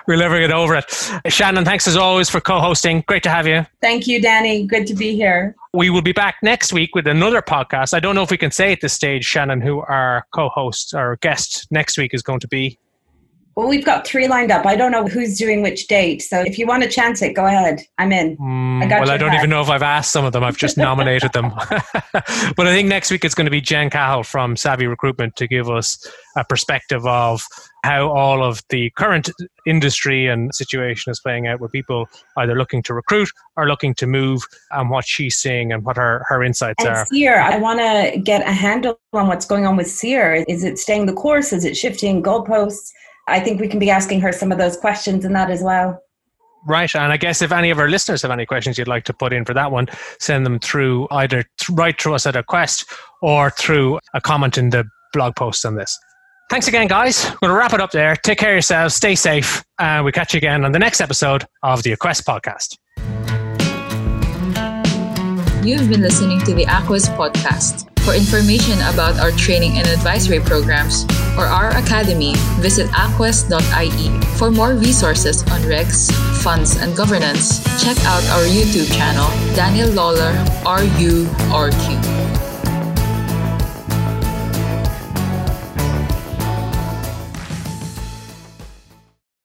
we'll 0.07 0.19
never 0.19 0.39
get 0.39 0.51
over 0.51 0.77
it. 0.77 0.85
Shannon, 1.29 1.65
thanks 1.65 1.87
as 1.87 1.97
always 1.97 2.29
for 2.29 2.41
co 2.41 2.61
hosting. 2.61 3.05
Great 3.07 3.23
to 3.25 3.31
have 3.31 3.47
you. 3.47 3.67
Thank 3.81 4.07
you, 4.07 4.21
Danny. 4.21 4.67
Good 4.67 4.87
to 4.89 4.95
be 4.95 5.15
here. 5.15 5.55
We 5.73 5.91
will 5.91 6.03
be 6.03 6.13
back 6.13 6.37
next 6.43 6.73
week 6.73 6.95
with 6.95 7.07
another 7.07 7.43
podcast. 7.43 7.95
I 7.95 8.01
don't 8.01 8.15
know 8.15 8.23
if 8.23 8.31
we 8.31 8.39
can 8.39 8.51
say 8.51 8.73
at 8.73 8.81
this 8.81 8.93
stage, 8.93 9.25
Shannon, 9.25 9.61
who 9.61 9.81
our 9.81 10.27
co 10.35 10.49
host 10.49 10.95
our 10.95 11.17
guest 11.17 11.67
next 11.71 11.99
week 11.99 12.15
is 12.15 12.23
going 12.23 12.41
to 12.41 12.49
be. 12.49 12.79
Well, 13.57 13.69
we've 13.69 13.85
got 13.85 14.05
three 14.05 14.27
lined 14.27 14.51
up. 14.51 14.67
I 14.67 14.75
don't 14.75 14.91
know 14.91 15.07
who's 15.07 15.39
doing 15.39 15.63
which 15.63 15.87
date. 15.87 16.23
So 16.23 16.41
if 16.41 16.59
you 16.59 16.67
want 16.67 16.83
to 16.83 16.89
chance 16.89 17.23
it, 17.23 17.35
go 17.35 17.47
ahead. 17.47 17.83
I'm 17.99 18.13
in. 18.13 18.37
Mm, 18.37 18.93
I 18.93 19.01
well, 19.01 19.11
I 19.11 19.17
don't 19.17 19.35
even 19.35 19.49
know 19.49 19.61
if 19.61 19.71
I've 19.71 19.83
asked 19.83 20.11
some 20.11 20.25
of 20.25 20.33
them. 20.33 20.43
I've 20.43 20.57
just 20.57 20.77
nominated 20.77 21.33
them. 21.33 21.53
but 21.71 22.67
I 22.67 22.73
think 22.73 22.89
next 22.89 23.13
week 23.13 23.25
it's 23.25 23.35
going 23.35 23.45
to 23.45 23.53
be 23.53 23.61
Jen 23.61 23.91
Cahill 23.91 24.25
from 24.25 24.57
Savvy 24.57 24.89
Recruitment 24.89 25.37
to 25.37 25.47
give 25.47 25.71
us 25.71 26.05
a 26.37 26.45
perspective 26.45 27.07
of 27.07 27.43
how 27.85 28.11
all 28.11 28.43
of 28.43 28.61
the 28.71 28.91
current 28.97 29.31
industry 29.67 30.27
and 30.27 30.53
situation 30.53 31.13
is 31.13 31.21
playing 31.21 31.47
out 31.47 31.61
where 31.61 31.69
people 31.69 32.09
either 32.39 32.57
looking 32.57 32.83
to 32.83 32.95
recruit 32.95 33.29
or 33.57 33.69
looking 33.69 33.95
to 33.95 34.07
move 34.07 34.43
and 34.73 34.91
what 34.91 35.05
she's 35.05 35.37
seeing 35.37 35.71
and 35.71 35.85
what 35.85 35.97
her, 35.97 36.25
her 36.29 36.43
insights 36.43 36.85
and 36.85 36.95
are. 36.95 37.07
SEAR, 37.07 37.39
I 37.39 37.59
want 37.59 37.79
to 37.79 38.19
get 38.19 38.43
a 38.43 38.53
handle 38.53 38.99
on 39.13 39.29
what's 39.29 39.47
going 39.47 39.65
on 39.65 39.77
with 39.77 39.87
SEAR. 39.87 40.45
Is 40.49 40.65
it 40.65 40.79
staying 40.79 41.07
the 41.07 41.13
course? 41.13 41.53
Is 41.53 41.65
it 41.65 41.77
shifting 41.77 42.21
goalposts? 42.21 42.91
I 43.27 43.41
think 43.41 43.61
we 43.61 43.69
can 43.69 43.79
be 43.79 43.91
asking 43.91 44.21
her 44.21 44.33
some 44.33 44.53
of 44.53 44.59
those 44.59 44.77
questions 44.77 45.25
in 45.25 45.33
that 45.33 45.51
as 45.51 45.63
well. 45.63 46.01
Right. 46.67 46.95
And 46.95 47.13
I 47.13 47.17
guess 47.17 47.43
if 47.43 47.53
any 47.53 47.71
of 47.71 47.79
our 47.79 47.89
listeners 47.89 48.23
have 48.23 48.31
any 48.31 48.47
questions 48.47 48.79
you'd 48.79 48.89
like 48.89 49.05
to 49.05 49.13
put 49.13 49.33
in 49.33 49.45
for 49.45 49.53
that 49.55 49.71
one, 49.71 49.87
send 50.19 50.47
them 50.47 50.59
through 50.59 51.07
either 51.11 51.45
th- 51.59 51.69
right 51.71 52.01
through 52.01 52.15
us 52.15 52.27
at 52.27 52.37
a 52.37 52.43
quest 52.43 52.91
or 53.21 53.51
through 53.51 53.99
a 54.15 54.21
comment 54.21 54.57
in 54.57 54.71
the 54.71 54.85
blog 55.13 55.37
post 55.37 55.65
on 55.67 55.75
this. 55.77 55.99
Thanks 56.51 56.69
again, 56.69 56.87
guys. 56.87 57.25
We're 57.43 57.49
going 57.49 57.53
to 57.53 57.59
wrap 57.59 57.73
it 57.73 57.81
up 57.81 57.91
there. 57.91 58.17
Take 58.17 58.39
care 58.39 58.51
of 58.51 58.55
yourselves. 58.55 58.95
Stay 58.95 59.15
safe. 59.15 59.65
And 59.79 60.05
we'll 60.05 60.13
catch 60.13 60.35
you 60.35 60.39
again 60.39 60.65
on 60.65 60.73
the 60.73 60.79
next 60.79 61.01
episode 61.01 61.45
of 61.63 61.83
the 61.83 61.97
Quest 61.97 62.27
podcast. 62.27 62.79
You've 65.65 65.89
been 65.89 66.03
listening 66.03 66.41
to 66.41 66.55
the 66.55 66.67
Aquest 66.67 67.17
podcast. 67.17 67.94
For 68.05 68.13
information 68.13 68.77
about 68.93 69.19
our 69.19 69.33
training 69.33 69.79
and 69.79 69.89
advisory 69.89 70.39
programs 70.39 71.05
or 71.39 71.47
our 71.47 71.71
academy, 71.71 72.35
visit 72.61 72.87
aquest.ie. 72.93 74.21
For 74.37 74.51
more 74.51 74.75
resources 74.75 75.43
on 75.49 75.65
regs, 75.65 76.13
funds, 76.43 76.77
and 76.77 76.95
governance, 76.95 77.65
check 77.83 77.97
out 78.05 78.23
our 78.37 78.45
YouTube 78.45 78.93
channel, 78.93 79.29
Daniel 79.57 79.89
Lawler, 79.91 80.37
RU, 80.69 81.25
RQ. 81.49 82.44